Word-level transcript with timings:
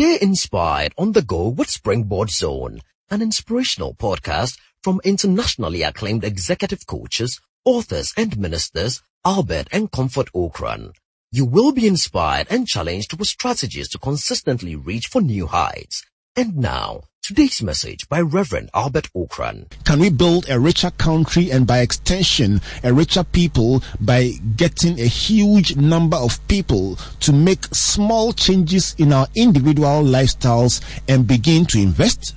Stay 0.00 0.18
inspired 0.18 0.94
on 0.96 1.12
the 1.12 1.20
go 1.20 1.48
with 1.48 1.68
Springboard 1.68 2.30
Zone, 2.30 2.80
an 3.10 3.20
inspirational 3.20 3.94
podcast 3.94 4.58
from 4.82 4.98
internationally 5.04 5.82
acclaimed 5.82 6.24
executive 6.24 6.86
coaches, 6.86 7.38
authors 7.66 8.14
and 8.16 8.38
ministers 8.38 9.02
Albert 9.26 9.68
and 9.70 9.92
Comfort 9.92 10.32
Okran. 10.34 10.94
You 11.30 11.44
will 11.44 11.72
be 11.72 11.86
inspired 11.86 12.46
and 12.48 12.66
challenged 12.66 13.18
with 13.18 13.28
strategies 13.28 13.90
to 13.90 13.98
consistently 13.98 14.74
reach 14.74 15.06
for 15.06 15.20
new 15.20 15.46
heights. 15.46 16.02
And 16.34 16.56
now, 16.56 17.02
today's 17.22 17.62
message 17.62 18.08
by 18.08 18.20
Reverend 18.20 18.70
Albert 18.74 19.08
Okran. 19.14 19.70
Can 19.84 20.00
we 20.00 20.10
build 20.10 20.48
a 20.48 20.58
richer 20.58 20.90
country 20.90 21.50
and 21.50 21.66
by 21.66 21.80
extension 21.80 22.60
a 22.82 22.92
richer 22.92 23.24
people 23.24 23.82
by 24.00 24.32
getting 24.56 24.98
a 24.98 25.04
huge 25.06 25.76
number 25.76 26.16
of 26.16 26.46
people 26.48 26.96
to 27.20 27.32
make 27.32 27.66
small 27.66 28.32
changes 28.32 28.94
in 28.98 29.12
our 29.12 29.28
individual 29.34 30.02
lifestyles 30.02 30.80
and 31.08 31.26
begin 31.26 31.66
to 31.66 31.78
invest? 31.78 32.34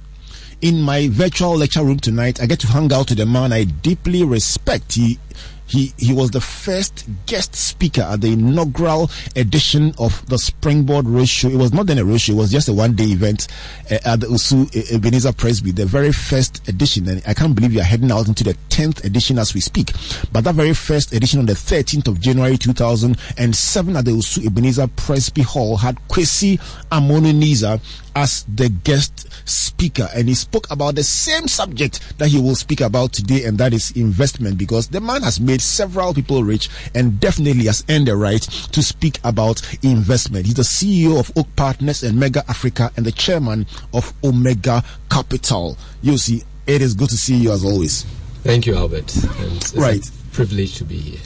In 0.61 0.81
my 0.81 1.07
virtual 1.09 1.57
lecture 1.57 1.83
room 1.83 1.99
tonight, 1.99 2.41
I 2.41 2.45
get 2.45 2.59
to 2.61 2.67
hang 2.67 2.91
out 2.93 3.09
with 3.09 3.19
a 3.19 3.25
man 3.25 3.51
I 3.51 3.63
deeply 3.63 4.23
respect. 4.23 4.93
He 4.93 5.19
he, 5.73 5.91
he 5.97 6.13
was 6.13 6.29
the 6.29 6.39
first 6.39 7.07
guest 7.25 7.55
speaker 7.55 8.03
at 8.03 8.21
the 8.21 8.33
inaugural 8.33 9.09
edition 9.35 9.91
of 9.97 10.23
the 10.27 10.37
Springboard 10.37 11.05
Roadshow. 11.05 11.51
It 11.51 11.57
was 11.57 11.73
not 11.73 11.87
then 11.87 11.97
a 11.97 12.03
roadshow, 12.03 12.29
it 12.29 12.35
was 12.35 12.51
just 12.51 12.69
a 12.69 12.73
one 12.73 12.93
day 12.93 13.05
event 13.05 13.47
uh, 13.89 13.97
at 14.05 14.19
the 14.19 14.27
Osu 14.27 14.67
uh, 14.67 14.95
Ebenezer 14.95 15.33
Presby, 15.33 15.71
the 15.71 15.87
very 15.87 16.11
first 16.11 16.67
edition. 16.69 17.07
And 17.07 17.23
I 17.27 17.33
can't 17.33 17.55
believe 17.55 17.73
you 17.73 17.79
are 17.79 17.85
heading 17.85 18.11
out 18.11 18.27
into 18.27 18.43
the 18.43 18.53
10th 18.69 19.03
edition 19.03 19.39
as 19.39 19.55
we 19.55 19.61
speak. 19.61 19.91
But 20.31 20.43
that 20.43 20.53
very 20.53 20.75
first 20.75 21.11
edition 21.11 21.39
on 21.39 21.47
the 21.47 21.53
13th 21.53 22.07
of 22.07 22.19
January 22.21 22.57
2007 22.57 23.95
at 23.95 24.05
the 24.05 24.11
Osu 24.11 24.45
Ebenezer 24.45 24.87
Presby 24.87 25.41
Hall 25.41 25.77
had 25.77 25.97
Kwesi 26.07 26.59
Amonoo-Neizer 26.91 27.81
as 28.15 28.45
the 28.53 28.69
guest 28.69 29.27
speaker 29.49 30.07
and 30.13 30.27
he 30.27 30.35
spoke 30.35 30.69
about 30.69 30.95
the 30.95 31.03
same 31.03 31.47
subject 31.47 32.17
that 32.17 32.27
he 32.27 32.39
will 32.39 32.55
speak 32.55 32.81
about 32.81 33.11
today 33.11 33.43
and 33.45 33.57
that 33.57 33.73
is 33.73 33.91
investment 33.91 34.57
because 34.57 34.87
the 34.89 35.01
man 35.01 35.21
has 35.23 35.39
made 35.39 35.61
several 35.63 36.13
people 36.13 36.43
rich 36.43 36.69
and 36.93 37.19
definitely 37.19 37.65
has 37.65 37.83
earned 37.89 38.07
the 38.07 38.15
right 38.15 38.41
to 38.41 38.83
speak 38.83 39.19
about 39.23 39.61
investment. 39.83 40.45
He's 40.45 40.55
the 40.55 40.63
CEO 40.63 41.19
of 41.19 41.31
Oak 41.37 41.47
Partners 41.55 42.03
and 42.03 42.19
Mega 42.19 42.43
Africa 42.49 42.91
and 42.97 43.05
the 43.05 43.11
chairman 43.11 43.65
of 43.93 44.13
Omega 44.23 44.83
Capital. 45.09 45.77
You 46.01 46.17
see, 46.17 46.43
it 46.67 46.81
is 46.81 46.93
good 46.93 47.09
to 47.09 47.17
see 47.17 47.35
you 47.35 47.51
as 47.51 47.63
always. 47.63 48.03
Thank 48.43 48.65
you, 48.65 48.75
Albert. 48.75 49.15
Right. 49.75 50.05
a 50.05 50.11
privilege 50.33 50.75
to 50.75 50.83
be 50.83 50.97
here. 50.97 51.19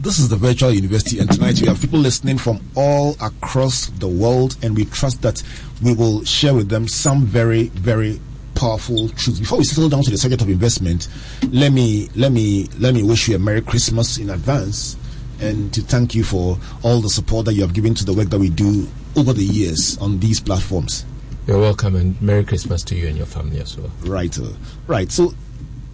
This 0.00 0.18
is 0.18 0.30
the 0.30 0.36
virtual 0.36 0.72
university, 0.72 1.18
and 1.18 1.30
tonight 1.30 1.60
we 1.60 1.68
have 1.68 1.78
people 1.78 1.98
listening 1.98 2.38
from 2.38 2.60
all 2.74 3.16
across 3.20 3.86
the 3.86 4.08
world, 4.08 4.56
and 4.62 4.74
we 4.74 4.86
trust 4.86 5.20
that 5.20 5.42
we 5.82 5.94
will 5.94 6.24
share 6.24 6.54
with 6.54 6.70
them 6.70 6.88
some 6.88 7.26
very, 7.26 7.64
very 7.68 8.18
powerful 8.54 9.08
truths. 9.10 9.40
Before 9.40 9.58
we 9.58 9.64
settle 9.64 9.88
down 9.88 10.02
to 10.02 10.10
the 10.10 10.18
subject 10.18 10.42
of 10.42 10.48
investment, 10.48 11.08
let 11.50 11.72
me 11.72 12.08
let 12.16 12.32
me 12.32 12.68
let 12.78 12.94
me 12.94 13.02
wish 13.02 13.28
you 13.28 13.36
a 13.36 13.38
Merry 13.38 13.62
Christmas 13.62 14.18
in 14.18 14.30
advance, 14.30 14.96
and 15.40 15.72
to 15.74 15.82
thank 15.82 16.14
you 16.14 16.24
for 16.24 16.58
all 16.82 17.00
the 17.00 17.10
support 17.10 17.46
that 17.46 17.54
you 17.54 17.62
have 17.62 17.74
given 17.74 17.94
to 17.94 18.04
the 18.04 18.12
work 18.12 18.28
that 18.30 18.38
we 18.38 18.50
do 18.50 18.88
over 19.16 19.32
the 19.32 19.44
years 19.44 19.98
on 19.98 20.20
these 20.20 20.40
platforms. 20.40 21.04
You're 21.46 21.58
welcome, 21.58 21.96
and 21.96 22.20
Merry 22.22 22.44
Christmas 22.44 22.82
to 22.84 22.94
you 22.94 23.08
and 23.08 23.16
your 23.16 23.26
family 23.26 23.60
as 23.60 23.76
well. 23.76 23.90
Right, 24.04 24.38
uh, 24.38 24.48
right. 24.86 25.10
So 25.10 25.34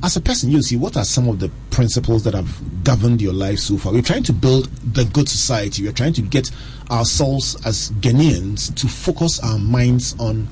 as 0.02 0.16
a 0.16 0.20
person, 0.20 0.50
you 0.50 0.62
see, 0.62 0.76
what 0.76 0.96
are 0.96 1.04
some 1.04 1.28
of 1.28 1.40
the 1.40 1.50
principles 1.70 2.24
that 2.24 2.34
have 2.34 2.84
governed 2.84 3.22
your 3.22 3.32
life 3.32 3.58
so 3.58 3.78
far? 3.78 3.92
We're 3.92 4.02
trying 4.02 4.24
to 4.24 4.32
build 4.32 4.66
the 4.84 5.04
good 5.04 5.28
society. 5.28 5.84
We're 5.84 5.92
trying 5.92 6.12
to 6.14 6.22
get 6.22 6.50
ourselves 6.90 7.56
as 7.66 7.90
Ghanaians 7.92 8.74
to 8.76 8.88
focus 8.88 9.40
our 9.40 9.58
minds 9.58 10.14
on 10.18 10.48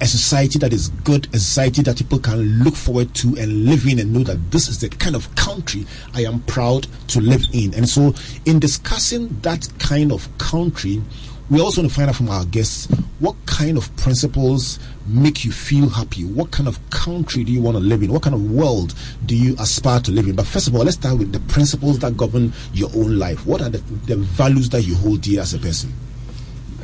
a 0.00 0.06
society 0.06 0.58
that 0.58 0.72
is 0.72 0.88
good, 0.88 1.26
a 1.34 1.38
society 1.38 1.82
that 1.82 1.96
people 1.96 2.18
can 2.18 2.40
look 2.62 2.74
forward 2.74 3.14
to 3.14 3.28
and 3.38 3.66
live 3.66 3.86
in 3.86 3.98
and 3.98 4.12
know 4.12 4.22
that 4.24 4.50
this 4.50 4.68
is 4.68 4.80
the 4.80 4.88
kind 4.88 5.14
of 5.14 5.32
country 5.36 5.86
I 6.14 6.24
am 6.24 6.40
proud 6.42 6.86
to 7.08 7.20
live 7.20 7.44
in. 7.52 7.74
And 7.74 7.88
so, 7.88 8.14
in 8.44 8.58
discussing 8.58 9.28
that 9.42 9.68
kind 9.78 10.12
of 10.12 10.26
country, 10.38 11.02
we 11.50 11.60
also 11.60 11.82
want 11.82 11.90
to 11.90 11.96
find 11.96 12.08
out 12.08 12.16
from 12.16 12.30
our 12.30 12.44
guests 12.46 12.86
what 13.20 13.36
kind 13.46 13.76
of 13.76 13.94
principles 13.96 14.78
make 15.06 15.44
you 15.44 15.52
feel 15.52 15.88
happy? 15.88 16.24
What 16.24 16.50
kind 16.50 16.68
of 16.68 16.78
country 16.90 17.44
do 17.44 17.52
you 17.52 17.60
want 17.60 17.76
to 17.76 17.82
live 17.82 18.02
in? 18.02 18.12
What 18.12 18.22
kind 18.22 18.34
of 18.34 18.50
world 18.50 18.94
do 19.26 19.36
you 19.36 19.54
aspire 19.58 20.00
to 20.00 20.10
live 20.10 20.26
in? 20.26 20.34
But 20.34 20.46
first 20.46 20.68
of 20.68 20.74
all, 20.74 20.84
let's 20.84 20.96
start 20.96 21.18
with 21.18 21.32
the 21.32 21.40
principles 21.52 21.98
that 22.00 22.16
govern 22.16 22.52
your 22.72 22.90
own 22.96 23.18
life. 23.18 23.46
What 23.46 23.62
are 23.62 23.68
the, 23.68 23.78
the 23.78 24.16
values 24.16 24.70
that 24.70 24.82
you 24.82 24.94
hold 24.94 25.20
dear 25.20 25.42
as 25.42 25.54
a 25.54 25.58
person? 25.58 25.92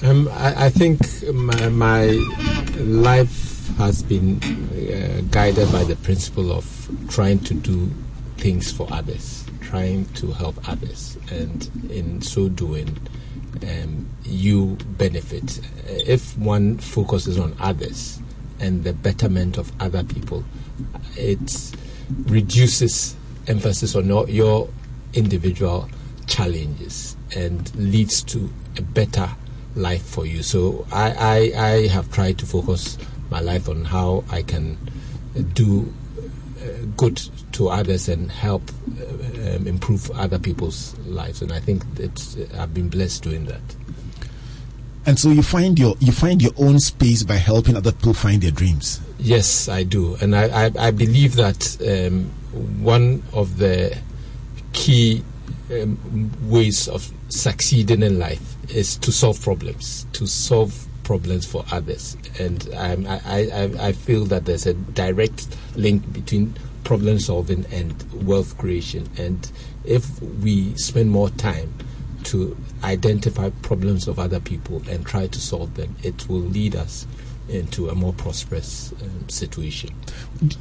Um, 0.02 0.28
I, 0.28 0.66
I, 0.66 0.70
think 0.70 0.98
my, 1.30 1.68
my, 1.68 2.06
life 2.78 3.68
has 3.76 4.02
been 4.02 4.38
uh, 4.42 5.20
guided 5.30 5.70
by 5.70 5.84
the 5.84 5.96
principle 5.96 6.52
of 6.52 6.90
trying 7.10 7.40
to 7.40 7.52
do 7.52 7.90
things 8.38 8.72
for 8.72 8.88
others, 8.90 9.44
trying 9.60 10.06
to 10.14 10.32
help 10.32 10.56
others, 10.66 11.18
and 11.30 11.70
in 11.90 12.22
so 12.22 12.48
doing, 12.48 12.96
um, 13.62 14.08
you 14.24 14.78
benefit. 14.96 15.60
If 15.86 16.36
one 16.38 16.78
focuses 16.78 17.38
on 17.38 17.54
others 17.60 18.20
and 18.58 18.84
the 18.84 18.94
betterment 18.94 19.58
of 19.58 19.70
other 19.82 20.02
people, 20.02 20.44
it 21.16 21.76
reduces 22.24 23.14
emphasis 23.46 23.94
on 23.94 24.06
your, 24.06 24.26
your 24.30 24.70
individual 25.12 25.90
challenges 26.26 27.16
and 27.36 27.74
leads 27.76 28.22
to 28.22 28.50
a 28.78 28.82
better 28.82 29.28
life 29.74 30.02
for 30.02 30.26
you. 30.26 30.42
So 30.42 30.86
I, 30.92 31.52
I, 31.54 31.62
I 31.66 31.86
have 31.88 32.10
tried 32.10 32.38
to 32.38 32.46
focus 32.46 32.98
my 33.30 33.40
life 33.40 33.68
on 33.68 33.84
how 33.84 34.24
I 34.30 34.42
can 34.42 34.76
do 35.54 35.92
uh, 36.60 36.84
good 36.96 37.16
to 37.52 37.68
others 37.68 38.08
and 38.08 38.30
help 38.30 38.62
uh, 39.00 39.56
um, 39.56 39.66
improve 39.66 40.10
other 40.12 40.38
people's 40.38 40.98
lives. 41.00 41.42
And 41.42 41.52
I 41.52 41.60
think 41.60 41.94
that 41.94 42.50
I've 42.58 42.74
been 42.74 42.88
blessed 42.88 43.22
doing 43.22 43.46
that. 43.46 43.60
And 45.06 45.18
so 45.18 45.30
you 45.30 45.42
find 45.42 45.78
your 45.78 45.96
you 45.98 46.12
find 46.12 46.42
your 46.42 46.52
own 46.58 46.78
space 46.78 47.22
by 47.22 47.36
helping 47.36 47.74
other 47.74 47.90
people 47.90 48.12
find 48.12 48.42
their 48.42 48.50
dreams. 48.50 49.00
Yes, 49.18 49.66
I 49.66 49.82
do, 49.82 50.16
and 50.20 50.36
I 50.36 50.66
I, 50.66 50.70
I 50.78 50.90
believe 50.90 51.36
that 51.36 51.78
um, 51.80 52.26
one 52.84 53.22
of 53.32 53.56
the 53.56 53.96
key 54.74 55.24
um, 55.72 56.30
ways 56.42 56.86
of 56.86 57.10
succeeding 57.30 58.02
in 58.02 58.18
life 58.18 58.56
is 58.70 58.96
to 58.98 59.12
solve 59.12 59.40
problems, 59.42 60.06
to 60.12 60.26
solve 60.26 60.86
problems 61.02 61.44
for 61.44 61.64
others, 61.72 62.16
and 62.38 62.68
I 62.76 63.20
I 63.24 63.88
I 63.88 63.92
feel 63.92 64.24
that 64.26 64.44
there's 64.44 64.66
a 64.66 64.74
direct 64.74 65.48
link 65.76 66.12
between 66.12 66.54
problem 66.84 67.18
solving 67.18 67.66
and 67.72 67.94
wealth 68.26 68.56
creation, 68.58 69.08
and 69.16 69.50
if 69.84 70.20
we 70.22 70.74
spend 70.76 71.10
more 71.10 71.30
time 71.30 71.72
to 72.24 72.56
identify 72.84 73.50
problems 73.62 74.06
of 74.06 74.18
other 74.18 74.40
people 74.40 74.82
and 74.88 75.06
try 75.06 75.26
to 75.26 75.40
solve 75.40 75.74
them, 75.74 75.96
it 76.02 76.28
will 76.28 76.40
lead 76.40 76.76
us 76.76 77.06
into 77.50 77.88
a 77.88 77.94
more 77.94 78.12
prosperous 78.12 78.92
um, 79.02 79.28
situation. 79.28 79.90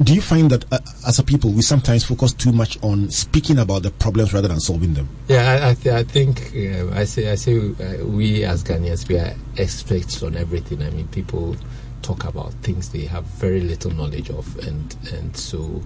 Do 0.04 0.14
you 0.14 0.22
find 0.22 0.50
that 0.52 0.66
uh, 0.72 0.80
as 1.08 1.20
a 1.20 1.24
people 1.24 1.52
we 1.52 1.62
sometimes 1.62 2.04
focus 2.04 2.34
too 2.34 2.52
much 2.52 2.82
on 2.84 3.10
speaking 3.10 3.60
about 3.60 3.84
the 3.84 3.92
problems 3.92 4.34
rather 4.34 4.48
than 4.48 4.60
solving 4.60 4.94
them? 4.94 5.08
Yeah, 5.28 5.52
I, 5.52 5.70
I, 5.70 5.74
th- 5.76 5.96
I 5.96 6.04
think 6.04 6.52
uh, 6.56 6.94
I 6.94 7.06
say 7.06 7.32
I 7.32 7.36
say 7.36 7.58
uh, 7.58 8.06
we 8.06 8.44
as 8.44 8.64
Ghanaians 8.64 9.08
we 9.08 9.18
are 9.18 9.34
experts 9.58 10.24
on 10.24 10.36
everything. 10.36 10.82
I 10.82 10.90
mean, 10.90 11.08
people 11.10 11.56
talk 12.02 12.24
about 12.26 12.54
things 12.56 12.90
they 12.90 13.06
have 13.06 13.24
very 13.26 13.62
little 13.62 13.92
knowledge 13.92 14.30
of, 14.30 14.58
and 14.60 14.96
and 15.14 15.36
so 15.36 15.82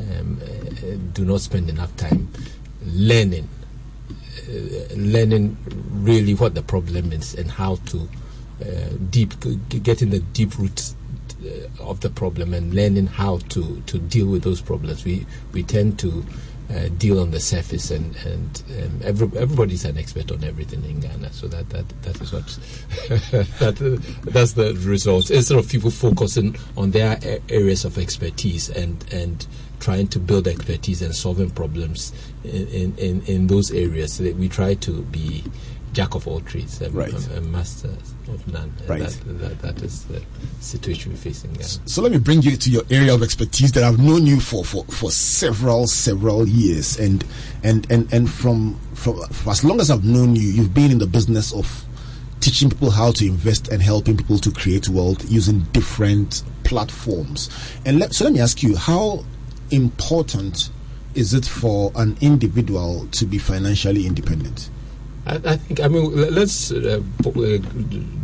um, 0.00 0.40
uh, 0.42 0.96
do 1.12 1.24
not 1.24 1.40
spend 1.40 1.68
enough 1.68 1.94
time 1.96 2.28
learning 2.84 3.48
uh, 4.48 4.94
learning 4.94 5.56
really 5.92 6.34
what 6.34 6.54
the 6.54 6.62
problem 6.62 7.12
is 7.12 7.34
and 7.34 7.50
how 7.50 7.76
to 7.86 8.08
deep 9.10 9.34
getting 9.82 10.10
the 10.10 10.20
deep 10.32 10.58
roots 10.58 10.96
uh, 11.44 11.82
of 11.82 12.00
the 12.00 12.10
problem 12.10 12.54
and 12.54 12.74
learning 12.74 13.06
how 13.06 13.38
to, 13.50 13.82
to 13.86 13.98
deal 13.98 14.26
with 14.26 14.42
those 14.42 14.60
problems. 14.60 15.04
We 15.04 15.26
we 15.52 15.62
tend 15.62 15.98
to 16.00 16.24
uh, 16.70 16.88
deal 16.96 17.20
on 17.20 17.30
the 17.30 17.40
surface, 17.40 17.90
and 17.90 18.16
and 18.24 18.62
um, 18.78 19.00
every, 19.04 19.26
everybody's 19.38 19.84
an 19.84 19.98
expert 19.98 20.32
on 20.32 20.42
everything 20.42 20.84
in 20.84 21.00
Ghana. 21.00 21.32
So 21.32 21.46
that 21.48 21.68
that 21.70 21.88
that 22.02 22.20
is 22.20 22.32
what 22.32 22.46
that 23.58 24.02
that's 24.24 24.52
the 24.52 24.74
result. 24.86 25.30
Instead 25.30 25.58
of 25.58 25.68
people 25.68 25.90
focusing 25.90 26.56
on 26.76 26.90
their 26.92 27.18
areas 27.48 27.84
of 27.84 27.98
expertise 27.98 28.70
and 28.70 29.04
and 29.12 29.46
trying 29.78 30.08
to 30.08 30.18
build 30.18 30.48
expertise 30.48 31.02
and 31.02 31.14
solving 31.14 31.50
problems 31.50 32.12
in, 32.44 32.96
in, 32.96 33.22
in 33.26 33.46
those 33.46 33.70
areas. 33.70 34.20
We 34.20 34.48
try 34.48 34.74
to 34.74 35.02
be 35.02 35.44
jack 35.96 36.14
of 36.14 36.28
all 36.28 36.40
trades 36.40 36.82
and, 36.82 36.94
right. 36.94 37.10
and, 37.30 37.50
master 37.50 37.88
of 38.28 38.52
none. 38.52 38.70
Right. 38.86 39.00
That, 39.00 39.38
that, 39.38 39.62
that 39.62 39.82
is 39.82 40.04
the 40.04 40.22
situation 40.60 41.12
we're 41.12 41.16
facing. 41.16 41.58
So, 41.62 41.80
so, 41.86 42.02
let 42.02 42.12
me 42.12 42.18
bring 42.18 42.42
you 42.42 42.54
to 42.54 42.70
your 42.70 42.82
area 42.90 43.14
of 43.14 43.22
expertise 43.22 43.72
that 43.72 43.82
I've 43.82 43.98
known 43.98 44.26
you 44.26 44.38
for, 44.38 44.62
for, 44.62 44.84
for 44.84 45.10
several 45.10 45.86
several 45.86 46.46
years, 46.46 46.98
and 46.98 47.24
and 47.64 47.90
and 47.90 48.12
and 48.12 48.30
from, 48.30 48.78
from 48.92 49.26
from 49.28 49.50
as 49.50 49.64
long 49.64 49.80
as 49.80 49.90
I've 49.90 50.04
known 50.04 50.36
you, 50.36 50.46
you've 50.46 50.74
been 50.74 50.90
in 50.90 50.98
the 50.98 51.06
business 51.06 51.54
of 51.54 51.86
teaching 52.40 52.68
people 52.68 52.90
how 52.90 53.10
to 53.12 53.26
invest 53.26 53.68
and 53.68 53.80
helping 53.80 54.18
people 54.18 54.38
to 54.38 54.50
create 54.50 54.90
wealth 54.90 55.24
using 55.30 55.60
different 55.72 56.42
platforms. 56.64 57.48
And 57.86 57.98
let, 57.98 58.14
so 58.14 58.24
let 58.24 58.34
me 58.34 58.40
ask 58.40 58.62
you, 58.62 58.76
how 58.76 59.24
important 59.70 60.68
is 61.14 61.32
it 61.32 61.46
for 61.46 61.90
an 61.94 62.18
individual 62.20 63.08
to 63.12 63.24
be 63.24 63.38
financially 63.38 64.06
independent? 64.06 64.68
I, 65.26 65.34
I 65.44 65.56
think. 65.56 65.80
I 65.80 65.88
mean, 65.88 66.14
let's 66.34 66.70
uh, 66.70 67.02
uh, 67.24 67.58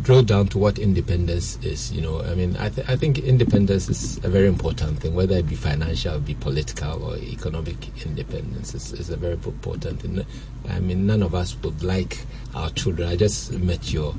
drill 0.02 0.22
down 0.22 0.46
to 0.48 0.58
what 0.58 0.78
independence 0.78 1.58
is. 1.62 1.92
You 1.92 2.00
know, 2.00 2.22
I 2.22 2.34
mean, 2.34 2.56
I, 2.58 2.68
th- 2.68 2.88
I 2.88 2.96
think 2.96 3.18
independence 3.18 3.88
is 3.88 4.18
a 4.24 4.28
very 4.28 4.46
important 4.46 5.00
thing, 5.00 5.14
whether 5.14 5.36
it 5.36 5.48
be 5.48 5.56
financial, 5.56 6.18
be 6.20 6.34
political, 6.34 7.02
or 7.02 7.16
economic 7.16 7.76
independence. 8.06 8.74
is 8.74 8.92
is 8.92 9.10
a 9.10 9.16
very 9.16 9.34
important 9.34 10.00
thing. 10.00 10.24
I 10.70 10.78
mean, 10.78 11.06
none 11.06 11.22
of 11.22 11.34
us 11.34 11.56
would 11.62 11.82
like 11.82 12.18
our 12.54 12.70
children. 12.70 13.08
I 13.08 13.16
just 13.16 13.52
met 13.52 13.92
your 13.92 14.14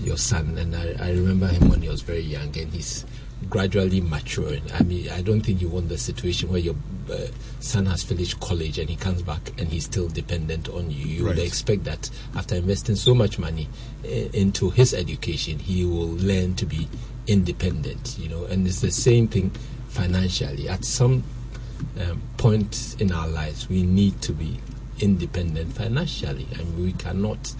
your 0.00 0.16
son, 0.18 0.58
and 0.58 0.74
I, 0.74 0.96
I 1.00 1.10
remember 1.12 1.46
him 1.46 1.68
when 1.68 1.82
he 1.82 1.88
was 1.88 2.02
very 2.02 2.20
young, 2.22 2.56
and 2.58 2.72
he's 2.72 3.06
gradually 3.48 4.00
maturing. 4.00 4.62
I 4.72 4.82
mean, 4.82 5.10
I 5.10 5.22
don't 5.22 5.40
think 5.40 5.60
you 5.60 5.68
want 5.68 5.88
the 5.88 5.98
situation 5.98 6.50
where 6.50 6.60
your 6.60 6.74
uh, 7.12 7.26
son 7.60 7.86
has 7.86 8.02
finished 8.02 8.40
college 8.40 8.78
and 8.78 8.88
he 8.88 8.96
comes 8.96 9.22
back 9.22 9.52
and 9.58 9.68
he's 9.68 9.84
still 9.84 10.08
dependent 10.08 10.68
on 10.68 10.90
you. 10.90 11.04
You 11.06 11.26
right. 11.26 11.36
would 11.36 11.44
expect 11.44 11.84
that 11.84 12.10
after 12.34 12.54
investing 12.54 12.96
so 12.96 13.14
much 13.14 13.38
money 13.38 13.68
uh, 14.04 14.08
into 14.08 14.70
his 14.70 14.94
education, 14.94 15.58
he 15.58 15.84
will 15.84 16.08
learn 16.16 16.54
to 16.56 16.66
be 16.66 16.88
independent, 17.26 18.16
you 18.18 18.28
know, 18.28 18.44
and 18.44 18.66
it's 18.66 18.80
the 18.80 18.90
same 18.90 19.28
thing 19.28 19.50
financially. 19.88 20.68
At 20.68 20.84
some 20.84 21.24
um, 22.00 22.22
point 22.36 22.96
in 22.98 23.12
our 23.12 23.28
lives, 23.28 23.68
we 23.68 23.82
need 23.82 24.20
to 24.22 24.32
be 24.32 24.58
independent 25.00 25.72
financially. 25.74 26.46
I 26.54 26.58
mean, 26.58 26.84
we 26.84 26.92
cannot 26.92 27.54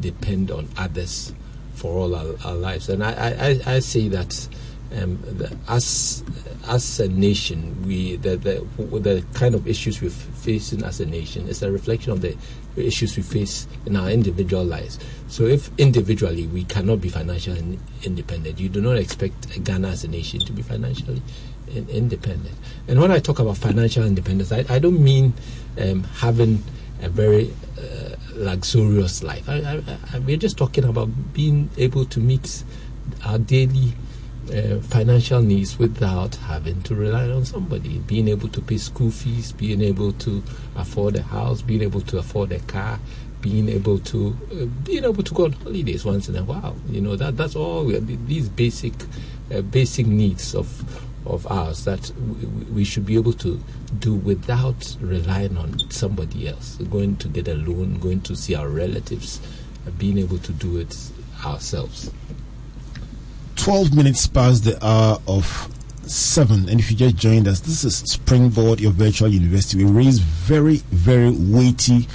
depend 0.00 0.50
on 0.50 0.68
others 0.76 1.34
for 1.74 1.96
all 1.96 2.14
our, 2.14 2.34
our 2.44 2.54
lives. 2.54 2.88
And 2.88 3.02
I, 3.02 3.60
I, 3.66 3.74
I 3.74 3.78
say 3.78 4.08
that 4.08 4.48
um, 4.96 5.18
the, 5.22 5.56
as 5.68 6.24
as 6.68 7.00
a 7.00 7.08
nation, 7.08 7.80
we 7.86 8.16
the, 8.16 8.36
the 8.36 8.66
the 8.98 9.24
kind 9.34 9.54
of 9.54 9.66
issues 9.66 10.00
we're 10.02 10.10
facing 10.10 10.82
as 10.82 11.00
a 11.00 11.06
nation 11.06 11.48
is 11.48 11.62
a 11.62 11.70
reflection 11.70 12.12
of 12.12 12.20
the 12.20 12.36
issues 12.76 13.16
we 13.16 13.22
face 13.22 13.66
in 13.86 13.96
our 13.96 14.10
individual 14.10 14.64
lives. 14.64 14.98
So, 15.28 15.44
if 15.44 15.70
individually 15.78 16.46
we 16.48 16.64
cannot 16.64 17.00
be 17.00 17.08
financially 17.08 17.78
independent, 18.02 18.58
you 18.58 18.68
do 18.68 18.80
not 18.80 18.96
expect 18.96 19.62
Ghana 19.64 19.88
as 19.88 20.04
a 20.04 20.08
nation 20.08 20.40
to 20.40 20.52
be 20.52 20.62
financially 20.62 21.22
in, 21.68 21.88
independent. 21.88 22.54
And 22.88 23.00
when 23.00 23.10
I 23.12 23.20
talk 23.20 23.38
about 23.38 23.58
financial 23.58 24.04
independence, 24.04 24.50
I, 24.50 24.64
I 24.68 24.78
don't 24.78 25.02
mean 25.02 25.34
um, 25.80 26.02
having 26.04 26.62
a 27.02 27.08
very 27.08 27.52
uh, 27.78 28.16
luxurious 28.34 29.22
life. 29.22 29.48
I, 29.48 29.82
I, 30.12 30.18
we're 30.18 30.36
just 30.36 30.58
talking 30.58 30.84
about 30.84 31.32
being 31.32 31.70
able 31.78 32.04
to 32.06 32.20
meet 32.20 32.64
our 33.24 33.38
daily 33.38 33.94
uh, 34.50 34.80
financial 34.82 35.42
needs 35.42 35.78
without 35.78 36.34
having 36.34 36.82
to 36.82 36.94
rely 36.94 37.28
on 37.28 37.44
somebody. 37.44 37.98
Being 37.98 38.28
able 38.28 38.48
to 38.48 38.60
pay 38.60 38.78
school 38.78 39.10
fees, 39.10 39.52
being 39.52 39.80
able 39.82 40.12
to 40.12 40.42
afford 40.76 41.16
a 41.16 41.22
house, 41.22 41.62
being 41.62 41.82
able 41.82 42.00
to 42.02 42.18
afford 42.18 42.52
a 42.52 42.60
car, 42.60 42.98
being 43.40 43.68
able 43.68 43.98
to 43.98 44.36
uh, 44.52 44.64
being 44.84 45.04
able 45.04 45.22
to 45.22 45.34
go 45.34 45.44
on 45.44 45.52
holidays 45.52 46.04
once 46.04 46.28
in 46.28 46.36
a 46.36 46.44
while. 46.44 46.76
You 46.88 47.00
know 47.00 47.16
that 47.16 47.36
that's 47.36 47.56
all 47.56 47.84
these 47.84 48.48
basic 48.48 48.94
uh, 49.52 49.62
basic 49.62 50.06
needs 50.06 50.54
of 50.54 50.68
of 51.26 51.46
ours 51.48 51.84
that 51.84 52.10
we, 52.72 52.82
should 52.82 53.04
be 53.04 53.14
able 53.14 53.34
to 53.34 53.62
do 53.98 54.14
without 54.14 54.96
relying 55.00 55.56
on 55.58 55.78
somebody 55.90 56.48
else. 56.48 56.76
Going 56.76 57.16
to 57.16 57.28
get 57.28 57.46
a 57.46 57.54
loan, 57.54 57.98
going 57.98 58.22
to 58.22 58.34
see 58.34 58.54
our 58.54 58.68
relatives, 58.68 59.40
uh, 59.86 59.90
being 59.90 60.18
able 60.18 60.38
to 60.38 60.52
do 60.52 60.78
it 60.78 60.96
ourselves. 61.44 62.10
12 63.60 63.94
minutes 63.94 64.26
past 64.26 64.64
the 64.64 64.82
hour 64.82 65.20
of 65.28 65.68
7 66.06 66.70
and 66.70 66.80
if 66.80 66.90
you 66.90 66.96
just 66.96 67.16
joined 67.16 67.46
us 67.46 67.60
this 67.60 67.84
is 67.84 67.98
springboard 67.98 68.80
your 68.80 68.90
virtual 68.90 69.28
university. 69.28 69.84
We 69.84 69.90
raise 69.90 70.18
very 70.18 70.76
very 70.90 71.30
weighty 71.30 72.08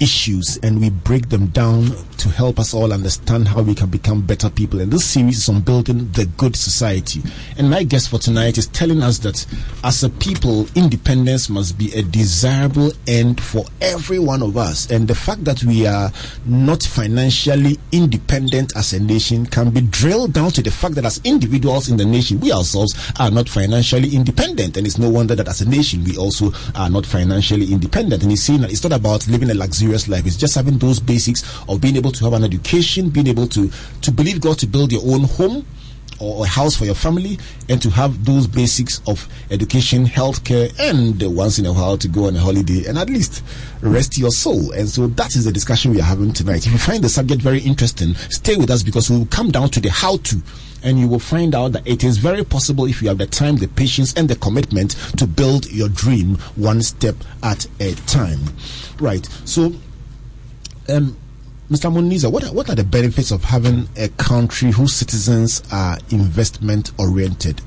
issues 0.00 0.58
and 0.62 0.80
we 0.80 0.90
break 0.90 1.28
them 1.28 1.46
down 1.48 1.90
to 2.16 2.28
help 2.28 2.58
us 2.58 2.74
all 2.74 2.92
understand 2.92 3.48
how 3.48 3.62
we 3.62 3.74
can 3.74 3.88
become 3.88 4.22
better 4.22 4.50
people. 4.50 4.80
And 4.80 4.90
this 4.90 5.04
series 5.04 5.38
is 5.38 5.48
on 5.48 5.60
building 5.60 6.10
the 6.12 6.26
good 6.36 6.56
society. 6.56 7.22
And 7.58 7.70
my 7.70 7.82
guest 7.82 8.08
for 8.08 8.18
tonight 8.18 8.58
is 8.58 8.66
telling 8.68 9.02
us 9.02 9.18
that 9.20 9.46
as 9.84 10.02
a 10.02 10.08
people, 10.08 10.66
independence 10.74 11.48
must 11.48 11.78
be 11.78 11.92
a 11.94 12.02
desirable 12.02 12.92
end 13.06 13.40
for 13.40 13.64
every 13.80 14.18
one 14.18 14.42
of 14.42 14.56
us. 14.56 14.90
And 14.90 15.06
the 15.06 15.14
fact 15.14 15.44
that 15.44 15.62
we 15.62 15.86
are 15.86 16.10
not 16.46 16.82
financially 16.82 17.78
independent 17.92 18.76
as 18.76 18.92
a 18.92 19.00
nation 19.00 19.46
can 19.46 19.70
be 19.70 19.82
drilled 19.82 20.32
down 20.32 20.50
to 20.52 20.62
the 20.62 20.70
fact 20.70 20.94
that 20.96 21.04
as 21.04 21.20
individuals 21.24 21.88
in 21.88 21.96
the 21.96 22.04
nation, 22.04 22.40
we 22.40 22.52
ourselves 22.52 23.12
are 23.18 23.30
not 23.30 23.48
financially 23.48 24.14
independent. 24.14 24.76
And 24.76 24.86
it's 24.86 24.98
no 24.98 25.10
wonder 25.10 25.34
that 25.34 25.48
as 25.48 25.60
a 25.60 25.68
nation, 25.68 26.04
we 26.04 26.16
also 26.16 26.52
are 26.74 26.90
not 26.90 27.04
financially 27.04 27.72
independent. 27.72 28.22
And 28.22 28.30
he's 28.30 28.42
saying 28.42 28.62
that 28.62 28.72
it's 28.72 28.82
not 28.82 28.92
about 28.92 29.28
living 29.28 29.50
a 29.50 29.54
luxury 29.54 29.89
serious 29.90 30.08
life. 30.08 30.26
It's 30.26 30.36
just 30.36 30.54
having 30.54 30.78
those 30.78 31.00
basics 31.00 31.42
of 31.68 31.80
being 31.80 31.96
able 31.96 32.12
to 32.12 32.24
have 32.24 32.32
an 32.34 32.44
education, 32.44 33.10
being 33.10 33.26
able 33.26 33.46
to 33.48 33.70
to 34.02 34.12
believe 34.12 34.40
God 34.40 34.58
to 34.58 34.66
build 34.66 34.92
your 34.92 35.02
own 35.04 35.24
home 35.24 35.66
or 36.20 36.44
a 36.44 36.48
house 36.48 36.76
for 36.76 36.84
your 36.84 36.94
family 36.94 37.38
and 37.68 37.80
to 37.82 37.90
have 37.90 38.24
those 38.24 38.46
basics 38.46 39.00
of 39.06 39.26
education, 39.50 40.04
healthcare, 40.04 40.72
and 40.78 41.20
once 41.34 41.58
in 41.58 41.66
a 41.66 41.72
while 41.72 41.96
to 41.96 42.08
go 42.08 42.26
on 42.26 42.36
a 42.36 42.40
holiday 42.40 42.84
and 42.86 42.98
at 42.98 43.08
least 43.08 43.42
rest 43.82 44.18
your 44.18 44.30
soul. 44.30 44.72
And 44.72 44.88
so 44.88 45.06
that 45.08 45.34
is 45.36 45.44
the 45.44 45.52
discussion 45.52 45.92
we 45.92 46.00
are 46.00 46.04
having 46.04 46.32
tonight. 46.32 46.66
If 46.66 46.72
you 46.72 46.78
find 46.78 47.02
the 47.02 47.08
subject 47.08 47.42
very 47.42 47.60
interesting, 47.60 48.14
stay 48.14 48.56
with 48.56 48.70
us 48.70 48.82
because 48.82 49.10
we 49.10 49.18
will 49.18 49.26
come 49.26 49.50
down 49.50 49.70
to 49.70 49.80
the 49.80 49.90
how 49.90 50.18
to 50.18 50.42
and 50.82 50.98
you 50.98 51.06
will 51.08 51.18
find 51.18 51.54
out 51.54 51.72
that 51.72 51.86
it 51.86 52.04
is 52.04 52.18
very 52.18 52.44
possible 52.44 52.86
if 52.86 53.02
you 53.02 53.08
have 53.08 53.18
the 53.18 53.26
time, 53.26 53.56
the 53.56 53.68
patience, 53.68 54.14
and 54.14 54.28
the 54.28 54.36
commitment 54.36 54.92
to 55.18 55.26
build 55.26 55.70
your 55.70 55.88
dream 55.88 56.36
one 56.56 56.82
step 56.82 57.16
at 57.42 57.66
a 57.80 57.92
time. 58.06 58.40
Right. 58.98 59.26
So, 59.44 59.74
um, 60.88 61.16
Mr. 61.70 61.88
Muniza, 61.88 62.30
what 62.30 62.42
are, 62.42 62.52
what 62.52 62.68
are 62.68 62.74
the 62.74 62.82
benefits 62.82 63.30
of 63.30 63.44
having 63.44 63.88
a 63.96 64.08
country 64.08 64.72
whose 64.72 64.92
citizens 64.92 65.62
are 65.70 65.98
investment 66.10 66.90
oriented, 66.98 67.60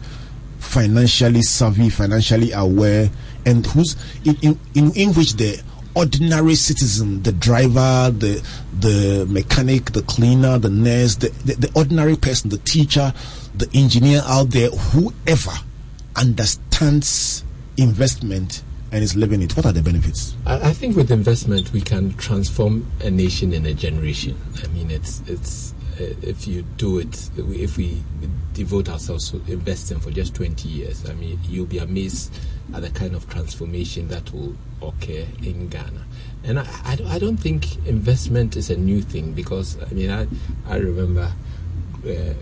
financially 0.60 1.42
savvy, 1.42 1.90
financially 1.90 2.52
aware, 2.52 3.10
and 3.46 3.66
whose 3.68 3.96
in, 4.26 4.60
in, 4.76 4.92
in, 4.92 5.14
which 5.14 5.36
the 5.36 5.58
ordinary 5.96 6.56
citizen, 6.56 7.24
the 7.24 7.32
driver, 7.32 8.12
the 8.12 8.46
the 8.78 9.26
mechanic, 9.30 9.94
the 9.94 10.02
cleaner, 10.02 10.60
the 10.60 10.70
nurse, 10.70 11.16
the, 11.16 11.30
the, 11.46 11.54
the 11.54 11.72
ordinary 11.74 12.18
person, 12.18 12.50
the 12.50 12.58
teacher, 12.58 13.14
the 13.56 13.70
engineer 13.74 14.22
out 14.26 14.50
there, 14.50 14.70
whoever 14.70 15.54
understands 16.18 17.46
investment 17.77 18.63
and 18.94 19.02
is 19.04 19.16
living 19.16 19.42
it, 19.42 19.58
what 19.58 19.66
are 19.66 19.72
the 19.74 19.82
benefits? 19.82 20.36
I, 20.46 20.70
I, 20.70 20.74
think 20.74 20.96
with 20.96 21.10
investment 21.10 21.74
we 21.74 21.82
can 21.82 22.14
transform 22.14 22.86
a 23.02 23.10
nation 23.10 23.52
in 23.52 23.66
a 23.66 23.74
generation. 23.74 24.40
I 24.64 24.68
mean, 24.68 24.92
it's 24.92 25.22
it's 25.26 25.74
uh, 26.00 26.14
if 26.22 26.48
you 26.48 26.62
do 26.78 27.00
it, 27.00 27.30
if 27.36 27.76
we 27.76 28.04
devote 28.54 28.90
ourselves 28.90 29.32
to 29.32 29.38
investing 29.52 30.00
for 30.00 30.12
just 30.12 30.36
20 30.36 30.70
years, 30.70 31.10
I 31.10 31.14
mean, 31.14 31.40
you'll 31.46 31.66
be 31.66 31.80
amazed 31.80 32.38
at 32.76 32.84
the 32.84 32.92
kind 32.92 33.16
of 33.16 33.28
transformation 33.30 34.10
that 34.10 34.32
will 34.32 34.56
occur 34.80 35.26
in 35.42 35.70
Ghana. 35.70 36.06
And 36.44 36.60
I, 36.60 36.68
I, 36.86 36.96
don't, 36.96 37.08
I 37.08 37.20
don't 37.20 37.38
think 37.38 37.86
investment 37.88 38.56
is 38.56 38.70
a 38.70 38.78
new 38.78 39.02
thing 39.02 39.34
because, 39.34 39.78
I 39.82 39.92
mean, 39.94 40.12
I, 40.12 40.28
I 40.68 40.78
remember 40.78 41.32
uh, 42.08 42.34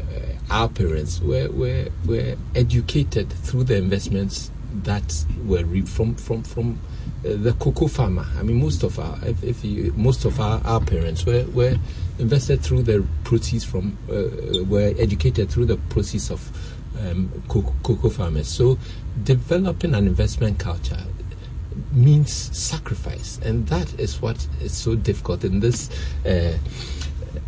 our 0.50 0.68
parents 0.68 1.22
were, 1.22 1.50
were, 1.50 1.88
were 2.06 2.36
educated 2.56 3.32
through 3.32 3.66
the 3.66 3.76
investments 3.76 4.52
that 4.84 5.26
were 5.46 5.64
reaped 5.64 5.90
from, 5.90 6.16
from, 6.16 6.44
from 6.44 6.80
uh, 7.26 7.30
the 7.36 7.54
cocoa 7.54 7.88
farmer. 7.88 8.26
I 8.38 8.44
mean, 8.44 8.62
most 8.62 8.84
of 8.84 9.00
our, 9.00 9.18
if, 9.24 9.44
if 9.44 9.64
you, 9.64 9.94
most 9.96 10.26
of 10.26 10.40
our, 10.40 10.62
our 10.66 10.80
parents 10.80 11.26
were, 11.26 11.44
were 11.54 11.76
invested 12.20 12.62
through 12.62 12.84
the 12.84 13.06
proceeds 13.24 13.64
from, 13.64 13.98
uh, 14.10 14.64
were 14.66 14.94
educated 14.98 15.50
through 15.50 15.66
the 15.66 15.78
proceeds 15.90 16.32
of 16.32 16.50
um, 17.00 17.32
cocoa, 17.48 17.74
cocoa 17.84 18.10
farmers. 18.10 18.48
So, 18.48 18.78
developing 19.24 19.94
an 19.94 20.08
investment 20.08 20.60
culture 20.60 21.04
means 21.92 22.32
sacrifice, 22.58 23.40
and 23.44 23.68
that 23.68 24.00
is 24.00 24.22
what 24.22 24.48
is 24.62 24.76
so 24.76 24.96
difficult 24.96 25.44
in 25.44 25.60
this. 25.60 25.90
Uh, 26.26 26.58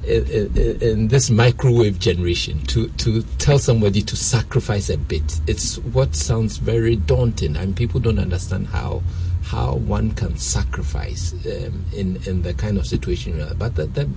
in, 0.05 1.07
this 1.07 1.29
microwave 1.29 1.99
generation 1.99 2.59
to, 2.67 2.87
to 2.89 3.21
tell 3.37 3.59
somebody 3.59 4.01
to 4.01 4.15
sacrifice 4.15 4.89
a 4.89 4.97
bit 4.97 5.39
it's 5.47 5.77
what 5.79 6.15
sounds 6.15 6.57
very 6.57 6.95
daunting 6.95 7.55
and 7.55 7.75
people 7.75 7.99
don't 7.99 8.19
understand 8.19 8.67
how 8.67 9.01
how 9.43 9.75
one 9.75 10.11
can 10.11 10.37
sacrifice 10.37 11.33
um, 11.45 11.85
in 11.93 12.17
in 12.25 12.41
the 12.41 12.53
kind 12.53 12.77
of 12.77 12.87
situation. 12.87 13.45
But 13.57 13.75
the 13.75 13.85
the 13.85 14.09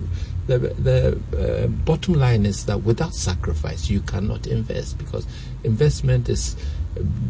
the, 0.46 0.58
the 0.58 1.64
uh, 1.64 1.66
bottom 1.66 2.14
line 2.14 2.46
is 2.46 2.66
that 2.66 2.78
without 2.78 3.12
sacrifice, 3.14 3.90
you 3.90 4.00
cannot 4.00 4.46
invest 4.46 4.96
because 4.96 5.26
investment 5.64 6.28
is 6.28 6.56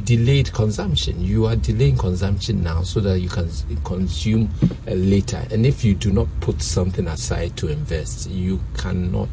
delayed 0.04 0.52
consumption. 0.52 1.20
You 1.22 1.46
are 1.46 1.56
delaying 1.56 1.96
consumption 1.96 2.62
now 2.62 2.82
so 2.82 3.00
that 3.00 3.20
you 3.20 3.28
can 3.28 3.50
consume 3.84 4.50
uh, 4.86 4.92
later. 4.92 5.44
And 5.50 5.66
if 5.66 5.84
you 5.84 5.94
do 5.94 6.12
not 6.12 6.28
put 6.40 6.62
something 6.62 7.06
aside 7.08 7.56
to 7.58 7.68
invest, 7.68 8.30
you 8.30 8.60
cannot. 8.76 9.28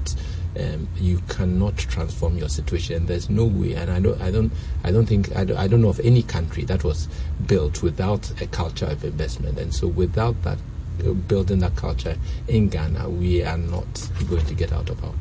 Um, 0.56 0.88
you 0.98 1.18
cannot 1.30 1.76
transform 1.78 2.38
your 2.38 2.48
situation. 2.48 3.08
There's 3.08 3.28
no 3.28 3.44
way, 3.44 3.74
and 3.74 3.90
I 3.90 4.00
don't, 4.00 4.22
I 4.22 4.30
don't, 4.30 4.52
I 4.84 4.92
don't 4.92 5.08
think, 5.08 5.36
I 5.36 5.44
don't, 5.46 5.58
I 5.58 5.68
don't 5.68 5.82
know 5.82 5.90
of 5.90 6.00
any 6.02 6.22
country 6.22 6.64
that 6.66 6.84
was 6.84 7.08
built 7.48 7.82
without 7.82 8.40
a 8.40 8.46
culture 8.46 8.86
of 8.86 9.04
investment. 9.04 9.58
And 9.58 9.74
so, 9.74 9.88
without 9.88 10.40
that, 10.44 10.60
uh, 11.04 11.14
building 11.14 11.58
that 11.62 11.76
culture 11.76 12.16
in 12.48 12.70
Ghana, 12.70 13.10
we 13.10 13.44
are 13.44 13.58
not 13.58 14.08
going 14.30 14.46
to 14.46 14.54
get 14.54 14.72
out 14.72 14.92
of 14.92 15.04
our 15.04 15.14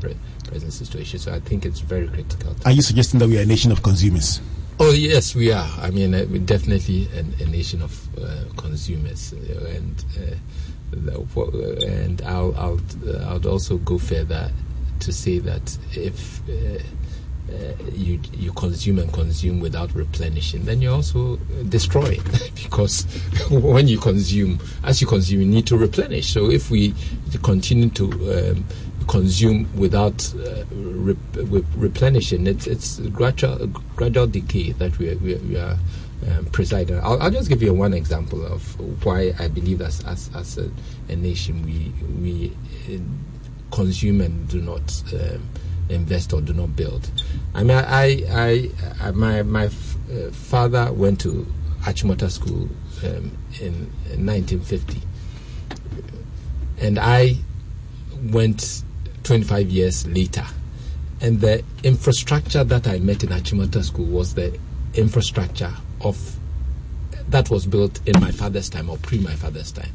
present 0.44 0.70
situation. 0.70 1.18
So, 1.18 1.32
I 1.32 1.40
think 1.40 1.64
it's 1.64 1.80
very 1.80 2.08
critical. 2.08 2.54
Are 2.66 2.72
you 2.72 2.82
suggesting 2.82 3.18
that 3.20 3.28
we 3.28 3.38
are 3.38 3.42
a 3.42 3.46
nation 3.46 3.72
of 3.72 3.82
consumers? 3.82 4.42
Oh 4.80 4.90
yes, 4.92 5.34
we 5.34 5.52
are. 5.52 5.68
I 5.80 5.90
mean, 5.90 6.14
uh, 6.14 6.24
we're 6.28 6.38
definitely 6.38 7.08
an, 7.14 7.34
a 7.40 7.44
nation 7.46 7.82
of 7.82 8.18
uh, 8.18 8.44
consumers, 8.56 9.32
uh, 9.32 9.66
and 9.76 10.04
uh, 10.18 11.20
and 11.86 12.22
I'll 12.22 12.54
I'll 12.56 12.80
uh, 13.06 13.18
I'll 13.28 13.48
also 13.48 13.78
go 13.78 13.98
further 13.98 14.50
to 15.00 15.12
say 15.12 15.38
that 15.40 15.78
if 15.92 16.40
uh, 16.48 16.82
you 17.92 18.18
you 18.32 18.52
consume 18.52 18.98
and 18.98 19.12
consume 19.12 19.60
without 19.60 19.94
replenishing, 19.94 20.64
then 20.64 20.80
you're 20.80 20.94
also 20.94 21.36
destroying 21.68 22.22
because 22.54 23.04
when 23.50 23.88
you 23.88 23.98
consume, 23.98 24.58
as 24.84 25.00
you 25.00 25.06
consume, 25.06 25.40
you 25.40 25.46
need 25.46 25.66
to 25.66 25.76
replenish. 25.76 26.32
So 26.32 26.50
if 26.50 26.70
we 26.70 26.94
continue 27.42 27.90
to 27.90 28.04
um, 28.50 28.64
consume 29.02 29.68
without 29.76 30.34
uh, 30.34 30.64
replenishing. 31.76 32.46
It's 32.46 32.66
it's 32.66 32.98
gradual 33.00 33.66
gradual 33.96 34.26
decay 34.26 34.72
that 34.72 34.98
we 34.98 35.14
we, 35.16 35.34
we 35.36 35.56
are 35.56 35.76
um, 36.28 36.46
presiding. 36.46 36.98
I'll, 37.00 37.20
I'll, 37.20 37.30
just 37.30 37.48
give 37.48 37.62
you 37.62 37.74
one 37.74 37.92
example 37.94 38.44
of 38.46 39.04
why 39.04 39.34
I 39.38 39.48
believe 39.48 39.80
as 39.80 40.04
as, 40.04 40.30
as 40.34 40.58
a, 40.58 40.70
a 41.08 41.16
nation 41.16 41.62
we 41.64 41.92
we 42.20 42.56
uh, 42.94 43.00
consume 43.74 44.20
and 44.20 44.48
do 44.48 44.60
not 44.60 45.02
um, 45.14 45.48
invest 45.88 46.32
or 46.32 46.40
do 46.40 46.52
not 46.52 46.76
build. 46.76 47.10
I 47.54 47.62
mean, 47.62 47.76
I 47.76 48.24
I, 48.30 48.70
I 49.00 49.10
my 49.12 49.42
my 49.42 49.64
f- 49.64 49.96
uh, 50.10 50.30
father 50.30 50.92
went 50.92 51.20
to 51.20 51.46
Achimota 51.82 52.30
School 52.30 52.68
um, 53.04 53.36
in, 53.60 53.90
in 54.12 54.26
1950, 54.26 55.00
and 56.78 56.98
I 56.98 57.36
went 58.30 58.84
25 59.24 59.68
years 59.70 60.06
later. 60.06 60.44
And 61.20 61.40
the 61.40 61.62
infrastructure 61.84 62.64
that 62.64 62.86
I 62.86 62.98
met 62.98 63.22
in 63.22 63.30
Achimota 63.30 63.84
School 63.84 64.06
was 64.06 64.34
the 64.34 64.58
infrastructure 64.94 65.72
of 66.00 66.36
that 67.28 67.48
was 67.50 67.66
built 67.66 68.00
in 68.06 68.20
my 68.20 68.30
father's 68.30 68.68
time 68.68 68.90
or 68.90 68.96
pre 68.98 69.18
my 69.18 69.34
father's 69.34 69.72
time. 69.72 69.90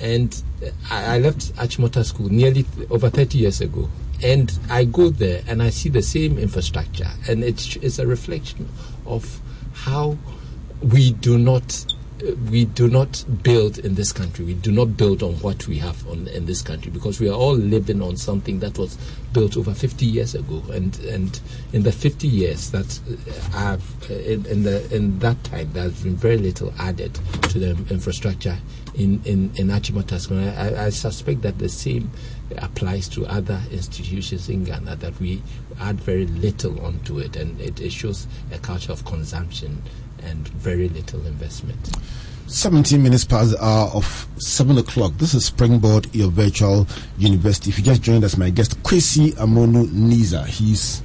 And 0.00 0.42
I, 0.90 1.16
I 1.16 1.18
left 1.18 1.54
Achimota 1.56 2.04
School 2.04 2.28
nearly 2.28 2.64
th- 2.64 2.90
over 2.90 3.08
30 3.10 3.38
years 3.38 3.60
ago. 3.60 3.88
And 4.22 4.58
I 4.70 4.84
go 4.84 5.10
there 5.10 5.42
and 5.46 5.62
I 5.62 5.70
see 5.70 5.90
the 5.90 6.02
same 6.02 6.38
infrastructure. 6.38 7.08
And 7.28 7.44
it's, 7.44 7.76
it's 7.76 7.98
a 7.98 8.06
reflection 8.06 8.68
of 9.04 9.40
how 9.72 10.16
we 10.80 11.12
do 11.12 11.38
not 11.38 11.84
we 12.50 12.64
do 12.64 12.88
not 12.88 13.24
build 13.42 13.78
in 13.78 13.94
this 13.94 14.12
country. 14.12 14.44
We 14.44 14.54
do 14.54 14.72
not 14.72 14.96
build 14.96 15.22
on 15.22 15.34
what 15.34 15.66
we 15.66 15.78
have 15.78 16.06
on, 16.08 16.28
in 16.28 16.46
this 16.46 16.62
country 16.62 16.90
because 16.90 17.20
we 17.20 17.28
are 17.28 17.34
all 17.34 17.54
living 17.54 18.02
on 18.02 18.16
something 18.16 18.60
that 18.60 18.78
was 18.78 18.96
built 19.32 19.56
over 19.56 19.74
50 19.74 20.06
years 20.06 20.34
ago. 20.34 20.62
And 20.72 20.98
and 21.00 21.38
in 21.72 21.82
the 21.82 21.92
50 21.92 22.26
years 22.26 22.70
that 22.70 23.00
have 23.52 23.82
in, 24.10 24.46
in, 24.46 24.62
the 24.62 24.94
in 24.94 25.18
that 25.20 25.42
time, 25.44 25.72
there's 25.72 26.02
been 26.02 26.16
very 26.16 26.38
little 26.38 26.72
added 26.78 27.14
to 27.50 27.58
the 27.58 27.70
infrastructure 27.90 28.58
in 28.94 29.22
in 29.24 29.52
in 29.56 29.68
Achimota. 29.68 30.16
I, 30.58 30.86
I 30.86 30.90
suspect 30.90 31.42
that 31.42 31.58
the 31.58 31.68
same 31.68 32.10
applies 32.58 33.08
to 33.08 33.26
other 33.26 33.60
institutions 33.70 34.48
in 34.48 34.64
Ghana 34.64 34.96
that 34.96 35.18
we 35.20 35.42
add 35.80 36.00
very 36.00 36.26
little 36.26 36.80
onto 36.84 37.18
it, 37.18 37.36
and 37.36 37.60
it, 37.60 37.80
it 37.80 37.92
shows 37.92 38.26
a 38.52 38.58
culture 38.58 38.92
of 38.92 39.04
consumption 39.04 39.82
and 40.26 40.48
very 40.48 40.88
little 40.88 41.24
investment. 41.26 41.96
17 42.48 43.02
minutes 43.02 43.24
past 43.24 43.52
the 43.52 43.64
hour 43.64 43.88
of 43.88 44.28
7 44.38 44.78
o'clock. 44.78 45.12
This 45.16 45.34
is 45.34 45.46
Springboard, 45.46 46.14
your 46.14 46.30
virtual 46.30 46.86
university. 47.18 47.70
If 47.70 47.78
you 47.78 47.84
just 47.84 48.02
joined 48.02 48.22
us, 48.22 48.36
my 48.36 48.50
guest, 48.50 48.80
Kwesi 48.82 49.32
Amonoo-Neizer. 49.34 50.46
He's 50.46 51.02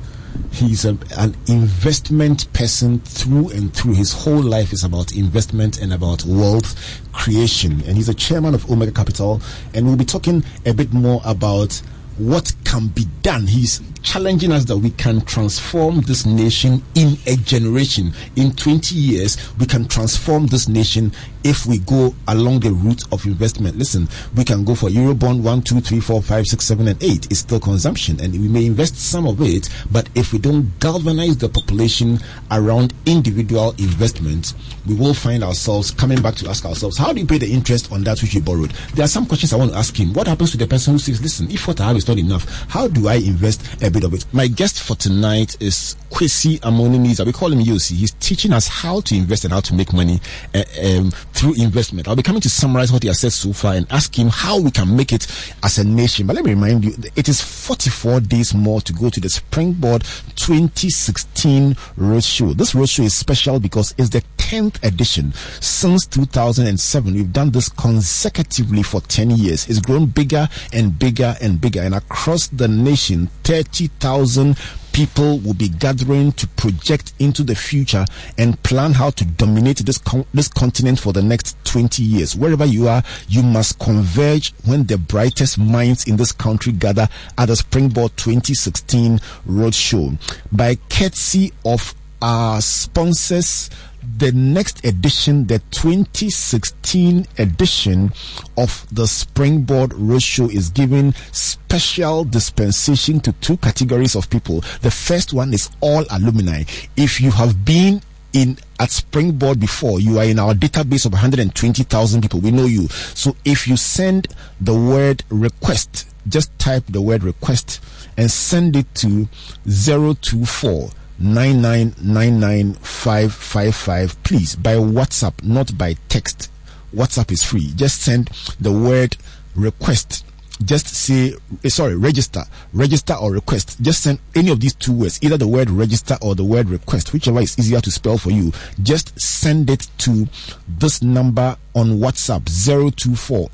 he's 0.54 0.86
a, 0.86 0.98
an 1.18 1.36
investment 1.48 2.52
person 2.54 3.00
through 3.00 3.50
and 3.50 3.74
through. 3.74 3.94
His 3.94 4.14
whole 4.14 4.42
life 4.42 4.72
is 4.72 4.84
about 4.84 5.14
investment 5.14 5.82
and 5.82 5.94
about 5.94 6.24
wealth 6.26 7.02
creation. 7.12 7.82
And 7.88 7.98
he's 7.98 8.10
a 8.10 8.14
chairman 8.14 8.54
of 8.54 8.70
Omega 8.70 8.92
Capital. 8.92 9.42
And 9.74 9.88
we'll 9.88 9.98
be 9.98 10.06
talking 10.06 10.44
a 10.66 10.74
bit 10.74 10.94
more 10.94 11.22
about 11.26 11.82
what 12.18 12.54
can 12.66 12.88
be 12.88 13.06
done. 13.24 13.48
He's 13.48 13.82
challenging 14.04 14.52
us 14.52 14.66
that 14.66 14.78
we 14.78 14.90
can 14.92 15.22
transform 15.22 16.02
this 16.02 16.26
nation 16.26 16.84
in 16.96 17.18
a 17.28 17.36
generation. 17.38 18.14
In 18.36 18.52
20 18.54 18.96
years, 18.96 19.38
we 19.60 19.66
can 19.66 19.88
transform 19.88 20.48
this 20.48 20.68
nation 20.68 21.12
if 21.44 21.66
we 21.66 21.80
go 21.80 22.14
along 22.28 22.60
the 22.62 22.72
route 22.72 23.04
of 23.12 23.26
investment. 23.26 23.78
Listen, 23.78 24.08
we 24.36 24.44
can 24.44 24.64
go 24.64 24.76
for 24.76 24.90
Eurobond 24.90 25.42
1, 25.42 25.62
2, 25.62 25.82
3, 25.82 26.00
4, 26.00 26.22
5, 26.22 26.48
6, 26.48 26.66
7, 26.66 26.88
and 26.88 27.04
8. 27.04 27.26
It's 27.32 27.40
still 27.40 27.60
consumption, 27.60 28.20
and 28.22 28.34
we 28.34 28.48
may 28.48 28.66
invest 28.66 28.96
some 28.98 29.28
of 29.28 29.42
it, 29.42 29.70
but 29.92 30.10
if 30.16 30.34
we 30.34 30.40
don't 30.40 30.80
galvanize 30.80 31.38
the 31.38 31.50
population 31.50 32.20
around 32.52 32.94
individual 33.06 33.72
investments, 33.78 34.54
we 34.88 34.96
will 34.96 35.14
find 35.14 35.44
ourselves 35.44 35.92
coming 35.92 36.22
back 36.22 36.36
to 36.36 36.50
ask 36.50 36.66
ourselves, 36.66 36.98
how 36.98 37.14
do 37.14 37.20
you 37.20 37.28
pay 37.28 37.38
the 37.38 37.52
interest 37.52 37.92
on 37.92 38.04
that 38.04 38.22
which 38.22 38.34
you 38.34 38.42
borrowed? 38.42 38.72
There 38.94 39.06
are 39.06 39.10
some 39.10 39.26
questions 39.26 39.54
I 39.54 39.58
want 39.58 39.72
to 39.72 39.78
ask 39.78 39.96
him. 39.96 40.14
What 40.14 40.28
happens 40.28 40.52
to 40.52 40.58
the 40.58 40.68
person 40.68 40.94
who 40.94 41.00
says, 41.00 41.22
listen, 41.22 41.50
if 41.52 41.68
what 41.68 41.80
I 41.82 41.88
have 41.88 41.98
is 41.98 42.08
not 42.08 42.18
enough, 42.18 42.66
how 42.70 42.88
do 42.88 43.08
I 43.08 43.16
invest 43.16 43.82
a 43.84 43.90
bit 43.90 44.04
of 44.04 44.14
it? 44.14 44.26
My 44.34 44.48
guest 44.48 44.82
for 44.82 44.96
tonight 44.96 45.58
is 45.60 45.96
Kwesi 46.12 46.60
Amonoo-Neizer. 46.60 47.26
We 47.26 47.32
call 47.32 47.52
him 47.52 47.60
Yosi. 47.60 47.96
He's 47.96 48.12
teaching 48.12 48.54
us 48.54 48.68
how 48.68 49.02
to 49.02 49.16
invest 49.16 49.46
and 49.46 49.54
how 49.54 49.62
to 49.62 49.74
make 49.74 49.94
money 49.94 50.20
uh, 50.54 50.64
um, 50.84 51.12
through 51.34 51.56
investment. 51.56 52.08
I'll 52.08 52.16
be 52.16 52.24
coming 52.24 52.42
to 52.42 52.50
summarize 52.50 52.92
what 52.92 53.02
he 53.04 53.08
has 53.08 53.20
said 53.20 53.34
so 53.34 53.54
far 53.54 53.74
and 53.74 53.88
ask 53.92 54.18
him 54.18 54.28
how 54.28 54.60
we 54.60 54.72
can 54.72 54.96
make 54.96 55.14
it 55.14 55.28
as 55.64 55.78
a 55.78 55.84
nation. 55.84 56.28
But 56.28 56.36
let 56.36 56.46
me 56.46 56.52
remind 56.52 56.84
you, 56.84 56.94
it 57.16 57.30
is 57.30 57.42
44 57.42 58.20
days 58.22 58.54
more 58.54 58.82
to 58.82 58.94
go 58.94 59.10
to 59.10 59.20
the 59.20 59.30
Springboard 59.30 60.04
2016 60.36 61.74
Roadshow. 61.98 62.56
This 62.56 62.74
roadshow 62.74 63.06
is 63.06 63.16
special 63.16 63.60
because 63.60 63.96
it's 63.98 64.10
the 64.10 64.22
10th 64.38 64.84
edition. 64.84 65.32
Since 65.62 66.08
2007, 66.08 67.14
we've 67.14 67.32
done 67.32 67.52
this 67.52 67.70
consecutively 67.70 68.84
for 68.84 69.00
10 69.00 69.32
years. 69.32 69.68
It's 69.70 69.80
grown 69.80 70.08
bigger 70.08 70.50
and 70.74 70.98
bigger 71.00 71.36
and 71.42 71.62
bigger. 71.62 71.82
And 71.82 71.96
across 71.96 72.48
the 72.48 72.68
nation, 72.68 73.28
30,000 73.46 74.58
people 74.94 75.40
will 75.40 75.54
be 75.54 75.70
gathering 75.70 76.32
to 76.34 76.48
project 76.48 77.14
into 77.20 77.44
the 77.44 77.56
future 77.56 78.06
and 78.38 78.62
plan 78.64 78.94
how 78.94 79.10
to 79.12 79.26
dominate 79.26 79.78
this 79.80 79.98
con- 79.98 80.26
this 80.34 80.48
continent 80.48 81.00
for 81.00 81.14
the 81.14 81.22
next 81.22 81.58
20 81.66 82.04
years. 82.04 82.36
Wherever 82.36 82.66
you 82.66 82.88
are, 82.88 83.04
you 83.28 83.44
must 83.44 83.80
converge 83.80 84.54
when 84.66 84.86
the 84.86 84.98
brightest 84.98 85.58
minds 85.58 86.08
in 86.08 86.18
this 86.18 86.32
country 86.32 86.74
gather 86.74 87.08
at 87.38 87.46
the 87.48 87.56
Springboard 87.56 88.16
2016 88.18 89.20
Roadshow. 89.48 90.18
By 90.52 90.76
courtesy 90.90 91.54
of 91.66 91.96
our 92.22 92.62
sponsors, 92.62 93.70
the 94.18 94.32
next 94.32 94.84
edition, 94.86 95.48
the 95.48 95.60
2016 95.72 97.28
edition 97.38 98.12
of 98.58 98.86
the 98.92 99.08
Springboard 99.08 99.92
Roadshow 99.92 100.52
is 100.52 100.70
giving 100.70 101.14
special 101.32 102.24
dispensation 102.24 103.20
to 103.22 103.32
two 103.34 103.58
categories 103.58 104.16
of 104.16 104.30
people. 104.30 104.62
The 104.82 104.92
first 104.92 105.34
one 105.34 105.54
is 105.54 105.70
all 105.82 106.06
alumni. 106.10 106.64
If 106.98 107.22
you 107.22 107.32
have 107.32 107.64
been 107.64 108.02
in 108.34 108.58
at 108.80 108.92
Springboard 108.92 109.60
before, 109.60 110.00
you 110.00 110.18
are 110.18 110.26
in 110.26 110.40
our 110.40 110.54
database 110.54 111.06
of 111.06 111.12
120,000 111.12 112.22
people. 112.22 112.40
We 112.40 112.52
know 112.52 112.66
you. 112.66 112.88
So 112.88 113.36
if 113.46 113.68
you 113.68 113.78
send 113.78 114.28
the 114.60 114.74
word 114.74 115.24
request, 115.30 116.08
just 116.28 116.58
type 116.60 116.84
the 116.88 117.02
word 117.02 117.24
request 117.24 117.82
and 118.18 118.32
send 118.32 118.76
it 118.76 118.94
to 118.96 119.28
024 119.66 120.90
9999555 121.22 124.16
please 124.24 124.56
by 124.56 124.76
whatsapp 124.76 125.44
not 125.44 125.78
by 125.78 125.96
text. 126.10 126.50
Whatsapp 126.94 127.32
is 127.32 127.44
free. 127.44 127.72
Just 127.76 128.02
send 128.02 128.30
the 128.60 128.72
word 128.72 129.18
request. 129.56 130.26
Just 130.64 130.88
say, 130.88 131.34
uh, 131.64 131.70
sorry, 131.70 131.96
register, 131.96 132.44
register 132.74 133.16
or 133.16 133.32
request. 133.32 133.82
Just 133.82 134.04
send 134.04 134.20
any 134.36 134.52
of 134.52 134.60
these 134.60 134.76
two 134.76 134.94
words, 134.94 135.18
either 135.24 135.38
the 135.38 135.48
word 135.48 135.70
register 135.70 136.18
or 136.22 136.36
the 136.36 136.44
word 136.44 136.70
request, 136.70 137.14
whichever 137.14 137.40
is 137.40 137.58
easier 137.58 137.82
to 137.82 137.90
spell 137.90 138.18
for 138.18 138.32
you. 138.32 138.52
Just 138.84 139.20
send 139.20 139.70
it 139.70 139.88
to 140.00 140.28
this 140.68 141.02
number 141.02 141.56
on 141.74 142.00
WhatsApp 142.00 142.46
024 142.66 143.50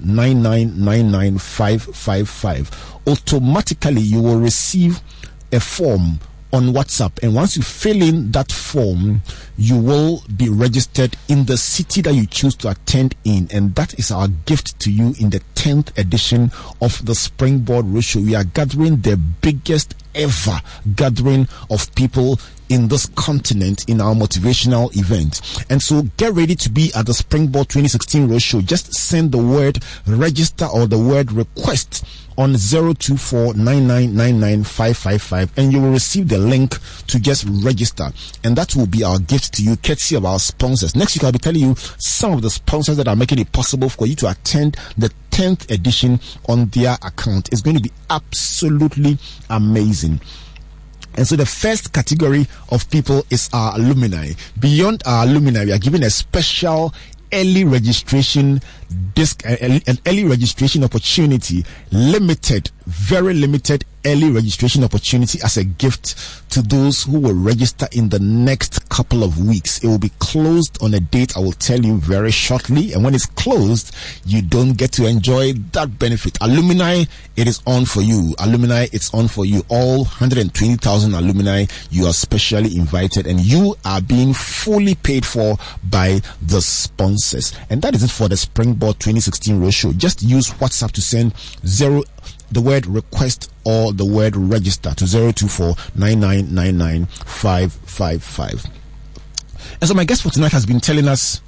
Automatically, 3.07 4.01
you 4.01 4.21
will 4.21 4.39
receive 4.39 4.99
a 5.53 5.59
form 5.59 6.19
on 6.57 6.73
WhatsApp. 6.73 7.21
And 7.21 7.35
once 7.35 7.55
you 7.55 7.61
fill 7.61 8.01
in 8.01 8.31
that 8.31 8.51
form, 8.51 9.21
you 9.57 9.77
will 9.77 10.23
be 10.35 10.49
registered 10.49 11.15
in 11.27 11.45
the 11.45 11.55
city 11.55 12.01
that 12.01 12.13
you 12.13 12.25
choose 12.25 12.55
to 12.55 12.69
attend 12.69 13.15
in. 13.23 13.47
And 13.53 13.75
that 13.75 13.97
is 13.99 14.09
our 14.09 14.27
gift 14.27 14.79
to 14.81 14.91
you 14.91 15.13
in 15.19 15.29
the 15.29 15.41
10th 15.53 15.95
edition 15.97 16.51
of 16.81 17.05
the 17.05 17.13
Springboard 17.13 17.85
Roadshow. 17.85 18.25
We 18.25 18.35
are 18.35 18.43
gathering 18.43 19.01
the 19.01 19.17
biggest 19.17 19.93
ever 20.15 20.61
gathering 20.95 21.47
of 21.69 21.93
people 21.95 22.39
in 22.69 22.87
this 22.87 23.07
continent 23.15 23.87
in 23.87 24.01
our 24.01 24.13
motivational 24.13 24.95
event. 24.97 25.65
And 25.69 25.81
so 25.81 26.03
get 26.17 26.33
ready 26.33 26.55
to 26.55 26.69
be 26.69 26.91
at 26.95 27.05
the 27.05 27.13
Springboard 27.13 27.69
2016 27.69 28.27
Roadshow. 28.27 28.65
Just 28.65 28.93
send 28.93 29.31
the 29.31 29.37
word 29.37 29.79
register 30.05 30.65
or 30.65 30.87
the 30.87 30.99
word 30.99 31.31
request 31.31 32.05
on 32.37 32.55
024 32.55 33.53
and 33.55 35.73
you 35.73 35.81
will 35.81 35.91
receive 35.91 36.27
the 36.27 36.37
link 36.37 36.77
to 37.07 37.19
just 37.19 37.45
register. 37.63 38.11
And 38.43 38.55
that 38.55 38.75
will 38.75 38.85
be 38.85 39.03
our 39.03 39.17
gift 39.17 39.55
to 39.55 39.63
you, 39.63 39.75
courtesy 39.77 40.15
of 40.15 40.25
our 40.25 40.39
sponsors. 40.39 40.95
Next 40.95 41.15
week, 41.15 41.23
I'll 41.23 41.31
be 41.31 41.39
telling 41.39 41.61
you 41.61 41.75
some 41.97 42.33
of 42.33 42.43
the 42.43 42.51
sponsors 42.51 42.97
that 42.97 43.07
are 43.07 43.15
making 43.15 43.39
it 43.39 43.51
possible 43.51 43.89
for 43.89 44.05
you 44.05 44.15
to 44.17 44.29
attend 44.29 44.77
the 44.97 45.11
10th 45.31 45.71
edition 45.71 46.19
on 46.47 46.67
their 46.67 46.97
account. 47.03 47.49
It's 47.51 47.61
going 47.61 47.77
to 47.77 47.83
be 47.83 47.91
absolutely 48.09 49.17
amazing. 49.49 50.06
And 51.17 51.27
so 51.27 51.35
the 51.35 51.45
first 51.45 51.93
category 51.93 52.45
of 52.69 52.89
people 52.89 53.25
is 53.29 53.49
our 53.51 53.75
alumni. 53.75 54.33
Beyond 54.59 55.03
our 55.05 55.25
alumni, 55.25 55.65
we 55.65 55.71
are 55.73 55.79
given 55.79 56.03
a 56.03 56.09
special 56.09 56.93
early 57.33 57.65
registration 57.65 58.61
disc, 59.13 59.43
eh, 59.45 59.79
an 59.87 59.97
early 60.05 60.23
registration 60.23 60.83
opportunity, 60.83 61.65
limited, 61.91 62.71
very 62.85 63.33
limited 63.33 63.85
early 64.07 64.31
registration 64.31 64.83
opportunity 64.85 65.37
as 65.43 65.57
a 65.57 65.63
gift 65.63 66.15
to 66.49 66.61
those 66.61 67.03
who 67.03 67.19
will 67.19 67.33
register 67.33 67.87
in 67.91 68.07
the 68.09 68.19
next 68.19 68.87
couple 68.89 69.21
of 69.23 69.45
weeks. 69.45 69.83
It 69.83 69.87
will 69.87 69.99
be 69.99 70.11
closed 70.19 70.81
on 70.81 70.93
a 70.93 70.99
date 70.99 71.35
I 71.35 71.41
will 71.41 71.51
tell 71.51 71.79
you 71.79 71.97
very 71.97 72.31
shortly. 72.31 72.93
And 72.93 73.03
when 73.03 73.13
it's 73.13 73.25
closed, 73.25 73.93
you 74.25 74.41
don't 74.41 74.73
get 74.73 74.93
to 74.93 75.05
enjoy 75.05 75.53
that 75.73 75.99
benefit. 75.99 76.37
Alumni, 76.39 77.03
it 77.35 77.47
is 77.47 77.61
on 77.67 77.85
for 77.85 78.01
you. 78.01 78.33
Alumni, 78.39 78.87
it's 78.93 79.13
on 79.13 79.27
for 79.27 79.45
you. 79.45 79.63
All 79.67 80.05
120,000 80.05 81.13
alumni, 81.13 81.65
you 81.91 82.05
are 82.05 82.13
specially 82.13 82.75
invited 82.77 83.27
and 83.27 83.41
you 83.41 83.75
are 83.83 84.01
being 84.01 84.33
fully 84.33 84.95
paid 84.95 85.25
for 85.25 85.57
by 85.83 86.21
the 86.41 86.61
sponsors. 86.61 87.53
And 87.69 87.81
that 87.81 87.93
is 87.93 88.03
it 88.03 88.11
for 88.11 88.29
the 88.29 88.37
Springboard 88.77 88.99
2016 88.99 89.59
Roadshow. 89.59 89.97
Just 89.97 90.21
use 90.21 90.51
WhatsApp 90.51 90.91
to 90.91 91.01
send 91.01 91.33
zero 91.65 92.03
the 92.51 92.61
word 92.61 92.85
request 92.85 93.51
or 93.65 93.91
the 93.91 94.05
word 94.05 94.35
register 94.35 94.93
to 94.93 95.33
024 95.33 95.75
And 99.81 99.87
so 99.87 99.93
my 99.95 100.03
guest 100.05 100.21
for 100.21 100.29
tonight 100.29 100.51
has 100.51 100.65
been 100.67 100.79
telling 100.79 101.07
us 101.07 101.41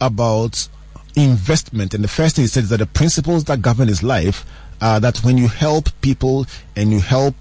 about 0.00 0.68
investment. 1.16 1.94
And 1.94 2.04
the 2.04 2.08
first 2.08 2.36
thing 2.36 2.44
he 2.44 2.48
said 2.48 2.62
is 2.62 2.68
that 2.70 2.78
the 2.78 2.86
principles 2.86 3.44
that 3.44 3.60
govern 3.60 3.88
his 3.88 4.04
life 4.04 4.46
are 4.80 5.00
that 5.00 5.18
when 5.18 5.36
you 5.36 5.48
help 5.48 5.88
people 6.00 6.46
and 6.76 6.92
you 6.92 7.00
help 7.00 7.34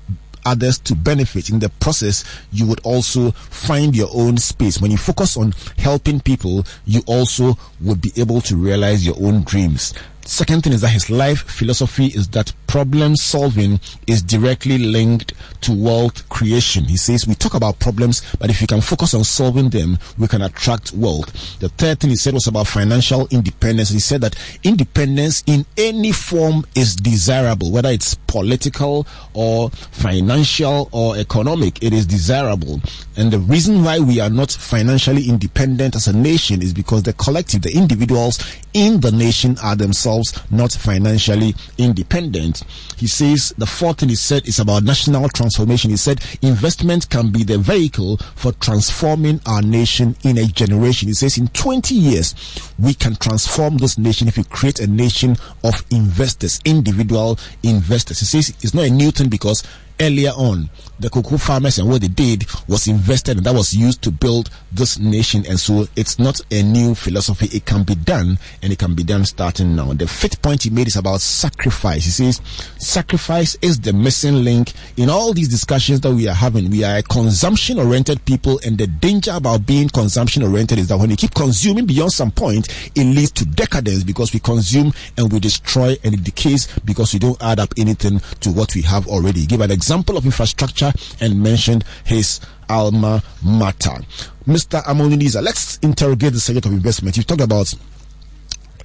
others 0.48 0.80
to 0.80 0.96
benefit 0.96 1.50
in 1.50 1.60
the 1.60 1.70
process, 1.70 2.24
you 2.52 2.66
would 2.66 2.80
also 2.84 3.32
find 3.32 3.96
your 3.96 4.10
own 4.14 4.38
space. 4.38 4.80
When 4.82 4.92
you 4.92 4.98
focus 4.98 5.36
on 5.38 5.54
helping 5.78 6.20
people, 6.22 6.66
you 6.86 7.02
also 7.06 7.58
would 7.82 8.02
be 8.02 8.12
able 8.16 8.42
to 8.42 8.56
realize 8.56 9.06
your 9.06 9.16
own 9.22 9.44
dreams. 9.44 9.94
Second 10.28 10.62
thing 10.64 10.74
is 10.74 10.82
that 10.82 10.90
his 10.90 11.10
life 11.10 11.44
philosophy 11.44 12.08
is 12.08 12.28
that 12.30 12.52
problem 12.68 13.16
solving 13.16 13.80
is 14.08 14.22
directly 14.22 14.78
linked 14.78 15.34
to 15.62 15.72
wealth 15.74 16.28
creation. 16.28 16.84
He 16.84 16.98
says 16.98 17.26
we 17.26 17.34
talk 17.34 17.54
about 17.54 17.80
problems, 17.80 18.22
but 18.38 18.50
if 18.50 18.60
we 18.60 18.68
can 18.68 18.82
focus 18.82 19.14
on 19.14 19.24
solving 19.24 19.70
them, 19.70 19.98
we 20.18 20.28
can 20.28 20.42
attract 20.42 20.92
wealth. 20.92 21.60
The 21.60 21.70
third 21.70 22.02
thing 22.02 22.10
he 22.10 22.18
said 22.18 22.34
was 22.34 22.46
about 22.46 22.68
financial 22.68 23.30
independence. 23.32 23.90
He 23.90 24.02
said 24.02 24.20
that 24.20 24.36
independence 24.64 25.44
in 25.48 25.66
any 25.78 26.12
form 26.12 26.66
is 26.76 26.98
desirable, 26.98 27.72
whether 27.72 27.90
it's 27.90 28.16
political 28.28 29.08
or 29.34 29.70
financial 29.70 30.90
or 30.92 31.16
economic, 31.16 31.82
it 31.82 31.94
is 31.94 32.06
desirable. 32.06 32.82
And 33.16 33.32
the 33.32 33.40
reason 33.40 33.82
why 33.82 34.00
we 34.00 34.20
are 34.20 34.30
not 34.30 34.52
financially 34.52 35.30
independent 35.30 35.96
as 35.96 36.08
a 36.08 36.14
nation 36.14 36.62
is 36.62 36.74
because 36.74 37.04
the 37.04 37.14
collective, 37.14 37.62
the 37.62 37.74
individuals 37.74 38.40
in 38.74 39.00
the 39.00 39.12
nation 39.12 39.58
are 39.64 39.76
themselves 39.76 40.17
not 40.52 40.72
financially 40.72 41.56
independent. 41.78 42.64
He 42.98 43.08
says 43.08 43.54
the 43.58 43.66
fourth 43.66 44.00
thing 44.00 44.10
he 44.10 44.16
said 44.16 44.48
is 44.48 44.60
about 44.60 44.84
national 44.84 45.30
transformation. 45.30 45.92
He 45.92 45.98
said 45.98 46.24
investment 46.42 47.10
can 47.10 47.32
be 47.32 47.44
the 47.44 47.58
vehicle 47.58 48.18
for 48.36 48.52
transforming 48.54 49.42
our 49.46 49.62
nation 49.62 50.16
in 50.24 50.38
a 50.38 50.46
generation. 50.46 51.08
He 51.08 51.14
says 51.14 51.38
in 51.38 51.48
20 51.50 51.96
years, 51.96 52.36
we 52.80 52.94
can 52.94 53.16
transform 53.16 53.78
this 53.78 53.98
nation 53.98 54.28
if 54.28 54.38
we 54.38 54.44
create 54.44 54.80
a 54.80 54.88
nation 54.88 55.36
of 55.64 55.84
investors, 55.92 56.60
individual 56.66 57.40
investors. 57.64 58.20
He 58.20 58.26
says 58.26 58.50
it's 58.62 58.74
not 58.74 58.86
a 58.86 58.90
new 58.90 59.12
thing 59.12 59.30
because 59.30 59.64
earlier 60.00 60.32
on, 60.32 60.70
the 61.00 61.10
cocoa 61.10 61.38
farmers 61.38 61.78
and 61.78 61.88
what 61.88 62.02
they 62.02 62.08
did 62.08 62.46
was 62.68 62.88
invested 62.88 63.38
and 63.38 63.46
that 63.46 63.54
was 63.54 63.74
used 63.74 64.02
to 64.02 64.12
build 64.12 64.50
this 64.72 64.98
nation. 64.98 65.46
And 65.48 65.60
so 65.60 65.88
it's 65.96 66.18
not 66.18 66.42
a 66.52 66.64
new 66.64 66.96
philosophy. 66.96 67.48
It 67.56 67.66
can 67.66 67.84
be 67.84 67.96
done 67.96 68.40
and 68.64 68.74
it 68.74 68.80
can 68.80 68.96
be 68.96 69.04
done 69.04 69.26
starting 69.26 69.76
now. 69.76 69.94
The 69.94 70.08
fifth 70.08 70.42
point 70.42 70.64
he 70.64 70.70
made 70.70 70.88
is 70.88 70.96
about 70.96 71.22
sacrifice. 71.22 72.06
He 72.06 72.12
says 72.12 72.42
sacrifice 72.80 73.58
is 73.62 73.80
the 73.80 73.94
missing 73.94 74.44
link 74.44 74.74
in 74.98 75.10
all 75.10 75.34
these 75.34 75.50
discussions 75.50 76.02
that 76.02 76.14
we 76.14 76.28
are 76.28 76.34
having. 76.34 76.70
We 76.70 76.84
are 76.84 76.98
a 76.98 77.04
consumption 77.04 77.80
oriented 77.80 78.26
people 78.26 78.60
and 78.66 78.78
the 78.78 78.88
danger 78.88 79.32
about 79.36 79.66
being 79.66 79.90
consumption 79.90 80.44
oriented 80.44 80.80
is 80.80 80.88
that 80.88 80.98
when 80.98 81.10
you 81.12 81.16
keep 81.16 81.34
consuming 81.36 81.86
beyond 81.86 82.12
some 82.12 82.32
point, 82.32 82.68
it 82.96 83.04
leads 83.04 83.32
to 83.34 83.46
decadence 83.46 84.04
because 84.04 84.34
we 84.34 84.40
consume 84.40 84.94
and 85.18 85.32
we 85.32 85.40
destroy 85.40 85.96
and 86.04 86.16
it 86.16 86.24
decays 86.24 86.68
because 86.86 87.14
we 87.14 87.20
don't 87.20 87.42
add 87.44 87.60
up 87.60 87.74
anything 87.78 88.20
to 88.40 88.52
what 88.52 88.74
we 88.74 88.82
have 88.82 89.08
already. 89.08 89.46
Give 89.46 89.62
an 89.62 89.70
example 89.72 89.87
of 89.92 90.26
infrastructure 90.26 90.92
and 91.22 91.42
mentioned 91.42 91.84
his 92.06 92.40
alma 92.70 93.24
mater. 93.44 94.02
Mr. 94.46 94.82
Amonoo-Neizer, 94.84 95.42
let's 95.42 95.78
interrogate 95.78 96.34
the 96.34 96.40
subject 96.40 96.66
of 96.66 96.72
investment. 96.74 97.18
You've 97.18 97.28
talked 97.28 97.42
about 97.42 97.74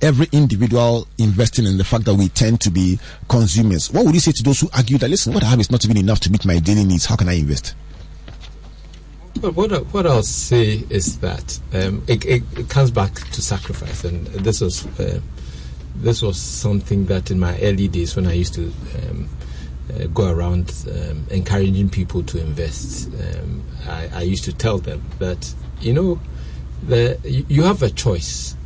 every 0.00 0.26
individual 0.32 1.06
investing 1.18 1.64
in 1.64 1.78
the 1.78 1.84
fact 1.84 2.04
that 2.04 2.14
we 2.14 2.28
tend 2.28 2.60
to 2.60 2.70
be 2.70 2.98
consumers. 3.28 3.90
What 3.90 4.04
would 4.04 4.14
you 4.14 4.20
say 4.20 4.32
to 4.32 4.42
those 4.42 4.60
who 4.60 4.68
argue 4.74 4.98
that, 4.98 5.08
listen, 5.08 5.32
what 5.32 5.44
I 5.44 5.46
have 5.46 5.60
is 5.60 5.70
not 5.70 5.84
even 5.84 5.96
enough 5.96 6.20
to 6.20 6.30
meet 6.30 6.44
my 6.44 6.58
daily 6.58 6.84
needs? 6.84 7.06
How 7.06 7.16
can 7.16 7.28
I 7.28 7.34
invest? 7.34 7.74
But 9.40 9.54
what, 9.54 9.70
what 9.92 10.06
I'll 10.06 10.22
say 10.22 10.84
is 10.90 11.18
that 11.20 11.58
um, 11.72 12.04
it, 12.06 12.24
it, 12.24 12.42
it, 12.56 12.68
comes 12.68 12.90
back 12.90 13.14
to 13.14 13.42
sacrifice, 13.42 14.04
and 14.04 14.26
this 14.26 14.60
was 14.60 14.86
uh, 15.00 15.20
this 15.96 16.22
was 16.22 16.38
something 16.38 17.06
that 17.06 17.30
in 17.30 17.40
my 17.40 17.58
early 17.60 17.88
days 17.88 18.14
when 18.14 18.26
I 18.26 18.34
used 18.34 18.54
to 18.54 18.72
um, 19.08 19.28
uh, 19.90 20.06
go 20.06 20.30
around 20.30 20.72
um, 20.90 21.26
encouraging 21.30 21.88
people 21.88 22.22
to 22.24 22.40
invest, 22.40 23.08
um, 23.08 23.62
I, 23.86 24.08
I, 24.14 24.22
used 24.22 24.44
to 24.44 24.52
tell 24.52 24.78
them 24.78 25.02
that 25.18 25.52
you 25.80 25.92
know 25.92 26.20
you 26.88 27.62
have 27.62 27.82
a 27.82 27.90
choice. 27.90 28.56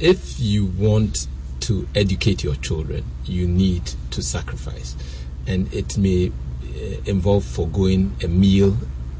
If 0.00 0.38
you 0.38 0.66
want 0.66 1.26
to 1.60 1.88
educate 1.94 2.42
your 2.44 2.54
children, 2.56 3.04
you 3.24 3.46
need 3.46 3.92
to 4.10 4.22
sacrifice, 4.22 4.94
and 5.46 5.72
it 5.72 5.98
may 5.98 6.28
uh, 6.28 7.00
involve 7.06 7.44
foregoing 7.44 8.14
a 8.22 8.28
meal. 8.28 8.76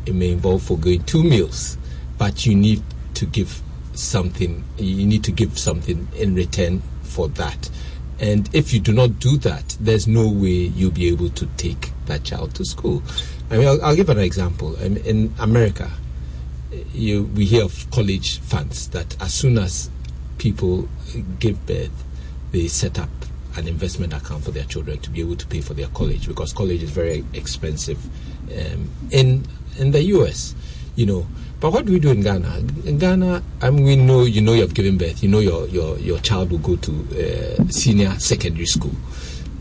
It 0.07 0.15
may 0.15 0.31
involve 0.31 0.63
foregoing 0.63 1.03
two 1.05 1.23
meals, 1.23 1.77
but 2.17 2.47
you 2.47 2.55
need 2.55 2.83
to 3.15 3.27
give 3.27 3.63
something. 3.95 4.65
You 4.79 5.07
need 5.07 5.25
to 5.25 5.33
give 5.33 5.59
something 5.59 6.09
in 6.17 6.35
return 6.35 6.83
for 7.03 7.29
that. 7.29 7.71
And 8.21 8.53
if 8.55 8.73
you 8.73 8.81
do 8.81 8.93
not 8.93 9.21
do 9.21 9.37
that, 9.39 9.77
there's 9.81 10.09
no 10.09 10.29
way 10.29 10.49
you'll 10.75 10.91
be 10.91 11.09
able 11.09 11.31
to 11.31 11.47
take 11.57 11.93
that 12.07 12.25
child 12.25 12.55
to 12.57 12.65
school. 12.65 13.03
I 13.51 13.59
mean, 13.59 13.69
I'll, 13.69 13.83
I'll 13.83 13.97
give 13.97 14.09
an 14.09 14.19
example. 14.19 14.75
In 14.77 15.33
America, 15.39 15.91
you, 16.93 17.25
we 17.35 17.45
hear 17.45 17.65
of 17.65 17.91
college 17.91 18.41
funds 18.41 18.89
that 18.91 19.21
as 19.23 19.33
soon 19.33 19.59
as 19.59 19.91
people 20.39 20.89
give 21.39 21.65
birth, 21.67 22.05
they 22.51 22.69
set 22.69 22.99
up 22.99 23.11
an 23.57 23.67
investment 23.69 24.13
account 24.13 24.45
for 24.45 24.51
their 24.51 24.65
children 24.65 24.99
to 25.01 25.11
be 25.11 25.21
able 25.21 25.37
to 25.37 25.47
pay 25.47 25.61
for 25.61 25.75
their 25.75 25.89
college 25.89 26.29
because 26.29 26.53
college 26.53 26.83
is 26.83 26.91
very 26.91 27.25
expensive 27.33 28.05
um, 28.53 28.89
in 29.11 29.45
in 29.79 29.91
the 29.91 30.03
US. 30.15 30.55
You 30.97 31.07
know, 31.07 31.27
but 31.61 31.73
what 31.73 31.87
do 31.87 31.93
we 31.93 31.99
do 31.99 32.11
in 32.11 32.23
Ghana? 32.23 32.59
In 32.85 32.99
Ghana, 32.99 33.43
I 33.63 33.71
mean, 33.71 33.85
we 33.85 33.97
know 33.97 34.25
you 34.25 34.41
know 34.41 34.53
you 34.53 34.63
have 34.63 34.75
given 34.75 34.97
birth. 34.99 35.23
You 35.23 35.29
know 35.29 35.41
your 35.41 35.67
your, 35.69 35.99
your 35.99 36.19
child 36.21 36.51
will 36.51 36.59
go 36.59 36.77
to 36.77 37.59
uh, 37.59 37.69
senior 37.71 38.19
secondary 38.19 38.67
school. 38.67 38.95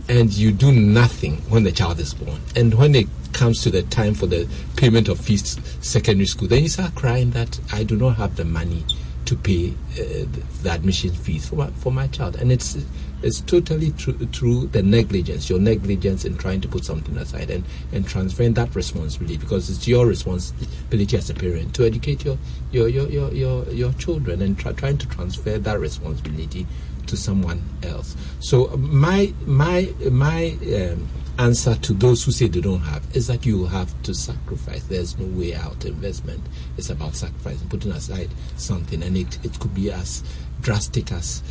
and 0.10 0.32
you 0.34 0.52
do 0.52 0.72
nothing 0.72 1.36
when 1.50 1.64
the 1.64 1.72
child 1.72 2.00
is 2.00 2.14
born. 2.14 2.40
And 2.56 2.74
when 2.76 2.96
it 2.96 3.08
comes 3.34 3.62
to 3.64 3.70
the 3.70 3.84
time 3.84 4.14
for 4.14 4.26
the 4.26 4.48
payment 4.76 5.10
of 5.10 5.20
fees 5.20 5.60
secondary 5.82 6.28
school, 6.28 6.48
then 6.48 6.64
you 6.64 6.70
start 6.70 6.96
crying 6.96 7.32
that 7.32 7.60
I 7.72 7.84
do 7.84 7.98
not 7.98 8.16
have 8.18 8.36
the 8.36 8.46
money 8.46 8.86
to 9.26 9.36
pay 9.36 9.74
uh, 9.94 10.26
the 10.64 10.72
admission 10.72 11.12
fees 11.12 11.50
for 11.50 11.58
my, 11.58 11.68
for 11.72 11.92
my 11.92 12.08
child. 12.08 12.38
And 12.38 12.52
it's 12.52 12.78
it's 13.24 13.42
totally 13.42 13.92
true, 13.92 14.14
through 14.14 14.68
the 14.68 14.84
negligence, 14.84 15.50
your 15.50 15.60
negligence 15.60 16.26
in 16.26 16.38
trying 16.38 16.62
to 16.62 16.68
put 16.68 16.86
something 16.86 17.18
aside 17.18 17.50
and, 17.50 17.64
and 17.92 18.08
transferring 18.08 18.54
that 18.54 18.74
responsibility 18.76 19.38
because 19.38 19.70
it's 19.70 19.88
your 19.88 20.06
responsibility 20.06 21.18
as 21.18 21.30
a 21.30 21.34
parent 21.34 21.74
to 21.76 21.86
educate 21.86 22.24
your 22.24 22.38
your 22.72 22.88
your 22.88 23.08
your, 23.10 23.32
your, 23.34 23.66
your 23.70 23.94
children 23.94 24.42
and 24.42 24.58
try, 24.58 24.72
trying 24.74 24.98
to 24.98 25.08
transfer 25.08 25.58
that 25.58 25.80
responsibility 25.80 26.68
to 27.08 27.18
someone 27.18 27.62
else. 27.84 28.16
So 28.40 28.68
my 28.78 29.34
my 29.46 29.92
my 30.12 30.58
um, 30.76 31.08
answer 31.40 31.76
to 31.76 31.94
those 31.94 32.24
who 32.24 32.32
say 32.32 32.48
they 32.48 32.62
don't 32.62 32.80
have 32.82 33.04
is 33.16 33.28
that 33.28 33.46
you 33.46 33.66
have 33.66 34.02
to 34.04 34.14
sacrifice. 34.14 34.84
There's 34.84 35.18
no 35.18 35.26
way 35.40 35.56
out. 35.56 35.86
Investment 35.86 36.44
is 36.78 36.90
about 36.90 37.16
sacrificing, 37.16 37.70
putting 37.70 37.92
aside 37.92 38.30
something, 38.58 39.04
and 39.04 39.18
it, 39.18 39.46
it 39.46 39.60
could 39.60 39.74
be 39.74 39.92
as 39.92 40.24
drastic 40.62 41.12
as 41.12 41.44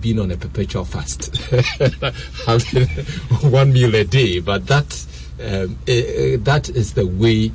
being 0.00 0.18
on 0.18 0.30
a 0.30 0.36
perpetual 0.36 0.84
fast, 0.84 1.36
having 2.46 2.88
one 3.50 3.72
meal 3.72 3.94
a 3.94 4.04
day. 4.04 4.40
But 4.40 4.66
that 4.66 5.06
um, 5.42 5.78
uh, 5.82 6.42
that 6.44 6.70
is 6.74 6.94
the 6.94 7.06
way. 7.06 7.52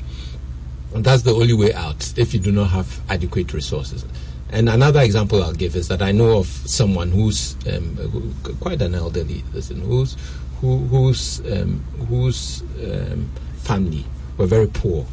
That's 0.93 1.23
the 1.23 1.33
only 1.33 1.53
way 1.53 1.73
out 1.73 2.17
if 2.17 2.33
you 2.33 2.39
do 2.39 2.51
not 2.51 2.69
have 2.69 3.01
adequate 3.09 3.53
resources. 3.53 4.05
And 4.51 4.69
another 4.69 5.01
example 5.01 5.43
I'll 5.43 5.53
give 5.53 5.75
is 5.75 5.89
that 5.89 6.01
I 6.01 6.13
know 6.13 6.37
of 6.37 6.47
someone 6.47 7.11
who's 7.11 7.55
um, 7.67 7.95
who, 7.97 8.31
quite 8.55 8.81
an 8.81 8.95
elderly 8.95 9.43
person 9.51 9.81
who's 9.81 10.15
who, 10.61 10.77
whose 10.77 11.41
um, 11.51 11.83
whose 12.07 12.61
um, 12.83 13.29
family 13.57 14.05
were 14.37 14.45
very 14.45 14.67
poor. 14.67 15.05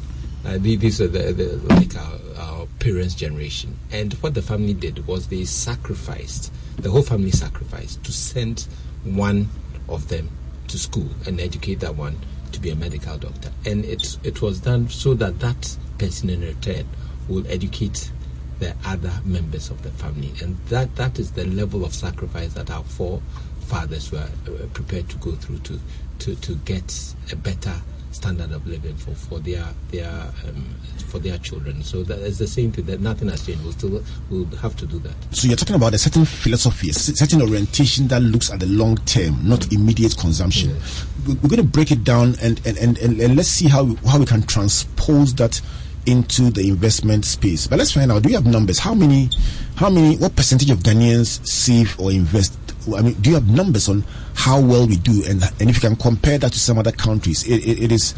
Uh, 0.45 0.59
these 0.59 1.01
are 1.01 1.07
the, 1.07 1.33
the 1.33 1.57
like 1.75 1.97
our, 1.97 2.19
our, 2.39 2.67
parents' 2.81 3.15
generation, 3.15 3.77
and 3.93 4.15
what 4.15 4.35
the 4.35 4.43
family 4.43 4.75
did 4.75 5.07
was 5.07 5.29
they 5.29 5.45
sacrificed 5.45 6.53
the 6.79 6.91
whole 6.91 7.03
family 7.03 7.31
sacrificed 7.31 8.03
to 8.03 8.13
send 8.13 8.67
one 9.05 9.49
of 9.89 10.09
them 10.09 10.29
to 10.67 10.77
school 10.77 11.09
and 11.27 11.41
educate 11.41 11.77
that 11.77 11.95
one 11.95 12.17
to 12.51 12.59
be 12.59 12.71
a 12.71 12.75
medical 12.75 13.17
doctor, 13.19 13.51
and 13.67 13.85
it 13.85 14.19
it 14.25 14.43
was 14.43 14.59
done 14.61 14.89
so 14.89 15.15
that 15.15 15.39
that 15.39 15.77
person 15.99 16.29
in 16.29 16.41
return 16.41 16.87
will 17.29 17.47
educate 17.47 18.11
the 18.59 18.75
other 18.85 19.13
members 19.25 19.71
of 19.71 19.83
the 19.83 19.91
family, 19.93 20.33
and 20.43 20.57
that 20.67 20.95
that 20.97 21.21
is 21.21 21.33
the 21.33 21.45
level 21.47 21.85
of 21.85 21.95
sacrifice 21.95 22.53
that 22.55 22.69
our 22.69 22.85
forefathers 22.85 24.11
were 24.11 24.19
uh, 24.49 24.67
prepared 24.73 25.09
to 25.09 25.17
go 25.19 25.33
through 25.33 25.59
to 25.59 25.79
to 26.19 26.35
to 26.37 26.57
get 26.57 27.15
a 27.31 27.37
better 27.37 27.75
standard 28.13 28.53
of 28.53 28.67
living 28.67 28.97
for, 28.97 29.15
for 29.15 29.39
their 29.41 29.67
their 29.91 30.11
um, 30.47 30.75
for 31.09 31.19
their 31.19 31.39
children. 31.39 31.83
So 31.83 32.03
that 32.05 32.19
is 32.21 32.39
the 32.39 32.47
same 32.47 32.73
thing. 32.73 32.87
That 32.87 33.01
nothing 33.01 33.29
has 33.29 33.45
changed. 33.47 33.63
We'll 33.63 33.73
still 33.73 34.03
we'll 34.31 34.45
have 34.57 34.77
to 34.77 34.87
do 34.87 34.99
that. 35.01 35.15
So 35.31 35.49
you're 35.49 35.57
talking 35.57 35.77
about 35.77 35.95
a 35.95 35.99
certain 35.99 36.25
philosophy, 36.25 36.91
a 36.91 36.95
certain 36.95 37.43
orientation 37.43 38.09
that 38.09 38.21
looks 38.21 38.51
at 38.51 38.61
the 38.61 38.67
long 38.67 38.97
term, 38.99 39.39
not 39.47 39.73
immediate 39.73 40.17
consumption. 40.19 40.71
Yes. 40.71 41.07
We're 41.27 41.49
going 41.49 41.57
to 41.57 41.63
break 41.63 41.91
it 41.91 42.05
down 42.05 42.37
and 42.43 42.65
and, 42.67 42.77
and, 42.79 42.99
and, 42.99 43.21
and 43.21 43.37
let's 43.37 43.49
see 43.49 43.69
how 43.69 43.95
how 44.07 44.19
we 44.19 44.27
can 44.27 44.43
transpose 44.43 45.35
that 45.35 45.61
into 46.07 46.51
the 46.51 46.69
investment 46.69 47.25
space. 47.25 47.67
But 47.67 47.79
let's 47.79 47.93
find 47.93 48.11
out. 48.11 48.23
Do 48.23 48.29
you 48.29 48.35
have 48.35 48.47
numbers? 48.47 48.79
How 48.79 48.95
many? 48.95 49.31
How 49.77 49.89
many? 49.89 50.17
What 50.17 50.37
percentage 50.37 50.71
of 50.71 50.79
Ghanaians 50.79 51.47
save 51.47 51.99
or 52.01 52.11
invest? 52.11 52.59
I 52.97 53.03
mean, 53.03 53.15
do 53.15 53.31
you 53.31 53.35
have 53.37 53.49
numbers 53.49 53.89
on 53.89 54.05
how 54.35 54.61
well 54.61 54.87
we 54.87 54.97
do? 54.97 55.23
And 55.27 55.43
and 55.61 55.71
if 55.71 55.77
you 55.77 55.81
can 55.81 55.97
compare 55.97 56.39
that 56.39 56.53
to 56.53 56.59
some 56.59 56.79
other 56.79 56.93
countries, 56.93 57.47
it, 57.47 57.59
it, 57.65 57.85
it 57.85 57.93
is 57.93 58.15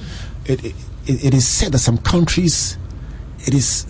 it, 0.47 0.65
it, 0.65 0.75
it 1.07 1.35
is 1.35 1.47
said 1.47 1.73
that 1.73 1.79
some 1.79 1.99
countries 1.99 2.79
it 3.47 3.55
is 3.55 3.87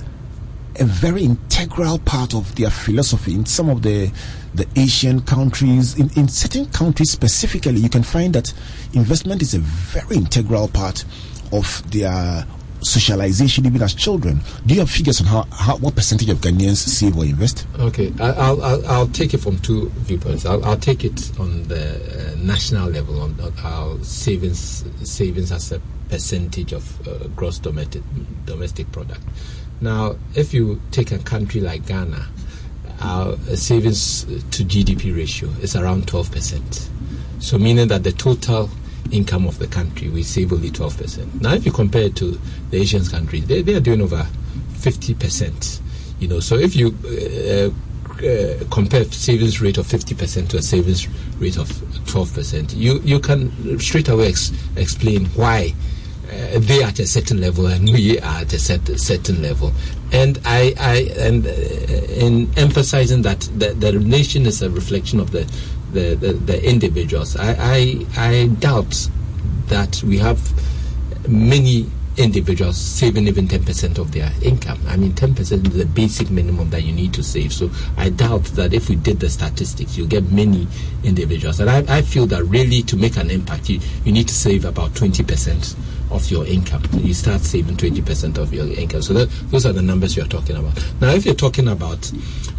a 0.80 0.84
very 0.84 1.22
integral 1.22 1.98
part 2.00 2.34
of 2.34 2.54
their 2.56 2.70
philosophy. 2.70 3.34
In 3.34 3.46
some 3.46 3.68
of 3.68 3.82
the 3.82 4.10
the 4.54 4.66
Asian 4.76 5.20
countries, 5.20 5.98
in, 5.98 6.10
in 6.16 6.28
certain 6.28 6.66
countries 6.66 7.10
specifically, 7.10 7.80
you 7.80 7.88
can 7.88 8.04
find 8.04 8.34
that 8.34 8.52
investment 8.92 9.42
is 9.42 9.54
a 9.54 9.58
very 9.58 10.16
integral 10.16 10.68
part 10.68 11.04
of 11.52 11.82
their 11.90 12.46
socialization 12.84 13.66
even 13.66 13.82
as 13.82 13.94
children. 13.94 14.40
Do 14.66 14.74
you 14.74 14.80
have 14.80 14.90
figures 14.90 15.20
on 15.20 15.26
how, 15.26 15.46
how 15.52 15.76
what 15.78 15.94
percentage 15.94 16.28
of 16.28 16.38
Ghanaians 16.38 16.76
save 16.76 17.16
or 17.16 17.24
invest? 17.24 17.66
Okay, 17.78 18.12
I'll, 18.20 18.62
I'll, 18.62 18.86
I'll 18.86 19.08
take 19.08 19.34
it 19.34 19.38
from 19.38 19.58
two 19.58 19.88
viewpoints. 19.90 20.46
I'll, 20.46 20.64
I'll 20.64 20.76
take 20.76 21.04
it 21.04 21.32
on 21.38 21.64
the 21.64 22.32
uh, 22.32 22.36
national 22.36 22.90
level 22.90 23.20
on, 23.20 23.40
on 23.40 23.52
our 23.62 24.02
savings 24.04 24.84
savings 25.02 25.50
as 25.52 25.72
a 25.72 25.80
percentage 26.08 26.72
of 26.72 27.08
uh, 27.08 27.26
gross 27.28 27.58
domestic 27.58 28.02
domestic 28.44 28.90
product. 28.92 29.22
Now, 29.80 30.16
if 30.34 30.54
you 30.54 30.80
take 30.92 31.10
a 31.12 31.18
country 31.18 31.60
like 31.60 31.86
Ghana, 31.86 32.26
our 33.00 33.36
savings 33.56 34.24
to 34.24 34.64
GDP 34.64 35.14
ratio 35.14 35.48
is 35.60 35.74
around 35.76 36.06
12%. 36.06 36.88
So, 37.40 37.58
meaning 37.58 37.88
that 37.88 38.04
the 38.04 38.12
total 38.12 38.70
income 39.10 39.46
of 39.46 39.58
the 39.58 39.66
country, 39.66 40.08
we 40.08 40.22
save 40.22 40.52
only 40.52 40.70
12%. 40.70 41.40
Now, 41.40 41.54
if 41.54 41.66
you 41.66 41.72
compare 41.72 42.04
it 42.04 42.16
to 42.16 42.38
the 42.70 42.78
Asian 42.78 43.04
countries, 43.04 43.46
they, 43.46 43.62
they 43.62 43.74
are 43.74 43.80
doing 43.80 44.00
over 44.00 44.26
50%. 44.72 45.80
You 46.20 46.28
know, 46.28 46.40
so 46.40 46.56
if 46.56 46.76
you 46.76 46.94
uh, 47.04 47.70
uh, 48.24 48.64
compare 48.70 49.04
savings 49.04 49.60
rate 49.60 49.78
of 49.78 49.86
50% 49.86 50.48
to 50.48 50.58
a 50.58 50.62
savings 50.62 51.08
rate 51.38 51.56
of 51.56 51.68
12%, 51.68 52.74
you, 52.76 53.00
you 53.00 53.18
can 53.18 53.78
straight 53.78 54.08
away 54.08 54.28
ex- 54.28 54.52
explain 54.76 55.26
why 55.26 55.74
uh, 56.30 56.58
they 56.60 56.82
are 56.82 56.88
at 56.88 56.98
a 56.98 57.06
certain 57.06 57.40
level 57.40 57.66
and 57.66 57.88
we 57.88 58.18
are 58.20 58.40
at 58.40 58.52
a 58.52 58.58
set, 58.58 58.86
certain 58.98 59.42
level. 59.42 59.72
And 60.12 60.38
I, 60.44 60.74
I 60.78 60.96
and 61.18 61.46
uh, 61.46 61.50
in 61.50 62.50
emphasizing 62.56 63.22
that 63.22 63.40
the, 63.56 63.74
the 63.74 63.92
nation 63.92 64.46
is 64.46 64.62
a 64.62 64.70
reflection 64.70 65.20
of 65.20 65.32
the 65.32 65.50
the, 65.94 66.14
the, 66.14 66.33
the 66.33 66.68
individuals. 66.68 67.37
I, 67.37 67.57
I, 67.59 68.07
I 68.16 68.46
doubt 68.59 69.09
that 69.66 70.02
we 70.02 70.18
have 70.18 70.40
many 71.28 71.87
individuals 72.16 72.76
saving 72.76 73.26
even 73.26 73.48
10% 73.48 73.98
of 73.98 74.12
their 74.12 74.30
income. 74.42 74.78
I 74.87 74.96
mean, 74.96 75.12
10% 75.12 75.40
is 75.40 75.76
the 75.76 75.87
basic 75.87 76.30
minimum 76.30 76.70
that 76.70 76.83
you 76.83 76.92
need 76.92 77.12
to 77.14 77.22
save. 77.22 77.52
So 77.52 77.70
I 77.96 78.11
doubt 78.11 78.44
that 78.54 78.72
if 78.72 78.88
we 78.88 78.96
did 78.96 79.20
the 79.20 79.28
statistics, 79.28 79.96
you 79.96 80.07
get 80.07 80.30
many 80.30 80.68
individuals. 81.02 81.61
And 81.61 81.70
I, 81.70 81.85
I 81.88 82.02
feel 82.02 82.26
that 82.26 82.44
really 82.44 82.83
to 82.83 82.96
make 82.96 83.16
an 83.16 83.30
impact, 83.30 83.68
you, 83.68 83.80
you 84.04 84.12
need 84.12 84.28
to 84.28 84.35
save 84.35 84.64
about 84.64 84.90
20% 84.92 85.76
of 86.11 86.30
your 86.30 86.46
income. 86.46 86.83
You 86.92 87.14
start 87.14 87.40
saving 87.40 87.76
20% 87.76 88.38
of 88.38 88.52
your 88.54 88.66
income. 88.66 89.02
So 89.02 89.14
that, 89.14 89.30
those 89.50 89.66
are 89.66 89.72
the 89.72 89.83
numbers 89.83 90.16
you're 90.16 90.26
talking 90.26 90.57
about. 90.57 90.76
Now, 91.00 91.11
if 91.11 91.26
you're 91.26 91.35
talking 91.35 91.68
about 91.68 92.00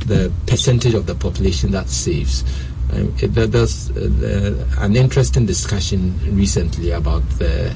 the 0.06 0.32
percentage 0.48 0.94
of 0.94 1.06
the 1.06 1.16
population 1.16 1.72
that 1.72 1.88
saves, 1.88 2.44
um, 2.94 3.14
there's 3.18 3.92
uh, 3.92 4.68
an 4.80 4.96
interesting 4.96 5.46
discussion 5.46 6.18
recently 6.36 6.92
about 6.92 7.28
the 7.40 7.76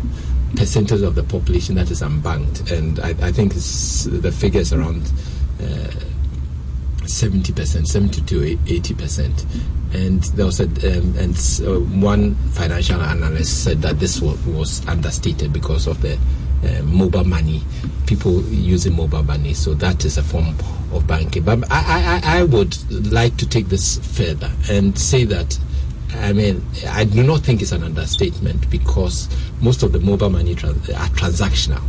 percentage 0.55 1.01
of 1.01 1.15
the 1.15 1.23
population 1.23 1.75
that 1.75 1.91
is 1.91 2.01
unbanked, 2.01 2.71
and 2.71 2.99
I, 2.99 3.09
I 3.27 3.31
think 3.31 3.53
the 3.53 4.31
figure 4.31 4.61
is 4.61 4.73
around 4.73 5.11
uh, 5.61 7.07
seventy 7.07 7.53
percent, 7.53 7.87
seventy 7.87 8.21
to 8.21 8.57
eighty 8.67 8.93
percent. 8.93 9.45
And 9.91 10.21
there 10.35 10.45
was 10.45 10.59
a, 10.59 10.65
um, 10.65 11.15
and 11.17 11.35
uh, 11.65 11.79
one 11.99 12.35
financial 12.51 13.01
analyst 13.01 13.63
said 13.63 13.81
that 13.81 13.99
this 13.99 14.21
was, 14.21 14.37
was 14.45 14.87
understated 14.87 15.51
because 15.51 15.87
of 15.87 15.99
the 16.03 16.19
uh, 16.63 16.83
mobile 16.83 17.23
money, 17.23 17.61
people 18.05 18.41
using 18.43 18.95
mobile 18.95 19.23
money. 19.23 19.53
So 19.53 19.73
that 19.75 20.05
is 20.05 20.17
a 20.17 20.23
form 20.23 20.55
of 20.91 21.07
banking. 21.07 21.43
But 21.43 21.71
I, 21.71 22.21
I, 22.23 22.39
I 22.39 22.43
would 22.43 23.11
like 23.11 23.37
to 23.37 23.47
take 23.47 23.67
this 23.67 23.97
further 24.17 24.51
and 24.69 24.97
say 24.97 25.25
that 25.25 25.57
I 26.15 26.33
mean, 26.33 26.65
I 26.87 27.03
do 27.03 27.23
not 27.23 27.41
think 27.41 27.61
it's 27.61 27.71
an 27.71 27.83
understatement 27.83 28.69
because 28.69 29.29
most 29.61 29.83
of 29.83 29.91
the 29.91 29.99
mobile 29.99 30.29
money 30.29 30.55
trans- 30.55 30.89
are 30.89 31.07
transactional. 31.09 31.81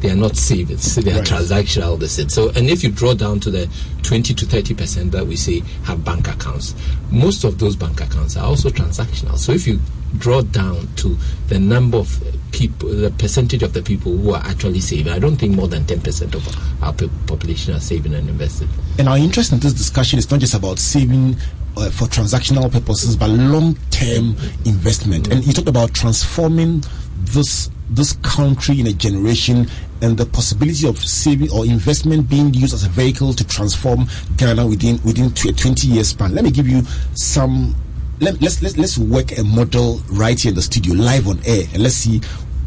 They 0.00 0.10
are 0.10 0.16
not 0.16 0.36
savings; 0.36 0.94
they 0.94 1.10
are 1.10 1.16
right. 1.16 1.26
transactional. 1.26 2.30
So, 2.30 2.50
and 2.50 2.70
if 2.70 2.84
you 2.84 2.90
draw 2.90 3.14
down 3.14 3.40
to 3.40 3.50
the 3.50 3.68
20 4.04 4.32
to 4.32 4.46
30 4.46 4.74
percent 4.74 5.12
that 5.12 5.26
we 5.26 5.34
say 5.36 5.60
have 5.84 6.04
bank 6.04 6.28
accounts, 6.28 6.74
most 7.10 7.44
of 7.44 7.58
those 7.58 7.74
bank 7.74 8.00
accounts 8.00 8.36
are 8.36 8.44
also 8.44 8.70
transactional. 8.70 9.36
So, 9.36 9.52
if 9.52 9.66
you 9.66 9.80
draw 10.16 10.40
down 10.40 10.88
to 10.96 11.16
the 11.48 11.58
number 11.58 11.98
of 11.98 12.22
people, 12.52 12.88
the 12.88 13.10
percentage 13.10 13.62
of 13.62 13.72
the 13.72 13.82
people 13.82 14.16
who 14.16 14.32
are 14.32 14.42
actually 14.44 14.80
saving. 14.80 15.12
I 15.12 15.18
don't 15.18 15.36
think 15.36 15.54
more 15.54 15.68
than 15.68 15.84
10% 15.84 16.34
of 16.34 16.82
our 16.82 16.92
population 17.26 17.74
are 17.74 17.80
saving 17.80 18.14
and 18.14 18.28
investing. 18.28 18.68
And 18.98 19.08
our 19.08 19.18
interest 19.18 19.52
in 19.52 19.60
this 19.60 19.74
discussion 19.74 20.18
is 20.18 20.30
not 20.30 20.40
just 20.40 20.54
about 20.54 20.78
saving 20.78 21.36
uh, 21.76 21.90
for 21.90 22.06
transactional 22.06 22.70
purposes, 22.70 23.16
but 23.16 23.30
long-term 23.30 24.36
investment. 24.64 25.30
And 25.32 25.46
you 25.46 25.52
talked 25.52 25.68
about 25.68 25.94
transforming 25.94 26.82
this 27.20 27.70
this 27.90 28.12
country 28.22 28.78
in 28.80 28.86
a 28.86 28.92
generation 28.92 29.66
and 30.02 30.18
the 30.18 30.26
possibility 30.26 30.86
of 30.86 30.98
saving 30.98 31.50
or 31.50 31.64
investment 31.64 32.28
being 32.28 32.52
used 32.52 32.74
as 32.74 32.84
a 32.84 32.88
vehicle 32.90 33.32
to 33.32 33.46
transform 33.46 34.06
Ghana 34.36 34.66
within 34.66 35.00
within 35.04 35.26
a 35.26 35.52
20 35.52 35.86
year 35.86 36.04
span. 36.04 36.34
Let 36.34 36.44
me 36.44 36.50
give 36.50 36.68
you 36.68 36.82
some 37.14 37.74
let, 38.20 38.40
let's 38.40 38.62
let's 38.62 38.76
let's 38.76 38.98
work 38.98 39.36
a 39.38 39.44
model 39.44 40.00
right 40.10 40.38
here 40.38 40.50
in 40.50 40.56
the 40.56 40.62
studio, 40.62 40.94
live 40.94 41.28
on 41.28 41.40
air, 41.46 41.64
and 41.72 41.82
let's 41.82 41.94
see 41.94 42.20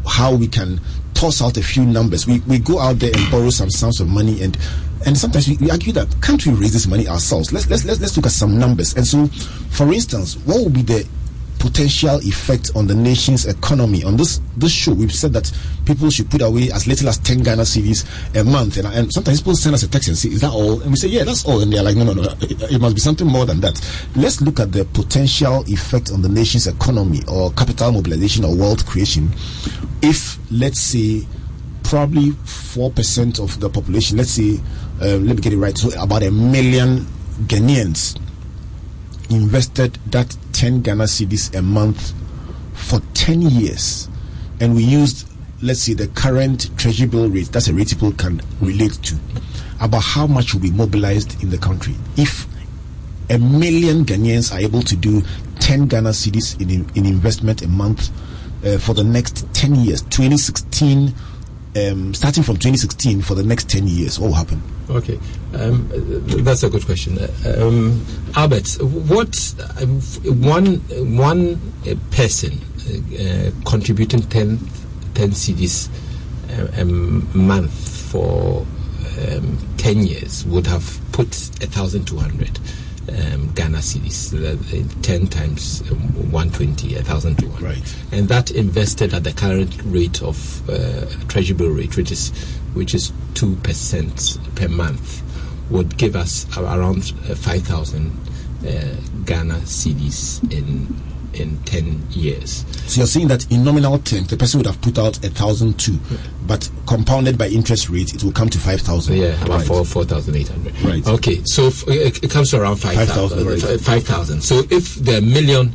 how 0.06 0.34
we 0.34 0.48
can 0.48 0.80
toss 1.14 1.42
out 1.42 1.56
a 1.56 1.62
few 1.62 1.84
numbers. 1.84 2.26
We 2.26 2.40
we 2.40 2.58
go 2.58 2.78
out 2.78 2.98
there 2.98 3.12
and 3.14 3.30
borrow 3.30 3.50
some 3.50 3.70
sums 3.70 4.00
of 4.00 4.08
money 4.08 4.42
and 4.42 4.56
and 5.04 5.18
sometimes 5.18 5.48
we, 5.48 5.56
we, 5.56 5.70
argue 5.70 5.92
that 5.94 6.14
can't 6.22 6.44
we 6.46 6.52
raise 6.52 6.72
this 6.72 6.86
money 6.86 7.08
ourselves? 7.08 7.52
Let's 7.52 7.68
let's 7.68 7.84
let's 7.84 8.00
let's 8.00 8.16
look 8.16 8.26
at 8.26 8.32
some 8.32 8.58
numbers. 8.58 8.94
And 8.96 9.06
so, 9.06 9.26
for 9.70 9.92
instance, 9.92 10.36
what 10.44 10.62
would 10.62 10.72
be 10.72 10.82
the 10.82 11.06
potential 11.62 12.18
effect 12.24 12.72
on 12.74 12.88
the 12.88 12.94
nation's 12.94 13.46
economy. 13.46 14.02
On 14.02 14.16
this 14.16 14.40
this 14.56 14.72
show, 14.72 14.92
we've 14.92 15.14
said 15.14 15.32
that 15.32 15.50
people 15.86 16.10
should 16.10 16.28
put 16.28 16.42
away 16.42 16.72
as 16.72 16.88
little 16.88 17.08
as 17.08 17.18
10 17.18 17.44
Ghana 17.44 17.62
cedis 17.62 18.04
a 18.38 18.42
month. 18.42 18.78
And, 18.78 18.88
and 18.88 19.12
sometimes 19.12 19.40
people 19.40 19.54
send 19.54 19.76
us 19.76 19.84
a 19.84 19.88
text 19.88 20.08
and 20.08 20.18
say, 20.18 20.30
Is 20.30 20.40
that 20.40 20.50
all? 20.50 20.80
And 20.82 20.90
we 20.90 20.96
say, 20.96 21.06
Yeah, 21.06 21.22
that's 21.22 21.44
all. 21.44 21.60
And 21.60 21.72
they're 21.72 21.84
like, 21.84 21.96
No, 21.96 22.02
no, 22.02 22.14
no, 22.14 22.22
it, 22.40 22.60
it 22.62 22.80
must 22.80 22.96
be 22.96 23.00
something 23.00 23.28
more 23.28 23.46
than 23.46 23.60
that. 23.60 23.80
Let's 24.16 24.40
look 24.40 24.58
at 24.58 24.72
the 24.72 24.84
potential 24.86 25.62
effect 25.68 26.10
on 26.10 26.20
the 26.20 26.28
nation's 26.28 26.66
economy 26.66 27.20
or 27.28 27.52
capital 27.52 27.92
mobilization 27.92 28.44
or 28.44 28.56
wealth 28.56 28.84
creation 28.84 29.30
if, 30.02 30.38
let's 30.50 30.80
say, 30.80 31.24
probably 31.84 32.30
4% 32.30 33.38
of 33.40 33.60
the 33.60 33.70
population, 33.70 34.16
let's 34.16 34.32
say, 34.32 34.58
uh, 35.00 35.16
let 35.18 35.36
me 35.36 35.42
get 35.42 35.52
it 35.52 35.58
right, 35.58 35.78
so 35.78 35.90
about 36.02 36.24
a 36.24 36.30
million 36.30 37.06
Ghanaians 37.46 38.18
invested 39.30 39.98
that 40.10 40.36
10 40.62 40.82
Ghana 40.82 41.04
cedis 41.08 41.52
a 41.58 41.60
month 41.60 42.12
for 42.72 43.00
10 43.14 43.42
years, 43.42 44.08
and 44.60 44.76
we 44.76 44.84
used, 44.84 45.28
let's 45.60 45.82
say, 45.82 45.92
the 45.92 46.06
current 46.06 46.70
treasury 46.78 47.08
bill 47.08 47.28
rate, 47.28 47.46
that's 47.46 47.66
a 47.66 47.74
rate 47.74 47.88
people 47.88 48.12
can 48.12 48.40
relate 48.60 48.92
to, 49.02 49.16
about 49.80 50.04
how 50.04 50.24
much 50.24 50.54
will 50.54 50.60
be 50.60 50.70
mobilized 50.70 51.42
in 51.42 51.50
the 51.50 51.58
country. 51.58 51.96
If 52.16 52.46
a 53.28 53.38
million 53.38 54.04
Ghanaians 54.04 54.54
are 54.54 54.60
able 54.60 54.82
to 54.82 54.94
do 54.94 55.22
10 55.58 55.88
Ghana 55.88 56.10
cedis 56.10 56.60
in, 56.60 56.88
in 56.94 57.06
investment 57.06 57.62
a 57.62 57.66
month 57.66 58.10
uh, 58.64 58.78
for 58.78 58.94
the 58.94 59.02
next 59.02 59.52
10 59.54 59.74
years, 59.74 60.02
2016 60.02 61.12
um, 61.76 62.14
starting 62.14 62.42
from 62.42 62.56
2016 62.56 63.22
for 63.22 63.34
the 63.34 63.42
next 63.42 63.68
10 63.70 63.86
years? 63.86 64.18
What 64.18 64.28
will 64.28 64.34
happen? 64.34 64.62
Okay, 64.90 65.18
um, 65.54 65.88
that's 66.44 66.62
a 66.62 66.70
good 66.70 66.84
question. 66.84 67.18
Um, 67.46 68.04
Albert, 68.34 68.76
what 68.80 69.54
um, 69.80 70.00
one 70.42 70.76
one 71.16 71.60
person 72.10 72.58
uh, 72.82 73.50
contributing 73.64 74.20
10, 74.22 74.58
10 75.14 75.30
cedis 75.30 75.88
a, 76.50 76.62
uh, 76.62 76.82
a 76.82 76.84
month 76.84 77.72
for 78.10 78.66
um, 79.28 79.58
10 79.78 80.02
years 80.06 80.44
would 80.46 80.66
have 80.66 80.98
put 81.12 81.28
1,200 81.60 82.58
um, 83.08 83.52
Ghana 83.52 83.78
cedis, 83.78 84.32
uh, 84.32 85.02
10 85.02 85.26
times 85.26 85.82
um, 85.90 85.98
120, 86.30 86.94
1,200. 86.94 87.60
Right. 87.60 87.96
And 88.12 88.28
that 88.28 88.50
invested 88.50 89.12
at 89.12 89.24
the 89.24 89.32
current 89.32 89.76
rate 89.84 90.22
of 90.22 90.68
uh, 90.70 91.06
treasury 91.28 91.56
bill 91.56 91.70
rate, 91.70 91.96
which 91.96 92.12
is 92.12 92.30
which 92.74 92.94
is 92.94 93.12
2% 93.34 94.56
per 94.56 94.68
month, 94.68 95.22
would 95.70 95.98
give 95.98 96.16
us 96.16 96.46
around 96.56 97.12
uh, 97.28 97.34
5,000 97.34 98.10
uh, 98.10 98.94
Ghana 99.24 99.56
cedis 99.64 100.40
in 100.50 100.86
in 101.34 101.62
10 101.64 102.06
years. 102.10 102.64
So 102.86 103.00
you're 103.00 103.06
saying 103.06 103.28
that 103.28 103.50
in 103.50 103.64
nominal 103.64 103.98
terms, 103.98 104.28
the 104.28 104.36
person 104.36 104.58
would 104.58 104.66
have 104.66 104.80
put 104.80 104.98
out 104.98 105.18
a 105.24 105.30
thousand 105.30 105.78
two, 105.78 105.98
but 106.46 106.68
compounded 106.86 107.38
by 107.38 107.48
interest 107.48 107.88
rate, 107.88 108.14
it 108.14 108.22
will 108.22 108.32
come 108.32 108.48
to 108.50 108.58
5,000. 108.58 109.16
Yeah, 109.16 109.42
about 109.44 109.58
right. 109.58 109.66
4, 109.66 109.84
4,800. 109.84 110.80
Right. 110.82 111.06
Okay, 111.06 111.42
so 111.44 111.68
f- 111.68 111.84
it, 111.88 112.30
comes 112.30 112.50
to 112.50 112.60
around 112.60 112.76
5,000. 112.76 113.46
5,000, 113.46 113.68
right. 113.70 113.80
5,000. 113.80 114.40
So 114.42 114.62
if 114.70 114.96
there 114.96 115.16
are 115.16 115.18
a 115.18 115.22
million 115.22 115.74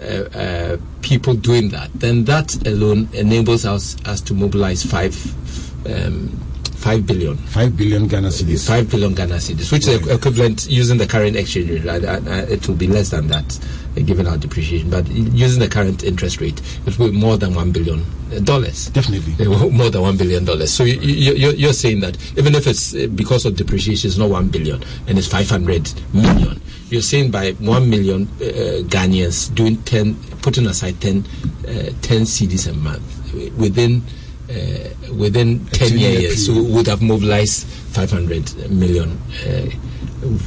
uh, 0.00 0.04
uh, 0.04 0.76
people 1.02 1.34
doing 1.34 1.70
that, 1.70 1.90
then 1.94 2.24
that 2.24 2.66
alone 2.66 3.08
enables 3.12 3.64
us, 3.64 3.96
us 4.06 4.20
to 4.22 4.34
mobilize 4.34 4.82
5 4.84 5.86
um, 5.86 6.47
5 6.78 7.06
billion. 7.06 7.36
5 7.36 7.76
billion 7.76 8.06
Ghana 8.06 8.28
cedis. 8.28 8.66
5 8.68 8.88
billion 8.88 9.12
Ghana 9.12 9.34
cedis, 9.34 9.72
which 9.72 9.88
is 9.88 10.06
equivalent 10.08 10.68
using 10.70 10.96
the 10.96 11.06
current 11.06 11.34
exchange 11.34 11.70
rate. 11.70 11.84
Right? 11.84 12.04
Uh, 12.04 12.20
uh, 12.24 12.46
it 12.48 12.66
will 12.68 12.76
be 12.76 12.86
less 12.86 13.10
than 13.10 13.26
that 13.28 13.58
uh, 13.96 14.00
given 14.02 14.28
our 14.28 14.36
depreciation, 14.36 14.88
but 14.88 15.06
using 15.08 15.60
the 15.60 15.68
current 15.68 16.04
interest 16.04 16.40
rate, 16.40 16.62
it 16.86 16.96
will 16.96 17.10
be 17.10 17.18
more 17.18 17.36
than 17.36 17.54
1 17.54 17.72
billion 17.72 18.04
dollars. 18.44 18.90
Definitely. 18.90 19.44
Uh, 19.44 19.68
More 19.70 19.90
than 19.90 20.02
1 20.02 20.16
billion 20.18 20.44
dollars. 20.44 20.72
So 20.72 20.84
you, 20.84 21.00
you, 21.00 21.32
you're, 21.34 21.54
you're 21.54 21.72
saying 21.72 22.00
that 22.00 22.16
even 22.38 22.54
if 22.54 22.66
it's 22.66 22.94
uh, 22.94 23.08
because 23.14 23.44
of 23.44 23.56
depreciation, 23.56 24.08
it's 24.08 24.18
not 24.18 24.30
1 24.30 24.48
billion 24.48 24.82
and 25.08 25.18
it's 25.18 25.26
500 25.26 25.92
million. 26.12 26.60
You're 26.90 27.02
saying 27.02 27.30
by 27.30 27.52
1 27.52 27.90
million 27.90 28.22
uh, 28.36 28.84
Ghanaians 28.86 29.52
doing 29.54 29.82
10, 29.82 30.14
putting 30.42 30.66
aside 30.66 31.00
10, 31.00 31.18
uh, 31.18 31.72
10 32.02 32.22
cedis 32.22 32.70
a 32.70 32.74
month 32.74 33.02
within 33.56 34.02
uh, 34.50 35.14
within 35.14 35.64
10 35.66 35.88
10-year 35.90 36.20
years 36.20 36.46
period. 36.48 36.64
we 36.66 36.72
would 36.74 36.86
have 36.86 37.02
mobilized 37.02 37.66
500 37.66 38.70
million 38.70 39.10
uh, 39.46 39.68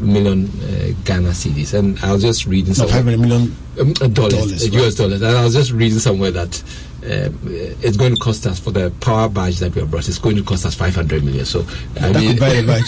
million 0.01 0.47
uh, 0.49 0.91
Ghana 1.05 1.29
cedis 1.29 1.73
and 1.77 1.97
I 2.03 2.11
was 2.11 2.21
just 2.21 2.45
reading 2.45 2.69
No, 2.69 2.73
somewhere 2.87 2.95
500 3.17 3.19
million. 3.19 3.55
um, 3.79 3.93
uh, 4.01 4.07
dollars, 4.07 4.33
Dollars, 4.33 4.63
uh, 4.75 4.77
US 4.87 4.95
dollars. 4.95 5.21
And 5.21 5.37
I 5.37 5.43
was 5.43 5.53
just 5.53 5.71
reading 5.71 5.99
somewhere 5.99 6.31
that 6.31 6.61
um, 7.03 7.39
it's 7.81 7.97
going 7.97 8.13
to 8.15 8.21
cost 8.21 8.45
us 8.45 8.59
for 8.59 8.71
the 8.71 8.91
power 9.01 9.27
barge 9.27 9.57
that 9.59 9.73
we 9.73 9.81
have 9.81 9.89
brought. 9.89 10.07
It's 10.07 10.19
going 10.19 10.35
to 10.35 10.43
cost 10.43 10.65
us 10.65 10.75
500 10.75 11.23
million. 11.23 11.45
So 11.45 11.61
I 11.99 12.11
That 12.11 12.15
mean, 12.15 12.31
could 12.31 12.39
buy 12.39 12.49
a 12.49 12.63
barge. 12.65 12.85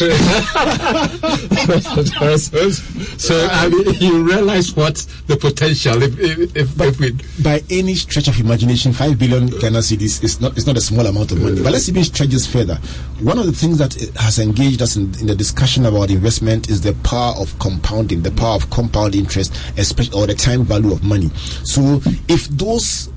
so, 2.38 2.70
so, 3.18 3.48
I 3.52 3.70
mean, 3.70 3.94
you 4.00 4.24
realize 4.24 4.76
what 4.76 4.96
the 5.28 5.38
potential 5.38 6.02
if 6.04 6.20
if, 6.20 6.56
if, 6.56 6.80
if 6.82 7.00
we 7.00 7.12
by 7.44 7.62
any 7.70 7.96
stretch 7.96 8.28
of 8.28 8.40
imagination, 8.40 8.94
five 8.94 9.18
billion 9.18 9.48
Ghana 9.48 9.80
cedis 9.80 10.24
is 10.24 10.40
not 10.42 10.56
it's 10.58 10.68
not 10.68 10.78
a 10.78 10.82
small 10.82 11.06
amount 11.06 11.32
of 11.32 11.42
money. 11.42 11.62
But 11.62 11.74
let's 11.74 11.90
even 11.90 12.04
stretch 12.04 12.30
this 12.30 12.46
further. 12.46 12.76
One 13.22 13.40
of 13.40 13.46
the 13.46 13.52
things 13.54 13.78
that 13.78 13.94
has 14.18 14.40
engaged 14.40 14.82
us 14.82 14.96
in, 14.96 15.14
in 15.20 15.28
the 15.28 15.36
discussion 15.36 15.86
about 15.86 16.10
investment 16.10 16.70
is 16.70 16.82
the 16.82 16.94
power 17.04 17.34
of 17.38 17.58
compounding, 17.60 18.22
the 18.22 18.32
power 18.32 18.56
of 18.56 18.70
compound 18.70 19.16
interest, 19.16 19.54
especially 19.78 20.20
or 20.20 20.28
the 20.28 20.36
time 20.36 20.64
value 20.64 20.92
of 20.92 21.04
money. 21.04 21.30
So 21.64 22.02
if 22.28 22.48
those 22.50 23.10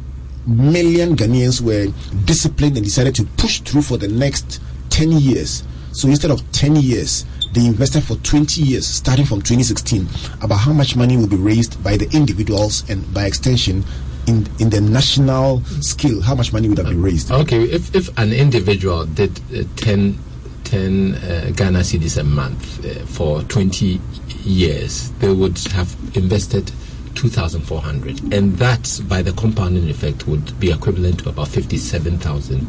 million 0.47 1.17
Ghanaians 1.17 1.61
were 1.61 1.93
disciplined 2.25 2.77
and 2.77 2.85
decided 2.85 3.15
to 3.17 3.25
push 3.37 3.61
through 3.61 3.83
for 3.83 3.97
the 3.97 4.09
next 4.09 4.61
10 4.91 5.13
years. 5.13 5.65
So 5.93 6.09
instead 6.09 6.31
of 6.31 6.51
10 6.53 6.77
years, 6.77 7.25
they 7.53 7.65
invested 7.67 8.03
for 8.03 8.17
20 8.17 8.63
years, 8.63 8.87
starting 8.87 9.25
from 9.25 9.41
2016, 9.41 10.07
about 10.43 10.59
how 10.59 10.73
much 10.73 10.95
money 10.95 11.17
will 11.17 11.29
be 11.29 11.37
raised 11.37 11.83
by 11.83 11.97
the 11.97 12.09
individuals 12.15 12.89
and 12.91 13.13
by 13.15 13.25
extension 13.25 13.85
in, 14.27 14.47
in 14.59 14.71
the 14.71 14.81
national 14.81 15.63
scale, 15.81 16.21
how 16.21 16.35
much 16.35 16.53
money 16.53 16.69
would 16.69 16.79
have 16.79 16.89
been 16.89 17.03
raised? 17.03 17.31
Okay, 17.31 17.63
if, 17.63 17.95
if 17.95 18.17
an 18.19 18.33
individual 18.33 19.07
did 19.07 19.41
uh, 19.55 19.63
10, 19.77 20.19
10 20.65 21.15
uh, 21.15 21.53
Ghana 21.55 21.81
cedis 21.81 22.19
a 22.19 22.25
month 22.25 22.85
uh, 22.85 23.07
for 23.07 23.43
20 23.43 24.01
years, 24.43 25.11
they 25.13 25.33
would 25.33 25.59
have 25.69 25.95
invested 26.15 26.71
2,400. 27.16 28.33
And 28.33 28.57
that, 28.59 29.00
by 29.09 29.22
the 29.22 29.33
compounding 29.33 29.88
effect, 29.88 30.26
would 30.29 30.59
be 30.61 30.70
equivalent 30.70 31.20
to 31.20 31.29
about 31.31 31.48
57,000 31.48 32.68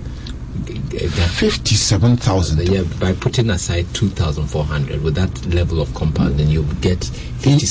g- 0.65 0.73
g- 0.73 0.97
Ghana 0.99 1.09
57,000. 1.09 2.67
yeah, 2.69 2.83
by 2.99 3.13
putting 3.13 3.49
aside 3.49 3.85
2,400 3.93 5.03
with 5.03 5.15
that 5.15 5.45
level 5.53 5.81
of 5.81 5.93
compounding, 5.93 6.47
you 6.47 6.63
get 6.81 7.03
50, 7.03 7.65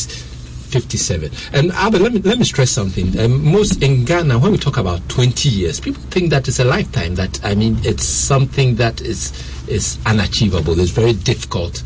57. 0.71 1.31
And 1.53 1.73
Albert, 1.73 2.01
let 2.01 2.13
me 2.13 2.21
let 2.21 2.39
me 2.39 2.45
stress 2.45 2.71
something. 2.71 3.19
Um, 3.19 3.45
most 3.45 3.83
in 3.83 4.05
Ghana, 4.05 4.39
when 4.39 4.53
we 4.53 4.59
talk 4.59 4.77
about 4.77 5.09
20 5.09 5.49
years, 5.49 5.81
people 5.81 6.03
think 6.11 6.31
that 6.31 6.49
it's 6.49 6.59
a 6.59 6.65
lifetime. 6.65 7.15
That 7.15 7.45
I 7.45 7.55
mean, 7.55 7.79
it's 7.83 8.05
something 8.05 8.75
that 8.77 9.01
is 9.01 9.33
is 9.69 9.99
unachievable. 10.07 10.79
It's 10.79 10.91
very 10.91 11.13
difficult. 11.15 11.83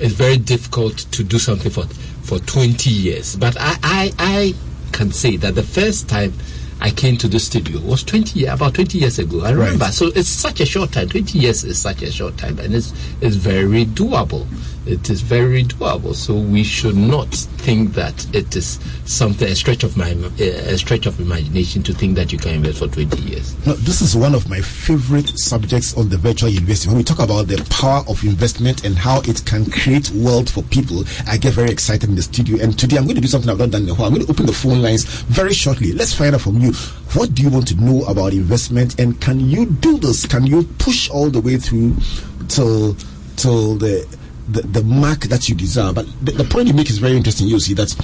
It's 0.00 0.14
very 0.14 0.36
difficult 0.36 0.98
to 1.12 1.22
do 1.24 1.38
something 1.38 1.70
for 1.70 1.84
for 2.30 2.38
20 2.38 2.88
years. 2.88 3.34
But 3.34 3.56
I 3.58 3.76
I, 3.82 4.12
I 4.20 4.54
can 4.92 5.10
say 5.10 5.36
that 5.38 5.56
the 5.56 5.64
first 5.64 6.08
time. 6.08 6.32
I 6.82 6.88
came 6.88 7.18
to 7.18 7.28
the 7.28 7.38
studio 7.38 7.78
was 7.80 8.02
20 8.04 8.46
about 8.46 8.72
20 8.76 8.96
years 8.96 9.18
ago. 9.18 9.42
I 9.44 9.50
remember. 9.50 9.84
Right. 9.84 9.92
So 9.92 10.06
it's 10.06 10.30
such 10.30 10.60
a 10.60 10.64
short 10.64 10.92
time. 10.92 11.10
20 11.10 11.38
years 11.38 11.62
is 11.62 11.78
such 11.78 12.00
a 12.00 12.10
short 12.10 12.38
time, 12.38 12.58
and 12.58 12.74
it's 12.74 12.94
it's 13.20 13.36
very 13.36 13.84
doable. 13.84 14.46
It 14.90 15.08
is 15.08 15.22
very 15.22 15.62
doable. 15.62 16.14
So 16.14 16.34
we 16.34 16.64
should 16.64 16.96
not 16.96 17.28
think 17.28 17.92
that 17.92 18.26
it 18.34 18.56
is 18.56 18.80
something 19.04 19.46
a 19.46 19.54
stretch 19.54 19.84
of 19.84 19.96
my 19.96 20.08
a 20.38 20.76
stretch 20.76 21.06
of 21.06 21.20
imagination 21.20 21.82
to 21.84 21.92
think 21.92 22.16
that 22.16 22.32
you 22.32 22.38
can 22.38 22.54
invest 22.54 22.78
for 22.78 22.88
20 22.88 23.16
years. 23.22 23.54
No, 23.66 23.74
this 23.74 24.02
is 24.02 24.16
one 24.16 24.34
of 24.34 24.48
my 24.48 24.60
favorite 24.60 25.28
subjects 25.38 25.96
on 25.96 26.08
the 26.08 26.16
virtual 26.16 26.48
investing. 26.48 26.90
When 26.90 26.98
we 26.98 27.04
talk 27.04 27.20
about 27.20 27.46
the 27.46 27.64
power 27.70 28.02
of 28.08 28.24
investment 28.24 28.84
and 28.84 28.96
how 28.96 29.20
it 29.20 29.44
can 29.46 29.70
create 29.70 30.10
wealth 30.12 30.50
for 30.50 30.62
people, 30.64 31.04
I 31.28 31.36
get 31.36 31.54
very 31.54 31.70
excited 31.70 32.08
in 32.08 32.16
the 32.16 32.22
studio. 32.22 32.60
And 32.60 32.76
today 32.76 32.96
I'm 32.96 33.04
going 33.04 33.14
to 33.14 33.20
do 33.20 33.28
something 33.28 33.48
I've 33.48 33.58
not 33.58 33.70
done 33.70 33.86
while. 33.88 34.06
I'm 34.06 34.14
going 34.14 34.26
to 34.26 34.32
open 34.32 34.46
the 34.46 34.52
phone 34.52 34.82
lines 34.82 35.04
very 35.04 35.54
shortly. 35.54 35.92
Let's 35.92 36.14
find 36.14 36.34
out 36.34 36.40
from 36.40 36.58
you. 36.58 36.72
What 37.14 37.34
do 37.34 37.42
you 37.42 37.50
want 37.50 37.68
to 37.68 37.76
know 37.76 38.04
about 38.06 38.32
investment? 38.32 38.98
And 38.98 39.20
can 39.20 39.38
you 39.38 39.66
do 39.66 39.98
this? 39.98 40.26
Can 40.26 40.46
you 40.46 40.64
push 40.78 41.08
all 41.10 41.30
the 41.30 41.40
way 41.40 41.58
through 41.58 41.96
till 42.48 42.96
till 43.36 43.76
the 43.76 44.06
the, 44.52 44.62
the 44.62 44.82
mark 44.82 45.20
that 45.24 45.48
you 45.48 45.54
desire? 45.54 45.92
But 45.92 46.06
the, 46.24 46.32
the 46.32 46.44
point 46.44 46.68
you 46.68 46.74
make 46.74 46.90
is 46.90 46.98
very 46.98 47.16
interesting. 47.16 47.48
You 47.48 47.60
see 47.60 47.74
that 47.74 47.94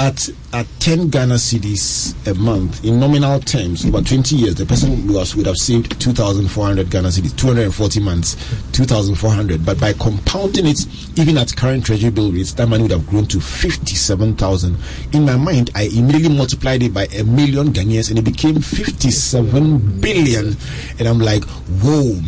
at 0.00 0.30
at 0.54 0.66
10 0.80 1.08
Ghana 1.10 1.34
cedis 1.34 2.14
a 2.26 2.34
month 2.34 2.82
in 2.84 2.98
nominal 2.98 3.38
terms 3.38 3.84
over 3.84 4.00
20 4.00 4.34
years, 4.34 4.54
the 4.54 4.64
person 4.64 5.06
was, 5.12 5.36
would 5.36 5.46
have 5.46 5.56
saved 5.56 6.00
2,400 6.00 6.90
Ghana 6.90 7.08
cedis, 7.08 7.36
240 7.36 8.00
months, 8.00 8.34
2,400. 8.72 9.64
But 9.64 9.78
by 9.78 9.92
compounding 9.92 10.66
it, 10.66 10.86
even 11.18 11.36
at 11.36 11.54
current 11.54 11.84
treasury 11.84 12.10
bill 12.10 12.32
rates, 12.32 12.54
that 12.54 12.66
money 12.66 12.82
would 12.82 12.92
have 12.92 13.06
grown 13.06 13.26
to 13.26 13.40
57,000. 13.40 14.76
In 15.12 15.26
my 15.26 15.36
mind, 15.36 15.70
I 15.74 15.82
immediately 15.82 16.34
multiplied 16.34 16.82
it 16.82 16.94
by 16.94 17.04
a 17.16 17.22
million 17.22 17.68
Ghanaians 17.68 18.08
and 18.08 18.18
it 18.18 18.24
became 18.24 18.60
57 18.60 20.00
billion. 20.00 20.56
And 20.98 21.06
I'm 21.08 21.18
like, 21.18 21.44
whoa 21.44 22.18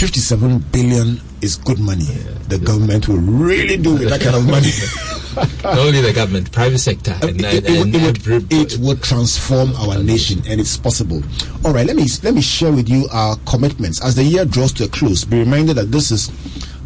57 0.00 0.60
billion 0.72 1.20
is 1.42 1.56
good 1.56 1.78
money. 1.78 2.04
Yeah, 2.04 2.32
the 2.48 2.58
government 2.58 3.08
will 3.08 3.18
really 3.18 3.76
do 3.76 3.94
with 3.94 4.08
that 4.08 4.20
kind 4.20 4.36
of 4.36 4.46
money. 4.46 4.70
Not 5.62 5.78
only 5.86 6.00
the 6.00 6.12
government, 6.12 6.50
private 6.52 6.78
sector. 6.78 7.12
Um, 7.22 7.30
and, 7.30 7.40
it, 7.40 7.66
and, 7.66 7.94
it, 7.94 8.02
it, 8.02 8.26
would, 8.26 8.52
it, 8.52 8.78
would, 8.78 9.02
transform 9.02 9.74
our 9.76 10.02
nation, 10.02 10.42
and 10.48 10.60
it's 10.60 10.76
possible. 10.76 11.22
All 11.64 11.72
right, 11.72 11.86
let 11.86 11.96
me 11.96 12.06
let 12.22 12.34
me 12.34 12.40
share 12.40 12.72
with 12.72 12.88
you 12.88 13.06
our 13.12 13.36
commitments 13.46 14.02
as 14.04 14.16
the 14.16 14.24
year 14.24 14.44
draws 14.44 14.72
to 14.74 14.84
a 14.84 14.88
close. 14.88 15.24
Be 15.24 15.38
reminded 15.38 15.76
that 15.76 15.92
this 15.92 16.10
is 16.10 16.28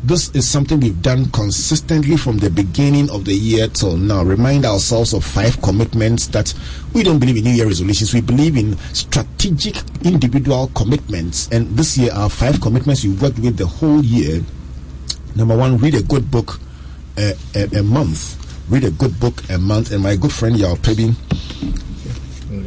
this 0.06 0.28
is 0.34 0.46
something 0.46 0.80
we've 0.80 1.00
done 1.00 1.30
consistently 1.30 2.16
from 2.18 2.36
the 2.36 2.50
beginning 2.50 3.08
of 3.10 3.24
the 3.24 3.32
year 3.32 3.68
till 3.68 3.96
now. 3.96 4.22
Remind 4.22 4.66
ourselves 4.66 5.14
of 5.14 5.24
five 5.24 5.60
commitments 5.62 6.26
that 6.28 6.52
we 6.92 7.02
don't 7.02 7.18
believe 7.18 7.38
in 7.38 7.44
New 7.44 7.52
Year 7.52 7.66
resolutions. 7.66 8.12
We 8.12 8.20
believe 8.20 8.56
in 8.58 8.76
strategic 8.92 9.76
individual 10.04 10.70
commitments. 10.74 11.48
And 11.50 11.68
this 11.70 11.96
year, 11.96 12.12
our 12.12 12.28
five 12.28 12.60
commitments 12.60 13.02
we 13.02 13.14
worked 13.14 13.38
with 13.38 13.56
the 13.56 13.66
whole 13.66 14.04
year. 14.04 14.42
Number 15.36 15.56
one, 15.56 15.78
read 15.78 15.94
a 15.94 16.02
good 16.02 16.30
book 16.30 16.60
a, 17.16 17.32
a, 17.54 17.78
a 17.78 17.82
month. 17.82 18.36
Read 18.68 18.84
a 18.84 18.90
good 18.90 19.18
book 19.18 19.48
a 19.48 19.56
month. 19.58 19.90
And 19.90 20.02
my 20.02 20.16
good 20.16 20.32
friend 20.32 20.56
Yaw 20.56 20.74
Perbi 20.76 21.14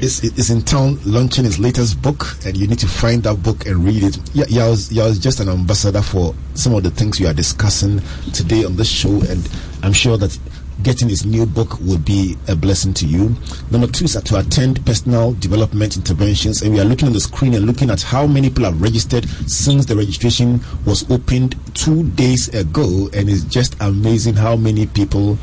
is, 0.01 0.23
is 0.23 0.49
in 0.49 0.61
town 0.61 0.99
launching 1.05 1.45
his 1.45 1.59
latest 1.59 2.01
book, 2.01 2.37
and 2.45 2.55
you 2.57 2.67
need 2.67 2.79
to 2.79 2.87
find 2.87 3.23
that 3.23 3.41
book 3.43 3.65
and 3.65 3.83
read 3.83 4.03
it. 4.03 4.19
Yeah, 4.33 4.45
yeah, 4.49 4.69
was, 4.69 4.91
yeah, 4.91 5.05
was 5.05 5.19
just 5.19 5.39
an 5.39 5.49
ambassador 5.49 6.01
for 6.01 6.35
some 6.53 6.73
of 6.73 6.83
the 6.83 6.91
things 6.91 7.19
we 7.19 7.27
are 7.27 7.33
discussing 7.33 8.01
today 8.33 8.63
on 8.65 8.75
this 8.75 8.89
show, 8.89 9.21
and 9.29 9.49
I'm 9.83 9.93
sure 9.93 10.17
that 10.17 10.37
getting 10.83 11.09
his 11.09 11.25
new 11.25 11.45
book 11.45 11.79
would 11.81 12.05
be 12.05 12.35
a 12.47 12.55
blessing 12.55 12.93
to 12.93 13.05
you. 13.05 13.35
Number 13.71 13.87
two 13.87 14.05
is 14.05 14.13
to 14.13 14.39
attend 14.39 14.85
personal 14.85 15.33
development 15.33 15.97
interventions, 15.97 16.61
and 16.61 16.73
we 16.73 16.79
are 16.79 16.85
looking 16.85 17.07
on 17.07 17.13
the 17.13 17.19
screen 17.19 17.53
and 17.55 17.65
looking 17.65 17.89
at 17.89 18.01
how 18.01 18.27
many 18.27 18.49
people 18.49 18.65
have 18.65 18.81
registered 18.81 19.27
since 19.49 19.85
the 19.85 19.95
registration 19.95 20.59
was 20.85 21.09
opened 21.09 21.55
two 21.73 22.03
days 22.11 22.49
ago, 22.49 23.09
and 23.13 23.29
it's 23.29 23.43
just 23.45 23.75
amazing 23.81 24.35
how 24.35 24.55
many 24.55 24.85
people 24.85 25.37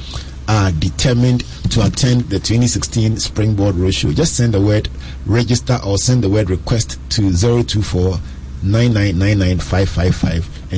are 0.48 0.70
determined 0.72 1.44
to 1.70 1.84
attend 1.84 2.22
the 2.30 2.38
2016 2.38 3.18
Springboard 3.18 3.74
Roadshow, 3.74 4.14
just 4.14 4.36
send 4.36 4.54
the 4.54 4.60
word 4.60 4.88
register 5.26 5.78
or 5.84 5.98
send 5.98 6.22
the 6.22 6.28
word 6.28 6.50
request 6.50 6.98
to 7.10 7.32
024 7.32 8.18
and 8.66 8.84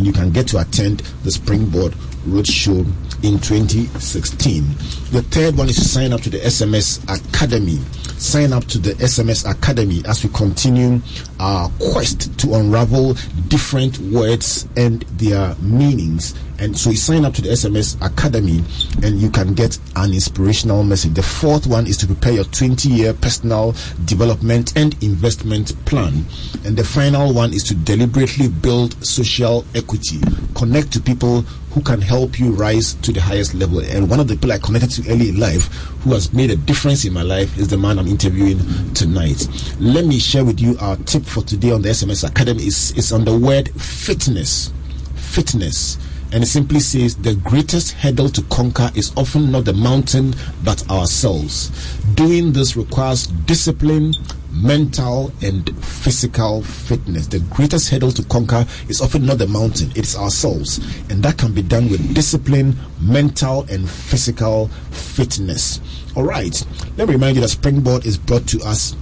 you 0.05 0.13
can 0.13 0.33
get 0.33 0.49
to 0.49 0.61
attend 0.61 0.99
the 1.23 1.31
Springboard 1.31 1.93
Roadshow 2.27 2.85
in 3.23 3.39
2016. 3.39 4.65
The 5.13 5.23
third 5.31 5.57
one 5.57 5.69
is 5.69 5.77
to 5.77 5.85
sign 5.85 6.13
up 6.13 6.21
to 6.23 6.31
the 6.31 6.39
SMS 6.39 7.01
Academy. 7.05 7.79
Sign 8.19 8.53
up 8.53 8.65
to 8.65 8.79
the 8.79 8.95
SMS 8.95 9.49
Academy 9.49 10.03
as 10.07 10.25
we 10.25 10.31
continue 10.31 11.01
our 11.39 11.71
quest 11.93 12.37
to 12.41 12.55
unravel 12.55 13.15
different 13.49 13.99
words 13.99 14.67
and 14.77 15.03
their 15.19 15.55
meanings 15.61 16.35
and 16.59 16.77
so 16.77 16.91
you 16.91 16.97
sign 16.97 17.25
up 17.25 17.35
to 17.35 17.43
the 17.43 17.51
SMS 17.51 17.97
Academy 18.05 18.63
and 19.03 19.21
you 19.21 19.31
can 19.31 19.55
get 19.55 19.79
an 19.97 20.13
inspirational 20.13 20.85
message. 20.85 21.15
The 21.15 21.23
fourth 21.23 21.67
one 21.67 21.87
is 21.87 21.97
to 21.99 22.07
prepare 22.07 22.33
your 22.33 22.45
20 22.45 22.89
year 22.89 23.13
personal 23.13 23.75
development 24.05 24.77
and 24.77 25.01
investment 25.03 25.73
plan. 25.85 26.25
And 26.65 26.77
the 26.77 26.85
final 26.85 27.35
one 27.35 27.53
is 27.53 27.63
to 27.65 27.75
deliberately 27.75 28.49
build 28.49 29.05
social 29.05 29.65
equity. 29.75 30.21
Connect 30.55 30.93
to 30.93 31.01
people 31.01 31.43
who 31.73 31.83
can 31.83 32.01
help 32.01 32.41
you 32.41 32.53
rise 32.53 32.95
to 32.95 33.13
the 33.13 33.21
highest 33.21 33.53
level. 33.53 33.81
And 33.81 34.09
one 34.09 34.19
of 34.19 34.29
the 34.29 34.35
people 34.35 34.53
I 34.53 34.59
connected 34.59 34.91
to 34.93 35.13
early 35.13 35.29
in 35.29 35.39
life 35.39 35.67
who 36.05 36.15
has 36.15 36.33
made 36.33 36.51
a 36.51 36.57
difference 36.57 37.05
in 37.05 37.13
my 37.13 37.23
life 37.23 37.59
is 37.59 37.69
the 37.69 37.77
man 37.77 37.99
I'm 37.99 38.07
interviewing 38.07 38.59
tonight. 38.95 39.47
Let 39.79 40.07
me 40.07 40.19
share 40.19 40.45
with 40.45 40.59
you 40.59 40.79
our 40.81 40.97
tip 40.97 41.25
for 41.25 41.43
today 41.43 41.73
on 41.73 41.83
the 41.83 41.91
SMS 41.91 42.27
Academy 42.27 42.67
is, 42.67 42.93
is 42.93 43.13
on 43.13 43.27
the 43.27 43.37
word 43.37 43.69
fitness. 43.79 44.73
Fitness 45.17 45.99
and 46.37 46.45
it 46.45 46.49
simply 46.49 46.81
says 46.81 47.17
the 47.17 47.35
greatest 47.37 47.93
hurdle 47.93 48.29
to 48.29 48.43
conquer 48.51 48.91
is 48.95 49.11
often 49.17 49.51
not 49.51 49.65
the 49.65 49.73
mountain 49.73 50.35
but 50.65 50.87
ourselves. 50.91 51.71
Doing 52.13 52.53
this 52.53 52.77
requires 52.77 53.27
discipline, 53.27 54.13
mental 54.53 55.33
and 55.41 55.83
physical 55.83 56.61
fitness. 56.61 57.27
The 57.29 57.39
greatest 57.39 57.89
hurdle 57.89 58.13
to 58.13 58.23
conquer 58.25 58.67
is 58.87 59.01
often 59.01 59.25
not 59.25 59.39
the 59.39 59.47
mountain, 59.47 59.91
it's 59.97 60.15
ourselves. 60.15 60.77
And 61.09 61.23
that 61.23 61.39
can 61.39 61.55
be 61.55 61.63
done 61.63 61.89
with 61.89 62.15
discipline, 62.15 62.77
mental 63.01 63.63
and 63.71 63.89
physical 63.89 64.69
fitness. 64.91 65.81
All 66.17 66.25
right, 66.25 66.67
let 66.99 67.09
me 67.09 67.15
remind 67.15 67.37
you 67.37 67.41
that 67.41 67.49
Springboard 67.49 68.05
is 68.05 68.19
brought 68.19 68.47
to 68.49 68.61
us 68.61 68.95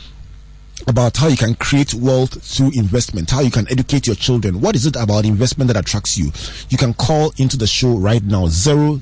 about 0.86 1.16
how 1.16 1.28
you 1.28 1.36
can 1.36 1.54
create 1.54 1.94
wealth 1.94 2.42
through 2.42 2.72
investment, 2.74 3.30
how 3.30 3.40
you 3.40 3.50
can 3.50 3.66
educate 3.70 4.06
your 4.06 4.16
children? 4.16 4.60
What 4.60 4.76
is 4.76 4.84
it 4.86 4.96
about 4.96 5.24
investment 5.24 5.68
that 5.68 5.78
attracts 5.78 6.18
you? 6.18 6.32
You 6.68 6.76
can 6.76 6.92
call 6.94 7.32
into 7.38 7.56
the 7.56 7.66
show 7.66 7.96
right 7.96 8.22
now 8.22 8.48
030 8.48 9.00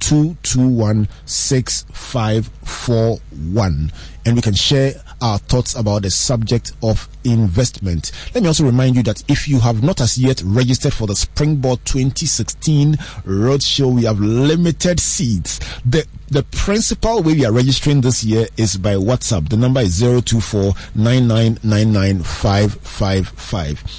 221 0.00 1.08
6541 1.24 3.92
and 4.26 4.34
we 4.34 4.42
can 4.42 4.54
share 4.54 4.92
our 5.22 5.38
thoughts 5.38 5.76
about 5.76 6.02
the 6.02 6.10
subject 6.10 6.72
of 6.82 7.08
investment. 7.24 8.10
Let 8.34 8.42
me 8.42 8.48
also 8.48 8.64
remind 8.64 8.96
you 8.96 9.04
that 9.04 9.22
if 9.28 9.48
you 9.48 9.60
have 9.60 9.84
not 9.84 10.00
as 10.00 10.18
yet 10.18 10.42
registered 10.44 10.92
for 10.92 11.06
the 11.06 11.14
Springboard 11.14 11.78
2016 11.84 12.94
Roadshow, 13.24 13.94
we 13.94 14.04
have 14.04 14.18
limited 14.18 14.98
seats. 14.98 15.60
The 15.84 16.04
the 16.28 16.42
principal 16.42 17.22
way 17.22 17.34
we 17.34 17.44
are 17.44 17.52
registering 17.52 18.00
this 18.00 18.24
year 18.24 18.46
is 18.56 18.76
by 18.76 18.94
WhatsApp. 18.94 19.48
The 19.48 19.56
number 19.56 19.80
is 19.80 20.00
024 20.00 20.74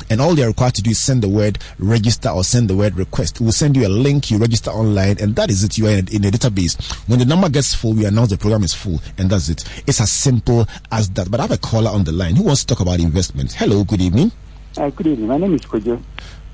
And 0.09 0.21
all 0.21 0.35
they 0.35 0.43
are 0.43 0.47
required 0.47 0.75
to 0.75 0.81
do 0.81 0.89
is 0.89 0.99
send 0.99 1.23
the 1.23 1.29
word 1.29 1.59
register 1.79 2.29
or 2.29 2.43
send 2.43 2.69
the 2.69 2.75
word 2.75 2.95
request. 2.97 3.39
We'll 3.39 3.53
send 3.53 3.77
you 3.77 3.87
a 3.87 3.89
link, 3.89 4.29
you 4.29 4.37
register 4.39 4.71
online, 4.71 5.17
and 5.21 5.35
that 5.37 5.49
is 5.49 5.63
it. 5.63 5.77
You 5.77 5.87
are 5.87 5.91
in 5.91 5.99
a 5.99 6.31
database. 6.31 6.93
When 7.07 7.19
the 7.19 7.25
number 7.25 7.47
gets 7.47 7.73
full, 7.73 7.93
we 7.93 8.05
announce 8.05 8.31
the 8.31 8.37
program 8.37 8.63
is 8.63 8.73
full, 8.73 8.99
and 9.17 9.29
that's 9.29 9.47
it. 9.47 9.63
It's 9.87 10.01
as 10.01 10.11
simple 10.11 10.67
as 10.91 11.09
that. 11.11 11.31
But 11.31 11.39
I 11.39 11.43
have 11.43 11.51
a 11.51 11.57
caller 11.57 11.91
on 11.91 12.03
the 12.03 12.11
line 12.11 12.35
who 12.35 12.43
wants 12.43 12.65
to 12.65 12.67
talk 12.67 12.81
about 12.81 12.99
investment. 12.99 13.53
Hello, 13.53 13.85
good 13.85 14.01
evening. 14.01 14.31
Uh, 14.77 14.89
good 14.89 15.07
evening. 15.07 15.27
My 15.27 15.37
name 15.37 15.55
is 15.55 15.61
Kojo. 15.61 16.01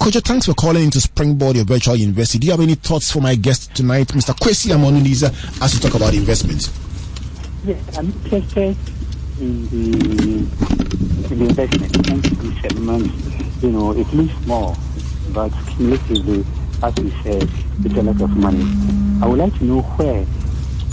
Kojo, 0.04 0.22
thanks 0.22 0.48
for 0.48 0.54
calling 0.54 0.84
into 0.84 1.00
Springboard, 1.00 1.56
your 1.56 1.64
virtual 1.64 1.96
university. 1.96 2.38
Do 2.38 2.48
you 2.48 2.52
have 2.52 2.60
any 2.60 2.76
thoughts 2.76 3.10
for 3.10 3.22
my 3.22 3.36
guest 3.36 3.74
tonight, 3.74 4.08
Mr. 4.10 4.38
Kwesi 4.38 4.70
Amonoo-Neizer, 4.76 5.32
as 5.62 5.74
we 5.74 5.80
talk 5.80 5.96
about 5.96 6.14
investment? 6.14 6.70
Yes, 7.64 7.98
I'm 7.98 8.08
interested 8.08 8.76
in 9.40 9.70
the, 9.70 10.40
in 11.32 11.40
the 11.40 11.46
investment. 11.46 12.06
Thank 12.06 12.44
you, 12.44 12.52
seven 12.60 13.62
You 13.62 13.72
know, 13.72 13.92
it 13.92 14.14
looks 14.14 14.34
small, 14.44 14.76
but 15.30 15.54
cumulatively, 15.70 16.44
as 16.84 16.98
you 16.98 17.10
said, 17.24 17.50
it's 17.86 17.96
a 17.96 18.02
lot 18.02 18.22
of 18.22 18.30
money. 18.32 18.66
I 19.24 19.28
would 19.30 19.40
like 19.40 19.58
to 19.60 19.64
know 19.64 19.84
where 19.84 20.26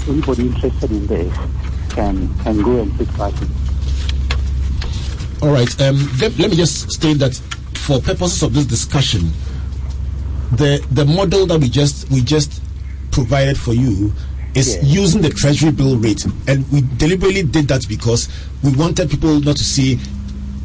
anybody 0.07 0.47
interested 0.47 0.89
in 0.89 1.09
this 1.09 1.37
can, 1.89 2.33
can 2.45 2.63
go 2.63 2.81
and 2.81 2.97
take 2.97 3.13
part 3.15 3.35
in 3.43 3.49
all 5.43 5.51
right. 5.53 5.81
Um, 5.81 5.97
let, 6.21 6.39
let, 6.39 6.51
me 6.51 6.57
just 6.57 6.93
state 6.93 7.15
that 7.15 7.33
for 7.87 8.01
purposes 8.01 8.43
of 8.43 8.55
this 8.55 8.67
discussion, 8.67 9.31
the 10.53 10.85
the 10.91 11.05
model 11.05 11.47
that 11.47 11.61
we 11.61 11.69
just 11.69 12.11
we 12.11 12.21
just 12.21 12.63
provided 13.11 13.59
for 13.59 13.73
you 13.73 14.13
is 14.55 14.77
yeah. 14.77 14.83
using 14.83 15.23
the 15.23 15.31
treasury 15.31 15.71
bill 15.71 15.97
rate, 15.97 16.25
and 16.47 16.71
we 16.73 16.83
deliberately 16.97 17.43
did 17.43 17.69
that 17.69 17.87
because 17.89 18.29
we 18.63 18.73
wanted 18.73 19.09
people 19.11 19.41
not 19.41 19.57
to 19.57 19.65
see 19.65 19.99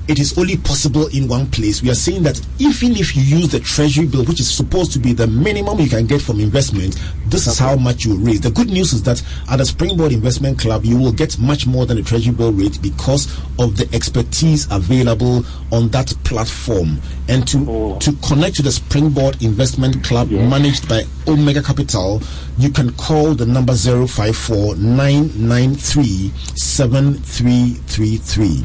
it 0.08 0.20
is 0.20 0.38
only 0.38 0.58
possible 0.58 1.08
in 1.08 1.28
one 1.28 1.48
place. 1.48 1.82
We 1.82 1.90
are 1.90 1.96
saying 1.96 2.24
that 2.24 2.40
even 2.60 2.92
if 2.92 3.16
you 3.16 3.24
use 3.24 3.50
the 3.52 3.60
treasury 3.60 4.08
bill, 4.08 4.24
which 4.26 4.40
is 4.40 4.50
supposed 4.50 4.92
to 4.94 5.00
be 5.00 5.14
the 5.14 5.28
minimum 5.28 5.80
you 5.80 5.90
can 5.90 6.06
get 6.06 6.22
from 6.22 6.40
investment, 6.40 7.00
this 7.28 7.48
is 7.48 7.58
how 7.58 7.76
much 7.76 8.06
you 8.06 8.16
raise. 8.18 8.42
The 8.42 8.52
good 8.52 8.68
news 8.68 8.94
is 8.94 9.04
that 9.04 9.22
at 9.50 9.58
the 9.58 9.66
Springboard 9.66 10.12
Investment 10.12 10.60
Club, 10.60 10.86
you 10.86 10.98
will 10.98 11.12
get 11.12 11.40
much 11.40 11.66
more 11.66 11.86
than 11.86 11.98
the 11.98 12.04
treasury 12.04 12.34
bill 12.34 12.52
rate 12.52 12.80
because 12.82 13.36
of 13.60 13.78
the 13.78 13.90
expertise 13.94 14.72
available 14.72 15.44
on 15.72 15.90
that 15.90 16.14
platform. 16.24 17.00
And 17.28 17.48
to 17.48 17.66
oh. 17.68 18.00
to 18.00 18.14
connect 18.28 18.58
to 18.58 18.62
the 18.62 18.72
Springboard 18.72 19.42
Investment 19.42 20.04
Club 20.04 20.30
yes. 20.30 20.50
managed 20.50 20.88
by 20.88 21.04
Omega 21.28 21.62
Capital, 21.62 22.22
you 22.58 22.70
can 22.70 22.92
call 22.94 23.34
the 23.34 23.46
number 23.46 23.76
054 23.76 24.76
993 24.76 26.32
7333 26.56 28.64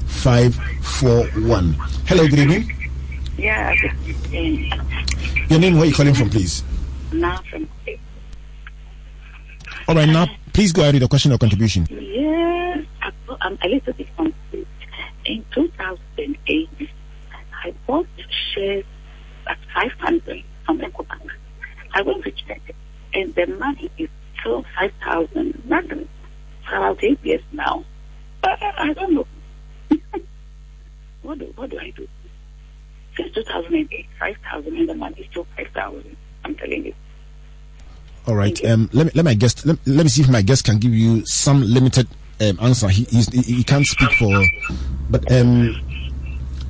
541. 0.10 1.74
Hello, 2.08 2.28
good 2.28 2.40
evening. 2.40 2.90
Yeah, 3.38 3.76
good 3.76 3.92
evening. 4.08 4.72
Your 5.50 5.60
name, 5.60 5.74
where 5.76 5.84
are 5.84 5.88
you 5.88 5.94
calling 5.94 6.14
from, 6.14 6.30
please? 6.30 6.64
Now 7.12 7.42
from. 7.50 7.68
All 9.88 9.96
right, 9.96 10.08
now, 10.08 10.28
please 10.54 10.72
go 10.72 10.84
ahead 10.84 10.94
with 10.94 11.02
your 11.02 11.10
question 11.10 11.32
or 11.32 11.38
contribution. 11.38 11.88
Yes, 11.90 12.86
I'm 13.02 13.14
um, 13.42 13.58
a 13.64 13.68
little 13.68 13.94
bit 13.94 14.08
confused. 14.16 14.68
In 15.26 15.44
2008, 15.54 16.70
I 17.64 17.74
bought 17.88 18.08
shares 18.54 18.86
at 19.50 19.58
500 19.74 20.44
from 20.66 20.80
EcoBank. 20.80 21.30
I 21.94 22.02
went 22.02 22.24
to 22.24 22.32
check 22.32 22.62
and 23.14 23.36
the 23.36 23.48
money 23.48 23.92
is 23.98 24.10
still 24.40 24.64
5,000 24.80 25.64
nothing 25.66 26.08
for 26.68 26.78
about 26.78 27.04
eight 27.04 27.20
years 27.24 27.42
now. 27.52 27.84
But 28.42 28.62
I 28.62 28.94
don't 28.94 29.14
know 29.14 29.28
what 31.24 31.40
do, 31.40 31.52
what 31.56 31.70
do 31.70 31.80
I 31.80 31.90
do? 31.90 32.08
since 33.20 33.34
2008, 33.36 34.06
5,000, 34.20 34.78
and 34.78 34.90
the 34.90 34.96
money 34.96 35.22
is 35.22 35.28
still 35.32 35.48
5,000. 35.58 36.18
I'm 36.46 36.56
telling 36.56 36.86
you. 36.86 36.94
All 38.28 38.36
right. 38.36 38.64
Um, 38.66 38.90
let 38.94 39.08
me 39.08 39.12
let 39.16 39.26
my 39.26 39.34
guest 39.34 39.66
let, 39.66 39.78
let 39.88 40.04
me 40.04 40.10
see 40.10 40.22
if 40.22 40.30
my 40.30 40.42
guest 40.42 40.66
can 40.66 40.78
give 40.78 40.94
you 40.94 41.26
some 41.26 41.62
limited 41.64 42.08
um, 42.42 42.60
answer. 42.62 42.88
He 42.88 43.04
he 43.06 43.22
he 43.42 43.64
can't 43.64 43.86
speak 43.86 44.12
for, 44.12 44.44
but 45.10 45.30
um, 45.32 45.76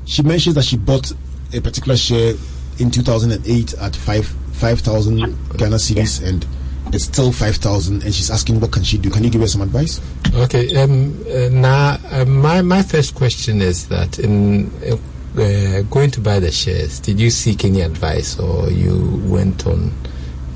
she 0.06 0.24
mentions 0.24 0.56
that 0.56 0.64
she 0.64 0.78
bought 0.78 1.12
a 1.54 1.60
particular 1.60 1.98
share 1.98 2.34
in 2.80 2.92
2008 2.92 3.74
at 3.76 3.96
five 3.96 4.28
five 4.54 4.80
thousand 4.82 5.20
Ghana 5.58 5.78
cedis 5.78 6.22
and 6.22 6.46
it's 6.94 7.06
still 7.06 7.32
five 7.32 7.56
thousand. 7.56 8.04
And 8.04 8.14
she's 8.14 8.32
asking 8.32 8.60
what 8.60 8.72
can 8.72 8.84
she 8.84 8.98
do? 8.98 9.10
Can 9.10 9.24
you 9.24 9.30
give 9.30 9.42
her 9.42 9.48
some 9.48 9.62
advice? 9.62 10.02
Okay. 10.34 10.76
Um, 10.76 11.20
uh, 11.28 11.50
now, 11.50 11.98
uh, 12.12 12.26
my 12.26 12.62
my 12.62 12.82
first 12.82 13.16
question 13.16 13.62
is 13.62 13.88
that 13.90 14.20
in 14.20 14.72
uh, 15.38 15.82
going 15.84 16.12
to 16.12 16.22
buy 16.22 16.40
the 16.40 16.52
shares, 16.52 17.00
did 17.00 17.20
you 17.20 17.30
seek 17.30 17.66
any 17.66 17.82
advice, 17.82 18.40
or 18.40 18.70
you 18.70 19.22
went 19.26 19.66
on? 19.68 19.94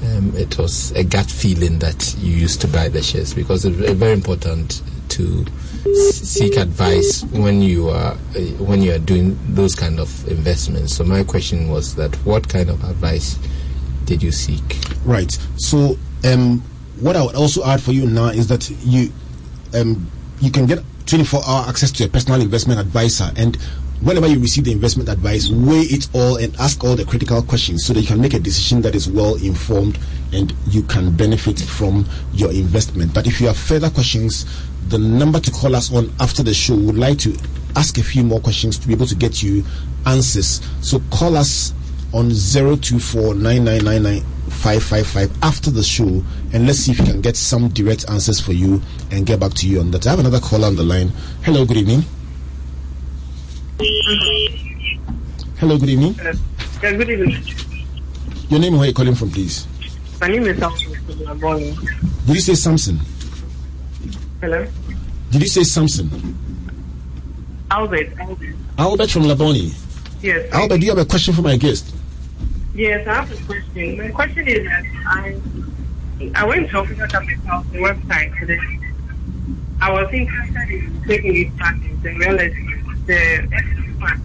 Um, 0.03 0.35
it 0.35 0.57
was 0.57 0.91
a 0.91 1.03
gut 1.05 1.31
feeling 1.31 1.79
that 1.79 2.13
you 2.19 2.35
used 2.35 2.59
to 2.61 2.67
buy 2.67 2.89
the 2.89 3.01
shares 3.01 3.33
because 3.33 3.63
it's 3.63 3.77
very 3.93 4.11
important 4.11 4.81
to 5.13 5.45
seek 5.93 6.57
advice 6.57 7.23
when 7.25 7.61
you 7.61 7.89
are 7.89 8.13
uh, 8.13 8.39
when 8.59 8.81
you 8.81 8.93
are 8.93 8.99
doing 8.99 9.37
those 9.53 9.75
kind 9.75 9.99
of 9.99 10.27
investments. 10.27 10.95
So 10.95 11.03
my 11.03 11.23
question 11.23 11.69
was 11.69 11.95
that 11.95 12.15
what 12.25 12.47
kind 12.49 12.69
of 12.69 12.83
advice 12.83 13.37
did 14.05 14.23
you 14.23 14.31
seek? 14.31 14.79
Right. 15.05 15.31
So, 15.57 15.97
um, 16.23 16.61
what 16.99 17.15
I 17.15 17.23
would 17.23 17.35
also 17.35 17.63
add 17.65 17.81
for 17.81 17.91
you 17.91 18.05
now 18.05 18.27
is 18.27 18.47
that 18.47 18.69
you, 18.83 19.11
um, 19.73 20.09
you 20.39 20.51
can 20.51 20.65
get 20.65 20.79
24-hour 21.05 21.67
access 21.67 21.91
to 21.93 22.05
a 22.05 22.07
personal 22.07 22.41
investment 22.41 22.79
advisor, 22.79 23.31
and 23.35 23.57
whenever 24.01 24.27
you 24.27 24.39
receive 24.39 24.63
the 24.65 24.71
investment 24.71 25.09
advice, 25.09 25.49
weigh 25.49 25.81
it 25.81 26.07
all 26.13 26.37
and 26.37 26.55
ask 26.57 26.83
all 26.83 26.95
the 26.95 27.05
critical 27.05 27.41
questions 27.41 27.85
so 27.85 27.93
that 27.93 28.01
you 28.01 28.07
can 28.07 28.21
make 28.21 28.33
a 28.33 28.39
decision 28.39 28.81
that 28.81 28.95
is 28.95 29.09
well 29.09 29.35
informed 29.35 29.97
and 30.33 30.53
you 30.67 30.83
can 30.83 31.15
benefit 31.15 31.59
from 31.59 32.05
your 32.33 32.51
investment. 32.51 33.13
But 33.13 33.27
if 33.27 33.39
you 33.39 33.47
have 33.47 33.57
further 33.57 33.89
questions, 33.89 34.45
the 34.89 34.97
number 34.97 35.39
to 35.39 35.51
call 35.51 35.75
us 35.75 35.91
on 35.93 36.11
after 36.19 36.43
the 36.43 36.53
show 36.53 36.75
would 36.75 36.97
like 36.97 37.17
to 37.19 37.35
ask 37.75 37.97
a 37.97 38.03
few 38.03 38.23
more 38.23 38.39
questions 38.39 38.77
to 38.77 38.87
be 38.87 38.93
able 38.93 39.07
to 39.07 39.15
get 39.15 39.41
you 39.41 39.63
answers. 40.05 40.61
So 40.81 40.99
call 41.11 41.35
us 41.35 41.73
on 42.13 42.29
024 42.29 43.33
after 45.41 45.71
the 45.71 45.83
show 45.83 46.23
and 46.53 46.67
let's 46.67 46.79
see 46.79 46.91
if 46.91 46.99
we 46.99 47.05
can 47.05 47.21
get 47.21 47.35
some 47.35 47.69
direct 47.69 48.09
answers 48.09 48.39
for 48.39 48.53
you 48.53 48.81
and 49.11 49.25
get 49.25 49.39
back 49.39 49.53
to 49.55 49.67
you 49.67 49.79
on 49.79 49.89
that. 49.91 50.05
I 50.05 50.11
have 50.11 50.19
another 50.19 50.39
caller 50.39 50.67
on 50.67 50.75
the 50.75 50.83
line. 50.83 51.09
Hello, 51.43 51.65
good 51.65 51.77
evening. 51.77 52.03
Hello, 55.57 55.77
good 55.77 55.89
evening. 55.89 56.15
Yeah, 56.15 56.91
good 56.91 57.09
evening. 57.09 57.43
Your 58.49 58.59
name 58.59 58.73
and 58.73 58.77
where 58.79 58.87
you're 58.87 58.93
calling 58.93 59.15
from, 59.15 59.31
please. 59.31 59.65
My 60.21 60.27
name 60.27 60.43
is 60.43 60.59
Samson. 60.59 60.93
Did 62.27 62.35
you 62.35 62.41
say 62.41 62.53
Samson? 62.53 62.99
Hello? 64.43 64.67
Did 65.31 65.41
you 65.41 65.47
say 65.47 65.63
Samson? 65.63 66.09
Albert. 67.71 68.09
Albert. 68.19 68.55
Albert 68.77 69.09
from 69.09 69.23
Labone. 69.23 69.73
Yes. 70.21 70.51
Albert, 70.51 70.79
do 70.79 70.85
you 70.85 70.91
have 70.91 70.99
a 70.99 71.05
question 71.05 71.33
for 71.33 71.41
my 71.41 71.55
guest? 71.55 71.95
Yes, 72.75 73.07
I 73.07 73.23
have 73.23 73.31
a 73.31 73.45
question. 73.45 73.97
My 73.97 74.09
question 74.09 74.45
is 74.45 74.65
that 74.65 74.83
I 75.05 75.39
I 76.35 76.43
went 76.43 76.69
to 76.71 76.77
Officer 76.77 77.07
Capital's 77.07 77.65
website 77.67 78.37
today. 78.37 78.59
I 79.79 79.89
was 79.93 80.11
interested 80.11 80.69
in 80.71 81.03
taking 81.07 81.33
this 81.35 81.53
package 81.57 82.05
and 82.05 82.19
realized 82.19 82.55
the 83.05 83.47
extra 83.49 83.93
part. 83.97 84.19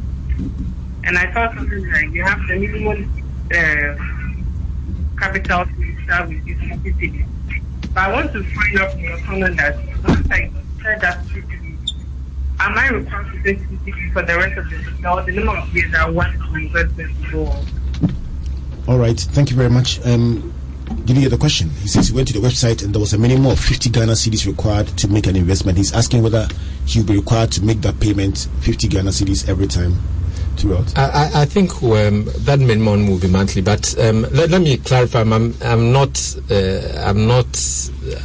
And 1.05 1.16
I 1.16 1.33
saw 1.33 1.55
something 1.55 1.93
like 1.93 2.11
you 2.11 2.25
have 2.25 2.41
the 2.49 2.57
minimum 2.57 3.09
uh, 3.55 3.95
capital 5.16 5.64
to 5.64 6.03
start 6.03 6.29
with 6.29 6.45
this 6.45 6.59
city. 6.99 7.25
But 7.95 8.05
I 8.05 8.12
want 8.12 8.32
to 8.32 8.45
find 8.45 8.78
out 8.78 8.93
from 8.93 9.01
your 9.01 9.18
comment 9.18 9.57
that 9.57 9.76
once 10.07 10.30
I 10.30 10.51
said 10.82 11.01
that 11.01 11.24
CCTV, 11.26 11.95
am 12.61 12.78
I 12.78 12.89
required 12.89 13.32
to 13.32 13.43
take 13.43 13.59
CCTV 13.61 14.12
for 14.12 14.22
the 14.22 14.36
rest 14.36 14.59
of 14.59 14.68
the 14.70 15.09
or 15.09 15.22
the 15.22 15.32
number 15.32 15.57
of 15.57 15.74
years 15.74 15.95
I 15.95 16.09
want 16.09 16.39
to 16.39 16.55
invest 16.55 16.99
in 16.99 17.34
on? 17.34 17.66
All 18.86 18.99
right, 18.99 19.18
thank 19.18 19.51
you 19.51 19.57
very 19.57 19.70
much. 19.70 20.05
Um, 20.07 20.55
did 21.05 21.16
you 21.16 21.22
get 21.22 21.30
the 21.30 21.39
question? 21.39 21.70
He 21.70 21.89
says 21.89 22.09
he 22.09 22.14
went 22.14 22.28
to 22.28 22.34
the 22.34 22.47
website 22.47 22.82
and 22.82 22.95
there 22.95 23.01
was 23.01 23.12
a 23.12 23.18
minimum 23.18 23.47
of 23.47 23.59
50 23.59 23.91
Ghana 23.91 24.12
cedis 24.12 24.47
required 24.47 24.86
to 24.89 25.09
make 25.09 25.26
an 25.26 25.36
investment. 25.36 25.76
He's 25.76 25.93
asking 25.93 26.22
whether 26.22 26.49
he'll 26.86 27.05
be 27.05 27.16
required 27.16 27.53
to 27.53 27.64
make 27.64 27.82
that 27.82 28.01
payment 28.01 28.49
50 28.61 28.89
Ghana 28.89 29.11
cedis 29.11 29.49
every 29.49 29.66
time 29.66 29.97
throughout. 30.59 30.96
I, 30.98 31.04
I- 31.34 31.40
I 31.42 31.44
think 31.44 31.70
um, 31.82 32.24
that 32.44 32.59
minimum 32.59 33.06
will 33.09 33.18
be 33.18 33.28
monthly, 33.28 33.62
but 33.62 33.98
um, 34.00 34.22
let, 34.32 34.50
let 34.50 34.61
me 34.61 34.76
clarify. 34.78 35.20
I'm, 35.20 35.54
I'm 35.62 35.92
not 35.92 36.36
uh, 36.50 37.02
I'm 37.06 37.26
not 37.26 37.46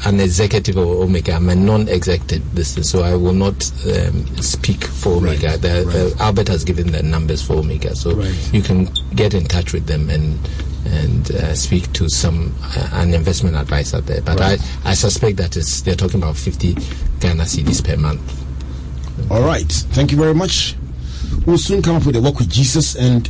an 0.06 0.20
executive 0.20 0.78
of 0.78 0.88
Omega. 0.88 1.34
I'm 1.34 1.50
a 1.50 1.56
non-executive 1.56 2.56
business, 2.56 2.90
so 2.90 3.04
I 3.04 3.16
will 3.16 3.34
not 3.34 3.72
um, 3.86 4.26
speak 4.38 4.84
for 4.84 5.18
Omega. 5.18 5.48
Right, 5.50 5.62
The, 5.62 5.84
right. 5.86 6.22
uh, 6.22 6.24
Albert 6.24 6.48
has 6.48 6.64
given 6.64 6.92
the 6.92 7.04
numbers 7.04 7.42
for 7.42 7.54
Omega, 7.56 7.96
so 7.96 8.14
Right. 8.16 8.54
you 8.54 8.62
can 8.62 8.86
get 9.16 9.34
in 9.34 9.46
touch 9.46 9.74
with 9.74 9.86
them 9.88 10.10
and 10.10 10.40
and 10.86 11.32
uh, 11.32 11.56
speak 11.56 11.92
to 11.94 12.10
some 12.10 12.54
uh, 12.62 12.90
an 12.94 13.14
investment 13.14 13.56
advisor 13.56 14.02
there. 14.02 14.22
But 14.22 14.40
Right. 14.40 14.60
I, 14.84 14.92
I 14.92 14.94
suspect 14.96 15.38
that 15.38 15.56
it's, 15.56 15.82
they're 15.82 15.96
talking 15.96 16.22
about 16.22 16.36
50 16.36 16.74
Ghana 17.22 17.44
cedis 17.44 17.82
per 17.84 17.96
month. 17.96 18.22
All 19.32 19.42
right, 19.44 19.72
thank 19.94 20.12
you 20.12 20.18
very 20.18 20.34
much. 20.34 20.76
We'll 21.46 21.58
soon 21.58 21.82
come 21.82 21.98
up 21.98 22.06
with 22.06 22.16
a 22.16 22.22
walk 22.22 22.40
with 22.40 22.50
Jesus 22.50 22.96
and 22.96 23.30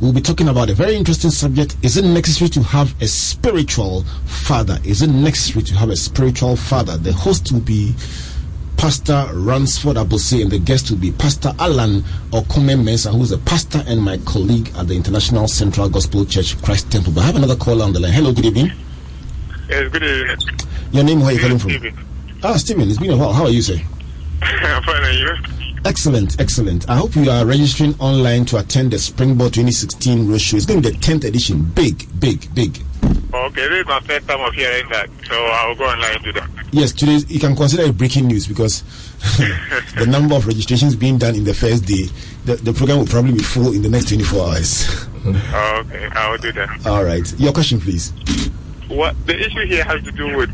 we'll 0.00 0.12
be 0.12 0.20
talking 0.20 0.48
about 0.48 0.70
a 0.70 0.74
very 0.74 0.96
interesting 0.96 1.30
subject. 1.30 1.76
Is 1.82 1.96
it 1.96 2.04
necessary 2.04 2.50
to 2.50 2.62
have 2.62 3.00
a 3.00 3.06
spiritual 3.06 4.02
father? 4.26 4.78
Is 4.84 5.02
it 5.02 5.08
necessary 5.08 5.64
to 5.64 5.74
have 5.74 5.90
a 5.90 5.96
spiritual 5.96 6.56
father? 6.56 6.96
The 6.96 7.12
host 7.12 7.52
will 7.52 7.60
be 7.60 7.94
Pastor 8.76 9.26
Ransford 9.32 9.96
Abose 9.96 10.42
and 10.42 10.50
the 10.50 10.58
guest 10.58 10.90
will 10.90 10.98
be 10.98 11.12
Pastor 11.12 11.54
Alan 11.58 12.02
Okome 12.32 12.82
Mensah, 12.82 13.12
who 13.14 13.22
is 13.22 13.32
a 13.32 13.38
pastor 13.38 13.82
and 13.86 14.02
my 14.02 14.18
colleague 14.18 14.70
at 14.76 14.88
the 14.88 14.94
International 14.94 15.48
Central 15.48 15.88
Gospel 15.88 16.26
Church 16.26 16.60
Christ 16.60 16.90
Temple. 16.90 17.12
But 17.12 17.22
I 17.22 17.26
have 17.26 17.36
another 17.36 17.56
caller 17.56 17.84
on 17.84 17.92
the 17.92 18.00
line. 18.00 18.12
Hello, 18.12 18.32
good 18.32 18.46
evening. 18.46 18.72
Yes, 19.68 19.90
good 19.90 20.02
evening. 20.02 20.36
Your 20.92 21.04
name, 21.04 21.20
where 21.20 21.30
are 21.30 21.32
you 21.32 21.40
calling 21.40 21.58
from? 21.58 21.70
Steven. 21.70 21.98
Ah, 22.42 22.56
Stephen, 22.56 22.90
it's 22.90 22.98
been 22.98 23.12
a 23.12 23.16
while. 23.16 23.32
How 23.32 23.44
are 23.44 23.50
you, 23.50 23.62
sir? 23.62 23.80
I'm 24.42 24.82
fine, 24.82 25.02
and 25.02 25.18
you? 25.18 25.53
Excellent, 25.84 26.40
excellent. 26.40 26.88
I 26.88 26.96
hope 26.96 27.14
you 27.14 27.30
are 27.30 27.44
registering 27.44 27.94
online 28.00 28.46
to 28.46 28.56
attend 28.56 28.90
the 28.90 28.98
Springboard 28.98 29.52
2016 29.52 30.26
Roadshow. 30.26 30.54
It's 30.54 30.64
going 30.64 30.80
to 30.80 30.90
be 30.90 30.96
the 30.96 30.98
10th 30.98 31.24
edition. 31.24 31.62
Big, 31.62 32.08
big, 32.18 32.52
big. 32.54 32.78
Okay, 33.34 33.68
this 33.68 33.80
is 33.80 33.86
my 33.86 34.00
first 34.00 34.26
time 34.26 34.40
of 34.40 34.54
hearing 34.54 34.88
that, 34.88 35.10
so 35.26 35.34
I'll 35.34 35.74
go 35.74 35.84
online 35.84 36.14
to 36.14 36.32
do 36.32 36.32
that. 36.40 36.48
Yes, 36.72 36.92
today 36.92 37.18
you 37.28 37.38
can 37.38 37.54
consider 37.54 37.82
it 37.82 37.98
breaking 37.98 38.28
news 38.28 38.46
because 38.46 38.82
the 39.98 40.06
number 40.08 40.36
of 40.36 40.46
registrations 40.46 40.96
being 40.96 41.18
done 41.18 41.34
in 41.34 41.44
the 41.44 41.52
first 41.52 41.84
day, 41.84 42.04
the, 42.46 42.56
the 42.56 42.72
program 42.72 43.00
will 43.00 43.06
probably 43.06 43.32
be 43.32 43.42
full 43.42 43.74
in 43.74 43.82
the 43.82 43.90
next 43.90 44.08
24 44.08 44.40
hours. 44.40 45.06
Okay, 45.24 46.06
I'll 46.12 46.36
do 46.36 46.52
that. 46.52 46.86
All 46.86 47.02
right. 47.02 47.40
Your 47.40 47.50
question, 47.52 47.80
please. 47.80 48.10
What 48.88 49.16
the 49.26 49.38
issue 49.38 49.64
here 49.64 49.82
has 49.82 50.02
to 50.02 50.12
do 50.12 50.36
with 50.36 50.50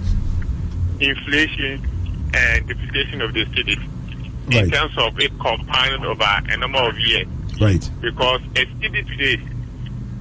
inflation 1.00 1.84
and 2.34 2.68
depreciation 2.68 3.20
of 3.20 3.34
the 3.34 3.46
cedi 3.46 3.76
in 4.52 4.70
terms 4.70 4.96
of 4.98 5.18
it 5.18 5.30
compounded 5.38 6.04
over 6.04 6.24
a 6.24 6.56
number 6.56 6.78
of 6.78 6.98
years. 6.98 7.26
Right, 7.60 7.90
Because 8.00 8.40
a 8.56 8.64
cedi 8.64 9.06
today 9.06 9.42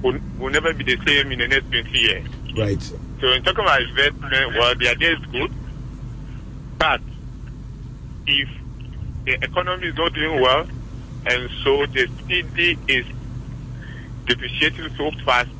will, 0.02 0.18
will 0.38 0.50
never 0.50 0.74
be 0.74 0.84
the 0.84 0.98
same 1.06 1.32
in 1.32 1.38
the 1.38 1.48
next 1.48 1.70
20 1.70 1.90
years. 1.98 2.26
right. 2.56 2.82
So 3.20 3.32
in 3.32 3.42
talking 3.42 3.64
about 3.64 3.82
investment, 3.82 4.54
well, 4.56 4.74
the 4.74 4.88
idea 4.88 5.12
is 5.12 5.24
good, 5.26 5.52
but 6.78 7.00
if 8.26 8.48
the 9.24 9.32
economy 9.42 9.88
is 9.88 9.94
not 9.94 10.12
doing 10.14 10.40
well, 10.40 10.66
and 11.26 11.50
so 11.62 11.84
the 11.86 12.06
cedi 12.28 12.78
is 12.88 13.04
depreciating 14.26 14.88
so 14.96 15.10
fast, 15.24 15.50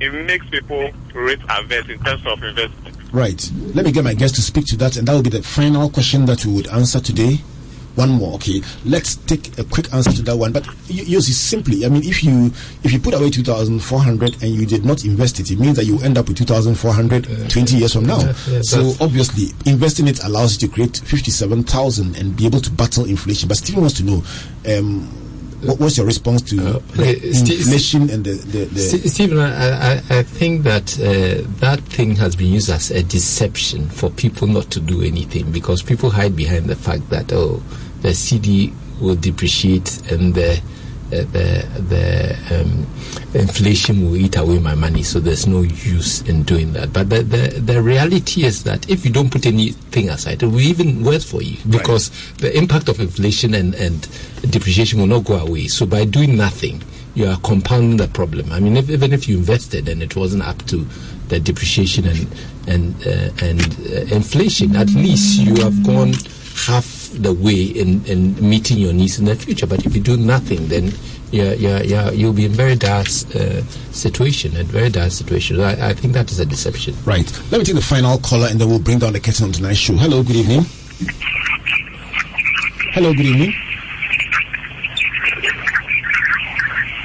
it 0.00 0.10
makes 0.26 0.48
people 0.48 0.90
risk 1.14 1.42
averse 1.48 1.88
in 1.88 1.98
terms 2.02 2.24
of 2.26 2.42
investment. 2.42 2.96
Right. 3.12 3.50
Let 3.74 3.84
me 3.84 3.92
get 3.92 4.04
my 4.04 4.14
guest 4.14 4.34
to 4.36 4.42
speak 4.42 4.64
to 4.66 4.76
that, 4.78 4.96
and 4.96 5.06
that 5.06 5.12
will 5.12 5.22
be 5.22 5.30
the 5.30 5.42
final 5.42 5.90
question 5.90 6.24
that 6.26 6.44
we 6.46 6.52
would 6.54 6.68
answer 6.68 6.98
today. 7.00 7.38
One 7.94 8.10
more, 8.10 8.34
okay. 8.36 8.62
Let's 8.84 9.16
take 9.16 9.58
a 9.58 9.64
quick 9.64 9.92
answer 9.92 10.12
to 10.12 10.22
that 10.22 10.36
one. 10.36 10.52
But 10.52 10.66
yours 10.88 11.28
is 11.28 11.38
simply, 11.38 11.84
I 11.84 11.88
mean, 11.90 12.02
if 12.04 12.24
you 12.24 12.46
if 12.82 12.92
you 12.92 12.98
put 12.98 13.14
away 13.14 13.30
two 13.30 13.42
thousand 13.42 13.80
four 13.80 14.00
hundred 14.00 14.42
and 14.42 14.54
you 14.54 14.64
did 14.64 14.84
not 14.84 15.04
invest 15.04 15.40
it, 15.40 15.50
it 15.50 15.58
means 15.58 15.76
that 15.76 15.84
you 15.84 16.00
end 16.00 16.16
up 16.16 16.28
with 16.28 16.38
two 16.38 16.44
thousand 16.46 16.76
four 16.76 16.92
hundred 16.92 17.24
twenty 17.50 17.76
years 17.76 17.92
from 17.92 18.06
now. 18.06 18.32
so 18.62 18.94
obviously, 19.00 19.48
investing 19.70 20.08
it 20.08 20.24
allows 20.24 20.54
you 20.60 20.68
to 20.68 20.74
create 20.74 20.96
fifty-seven 21.04 21.64
thousand 21.64 22.16
and 22.16 22.34
be 22.36 22.46
able 22.46 22.60
to 22.60 22.70
battle 22.70 23.04
inflation. 23.04 23.48
But 23.48 23.58
Stephen 23.58 23.82
wants 23.82 23.96
to 23.98 24.04
know. 24.04 24.22
Um, 24.66 25.18
what, 25.62 25.78
what's 25.78 25.96
your 25.96 26.06
response 26.06 26.42
to 26.42 26.58
Uh, 26.58 26.80
inflation 26.98 28.10
and 28.10 28.24
the, 28.24 28.32
the, 28.32 28.64
the 28.64 28.80
Ste- 28.80 29.08
Stephen, 29.08 29.38
I, 29.38 29.92
I, 29.94 30.02
I 30.10 30.22
think 30.22 30.64
that 30.64 30.98
uh, 30.98 31.48
that 31.60 31.80
thing 31.84 32.16
has 32.16 32.34
been 32.34 32.48
used 32.52 32.68
as 32.68 32.90
a 32.90 33.02
deception 33.02 33.88
for 33.88 34.10
people 34.10 34.48
not 34.48 34.70
to 34.70 34.80
do 34.80 35.02
anything 35.02 35.52
because 35.52 35.82
people 35.82 36.10
hide 36.10 36.34
behind 36.34 36.66
the 36.66 36.74
fact 36.74 37.08
that 37.10 37.32
oh, 37.32 37.62
the 38.02 38.10
cedi 38.10 38.72
will 39.00 39.16
depreciate 39.16 40.10
and 40.10 40.34
the 40.34 40.60
the 41.10 41.66
the 41.88 42.60
um, 42.60 42.86
inflation 43.34 44.02
will 44.02 44.16
eat 44.16 44.36
away 44.36 44.58
my 44.58 44.74
money, 44.74 45.02
so 45.02 45.20
there's 45.20 45.46
no 45.46 45.60
use 45.60 46.22
in 46.22 46.42
doing 46.42 46.72
that. 46.72 46.92
But 46.92 47.10
the, 47.10 47.22
the 47.22 47.60
the 47.60 47.82
reality 47.82 48.44
is 48.44 48.64
that 48.64 48.88
if 48.88 49.04
you 49.04 49.12
don't 49.12 49.30
put 49.30 49.44
anything 49.44 50.08
aside, 50.08 50.42
it 50.42 50.46
will 50.46 50.60
even 50.60 51.04
worse 51.04 51.24
for 51.24 51.42
you 51.42 51.58
because 51.68 52.10
right. 52.10 52.38
the 52.38 52.56
impact 52.58 52.88
of 52.88 52.98
inflation 53.00 53.54
and 53.54 53.74
and 53.74 54.08
depreciation 54.50 55.00
will 55.00 55.06
not 55.06 55.24
go 55.24 55.36
away. 55.36 55.68
So 55.68 55.84
by 55.84 56.04
doing 56.06 56.36
nothing, 56.36 56.82
you 57.14 57.26
are 57.26 57.38
compounding 57.38 57.98
the 57.98 58.08
problem. 58.08 58.50
I 58.50 58.60
mean, 58.60 58.76
if, 58.76 58.88
even 58.88 59.12
if 59.12 59.28
you 59.28 59.38
invested 59.38 59.88
and 59.88 60.02
it 60.02 60.16
wasn't 60.16 60.44
up 60.44 60.64
to 60.66 60.86
the 61.28 61.40
depreciation 61.40 62.06
and 62.06 62.26
and 62.66 63.06
uh, 63.06 63.44
and 63.44 63.60
uh, 63.60 64.14
inflation, 64.14 64.76
at 64.76 64.88
least 64.90 65.40
you 65.40 65.62
have 65.62 65.84
gone 65.84 66.14
half 66.66 67.01
the 67.12 67.32
way 67.32 67.62
in, 67.62 68.04
in 68.06 68.48
meeting 68.48 68.78
your 68.78 68.92
needs 68.92 69.18
in 69.18 69.24
the 69.24 69.34
future. 69.34 69.66
But 69.66 69.84
if 69.86 69.94
you 69.94 70.00
do 70.00 70.16
nothing, 70.16 70.68
then 70.68 70.92
yeah, 71.30 71.54
yeah, 71.54 71.82
yeah, 71.82 72.10
you'll 72.10 72.34
be 72.34 72.44
in 72.44 72.52
very 72.52 72.76
dire 72.76 73.00
uh, 73.00 73.62
situation, 73.92 74.54
a 74.56 74.64
very 74.64 74.90
dire 74.90 75.10
situation. 75.10 75.60
I, 75.60 75.88
I 75.88 75.94
think 75.94 76.12
that 76.12 76.30
is 76.30 76.38
a 76.38 76.46
deception. 76.46 76.94
Right. 77.04 77.30
Let 77.50 77.58
me 77.58 77.64
take 77.64 77.74
the 77.74 77.80
final 77.80 78.18
caller, 78.18 78.48
and 78.50 78.60
then 78.60 78.68
we'll 78.68 78.78
bring 78.78 78.98
down 78.98 79.14
the 79.14 79.20
curtain 79.20 79.46
on 79.46 79.52
tonight's 79.52 79.78
show. 79.78 79.94
Hello, 79.94 80.22
good 80.22 80.36
evening. 80.36 80.66
Hello, 82.92 83.14
good 83.14 83.26
evening. 83.26 83.54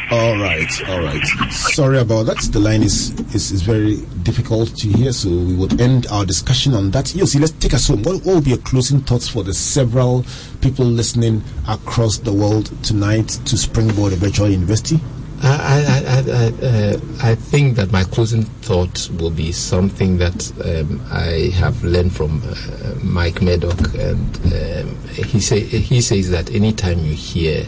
All 0.09 0.37
right, 0.37 0.89
all 0.89 1.01
right. 1.01 1.23
Sorry 1.51 1.99
about 1.99 2.27
that. 2.27 2.37
The 2.51 2.59
line 2.59 2.83
is, 2.83 3.11
is, 3.33 3.51
is 3.51 3.61
very 3.61 3.97
difficult 4.27 4.75
to 4.75 4.89
hear, 4.89 5.13
so 5.13 5.29
we 5.29 5.55
would 5.55 5.79
end 5.79 6.05
our 6.07 6.25
discussion 6.25 6.73
on 6.73 6.91
that. 6.91 7.15
You 7.15 7.25
see, 7.25 7.39
let's 7.39 7.53
take 7.53 7.73
us 7.73 7.87
home. 7.87 8.03
What, 8.03 8.25
what 8.25 8.33
will 8.35 8.41
be 8.41 8.49
your 8.49 8.59
closing 8.59 8.99
thoughts 8.99 9.29
for 9.29 9.41
the 9.41 9.53
several 9.53 10.25
people 10.59 10.83
listening 10.83 11.41
across 11.65 12.17
the 12.17 12.33
world 12.33 12.65
tonight 12.83 13.29
to 13.45 13.57
Springboard 13.57 14.11
Virtual 14.15 14.49
University? 14.49 14.99
I, 15.41 15.47
I, 15.47 16.13
I, 16.17 16.65
uh, 16.65 16.99
I, 17.21 17.35
think 17.35 17.77
that 17.77 17.91
my 17.93 18.03
closing 18.03 18.43
thought 18.63 19.09
will 19.17 19.29
be 19.29 19.53
something 19.53 20.17
that 20.17 20.51
um, 20.65 20.99
I 21.09 21.51
have 21.53 21.81
learned 21.85 22.13
from 22.13 22.41
uh, 22.43 22.95
Mike 23.01 23.41
Murdock, 23.41 23.79
and 23.93 24.35
um, 24.47 24.97
he 25.13 25.39
say 25.39 25.59
he 25.61 26.01
says 26.01 26.31
that 26.31 26.51
anytime 26.53 26.99
you 26.99 27.13
hear 27.13 27.65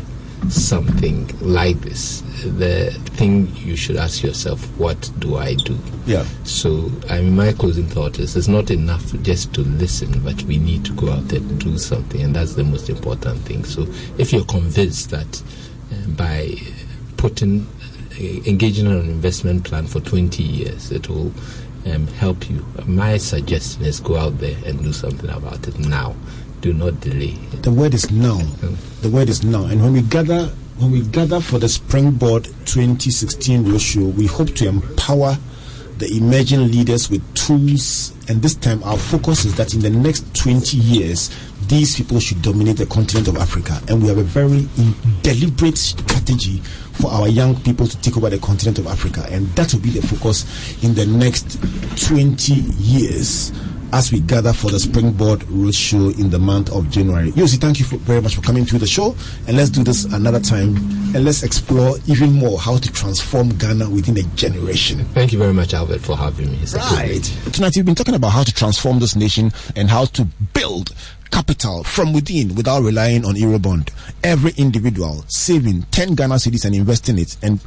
something 0.47 1.27
like 1.41 1.79
this, 1.81 2.21
the 2.43 2.91
thing 3.11 3.53
you 3.55 3.75
should 3.75 3.97
ask 3.97 4.23
yourself, 4.23 4.63
what 4.77 5.11
do 5.19 5.37
I 5.37 5.55
do? 5.55 5.77
Yeah. 6.05 6.25
So, 6.43 6.91
I 7.09 7.21
mean, 7.21 7.35
my 7.35 7.53
closing 7.53 7.87
thought 7.87 8.19
is 8.19 8.35
it's 8.35 8.47
not 8.47 8.71
enough 8.71 9.11
just 9.21 9.53
to 9.55 9.61
listen, 9.61 10.21
but 10.23 10.41
we 10.43 10.57
need 10.57 10.85
to 10.85 10.93
go 10.93 11.11
out 11.11 11.27
there 11.27 11.39
and 11.39 11.59
do 11.59 11.77
something, 11.77 12.21
and 12.21 12.35
that's 12.35 12.55
the 12.55 12.63
most 12.63 12.89
important 12.89 13.39
thing. 13.41 13.65
So, 13.65 13.87
if 14.17 14.31
you're 14.31 14.45
convinced 14.45 15.09
that 15.11 15.43
uh, 15.91 16.09
by 16.09 16.55
putting, 17.17 17.67
uh, 18.13 18.49
engaging 18.49 18.85
in 18.85 18.93
an 18.93 19.09
investment 19.09 19.65
plan 19.65 19.87
for 19.87 19.99
20 19.99 20.41
years, 20.41 20.91
it 20.91 21.09
will 21.09 21.33
um, 21.85 22.07
help 22.07 22.49
you, 22.49 22.65
my 22.85 23.17
suggestion 23.17 23.83
is 23.85 23.99
go 23.99 24.17
out 24.17 24.37
there 24.39 24.57
and 24.65 24.81
do 24.83 24.93
something 24.93 25.29
about 25.29 25.67
it 25.67 25.77
now 25.79 26.15
do 26.61 26.73
not 26.73 26.99
delay. 26.99 27.31
The 27.61 27.71
word 27.71 27.93
is 27.93 28.11
now. 28.11 28.37
Hmm. 28.37 29.01
The 29.01 29.09
word 29.09 29.29
is 29.29 29.43
now. 29.43 29.65
And 29.65 29.81
when 29.81 29.93
we 29.93 30.01
gather 30.01 30.49
when 30.79 30.91
we 30.91 31.01
gather 31.01 31.41
for 31.41 31.59
the 31.59 31.67
Springboard 31.67 32.45
2016 32.65 33.65
roadshow, 33.65 34.13
we 34.13 34.27
hope 34.27 34.55
to 34.55 34.67
empower 34.67 35.37
the 35.97 36.07
emerging 36.15 36.71
leaders 36.71 37.09
with 37.09 37.21
tools. 37.35 38.13
And 38.29 38.41
this 38.41 38.55
time, 38.55 38.81
our 38.85 38.97
focus 38.97 39.43
is 39.43 39.55
that 39.57 39.73
in 39.73 39.81
the 39.81 39.89
next 39.89 40.33
20 40.35 40.77
years, 40.77 41.35
these 41.67 41.97
people 41.97 42.21
should 42.21 42.41
dominate 42.41 42.77
the 42.77 42.85
continent 42.85 43.27
of 43.27 43.35
Africa. 43.35 43.81
And 43.89 44.01
we 44.01 44.07
have 44.07 44.19
a 44.19 44.23
very 44.23 44.69
deliberate 45.21 45.77
strategy 45.77 46.59
for 46.93 47.11
our 47.11 47.27
young 47.27 47.59
people 47.61 47.85
to 47.85 48.01
take 48.01 48.15
over 48.15 48.29
the 48.29 48.39
continent 48.39 48.79
of 48.79 48.87
Africa. 48.87 49.25
And 49.29 49.47
that 49.57 49.73
will 49.73 49.81
be 49.81 49.89
the 49.89 50.07
focus 50.07 50.81
in 50.81 50.95
the 50.95 51.05
next 51.05 51.59
20 52.07 52.53
years 52.53 53.51
as 53.91 54.11
we 54.11 54.19
gather 54.19 54.53
for 54.53 54.69
the 54.69 54.79
Springboard 54.79 55.39
Roadshow 55.41 56.17
in 56.19 56.29
the 56.29 56.39
month 56.39 56.71
of 56.71 56.89
January. 56.89 57.31
Yosi, 57.31 57.59
thank 57.59 57.79
you 57.79 57.85
for, 57.85 57.97
very 57.97 58.21
much 58.21 58.35
for 58.35 58.41
coming 58.41 58.65
to 58.65 58.77
the 58.77 58.87
show. 58.87 59.15
And 59.47 59.57
let's 59.57 59.69
do 59.69 59.83
this 59.83 60.05
another 60.05 60.39
time. 60.39 60.77
And 61.15 61.25
let's 61.25 61.43
explore 61.43 61.97
even 62.07 62.31
more 62.31 62.59
how 62.59 62.77
to 62.77 62.91
transform 62.91 63.49
Ghana 63.57 63.89
within 63.89 64.17
a 64.17 64.23
generation. 64.35 65.05
Thank 65.05 65.33
you 65.33 65.39
very 65.39 65.53
much, 65.53 65.73
Albert, 65.73 66.01
for 66.01 66.15
having 66.15 66.51
me. 66.51 66.59
It's 66.61 66.75
right. 66.75 67.23
Tonight, 67.51 67.75
we've 67.75 67.85
been 67.85 67.95
talking 67.95 68.15
about 68.15 68.29
how 68.29 68.43
to 68.43 68.53
transform 68.53 68.99
this 68.99 69.15
nation 69.15 69.51
and 69.75 69.89
how 69.89 70.05
to 70.05 70.25
build 70.53 70.93
capital 71.31 71.83
from 71.83 72.13
within 72.13 72.55
without 72.55 72.81
relying 72.81 73.25
on 73.25 73.35
Eurobond. 73.35 73.91
Every 74.23 74.51
individual 74.57 75.23
saving 75.27 75.83
10 75.83 76.15
Ghana 76.15 76.35
cedis 76.35 76.65
and 76.65 76.75
investing 76.75 77.17
it 77.19 77.37
and 77.41 77.59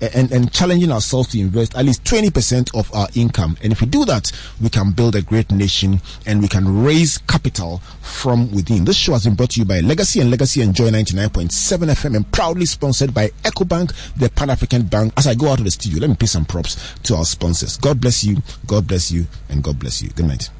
and, 0.00 0.30
and 0.30 0.52
challenging 0.52 0.92
ourselves 0.92 1.28
to 1.30 1.40
invest 1.40 1.76
at 1.76 1.84
least 1.84 2.04
20% 2.04 2.78
of 2.78 2.92
our 2.94 3.08
income. 3.14 3.56
And 3.62 3.72
if 3.72 3.80
we 3.80 3.86
do 3.86 4.04
that, 4.04 4.32
we 4.60 4.68
can 4.68 4.92
build 4.92 5.16
a 5.16 5.22
great 5.22 5.50
nation 5.50 6.00
and 6.26 6.40
we 6.40 6.48
can 6.48 6.84
raise 6.84 7.18
capital 7.18 7.78
from 8.02 8.50
within. 8.52 8.84
This 8.84 8.96
show 8.96 9.12
has 9.12 9.24
been 9.24 9.34
brought 9.34 9.50
to 9.50 9.60
you 9.60 9.66
by 9.66 9.80
Legacy 9.80 10.20
and 10.20 10.30
Legacy 10.30 10.62
Enjoy 10.62 10.90
99.7 10.90 11.50
FM 11.90 12.16
and 12.16 12.32
proudly 12.32 12.66
sponsored 12.66 13.14
by 13.14 13.28
EcoBank, 13.42 14.14
the 14.16 14.28
Pan 14.30 14.50
African 14.50 14.82
Bank. 14.82 15.12
As 15.16 15.26
I 15.26 15.34
go 15.34 15.48
out 15.48 15.58
of 15.58 15.64
the 15.64 15.70
studio, 15.70 16.00
let 16.00 16.10
me 16.10 16.16
pay 16.16 16.26
some 16.26 16.44
props 16.44 16.94
to 17.04 17.16
our 17.16 17.24
sponsors. 17.24 17.76
God 17.76 18.00
bless 18.00 18.24
you, 18.24 18.42
God 18.66 18.86
bless 18.86 19.10
you, 19.10 19.26
and 19.48 19.62
God 19.62 19.78
bless 19.78 20.02
you. 20.02 20.10
Good 20.10 20.26
night. 20.26 20.50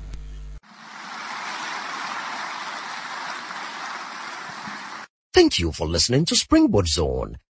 Thank 5.33 5.59
you 5.59 5.71
for 5.71 5.87
listening 5.87 6.25
to 6.27 6.35
Springboard 6.35 6.89
Zone 6.89 7.37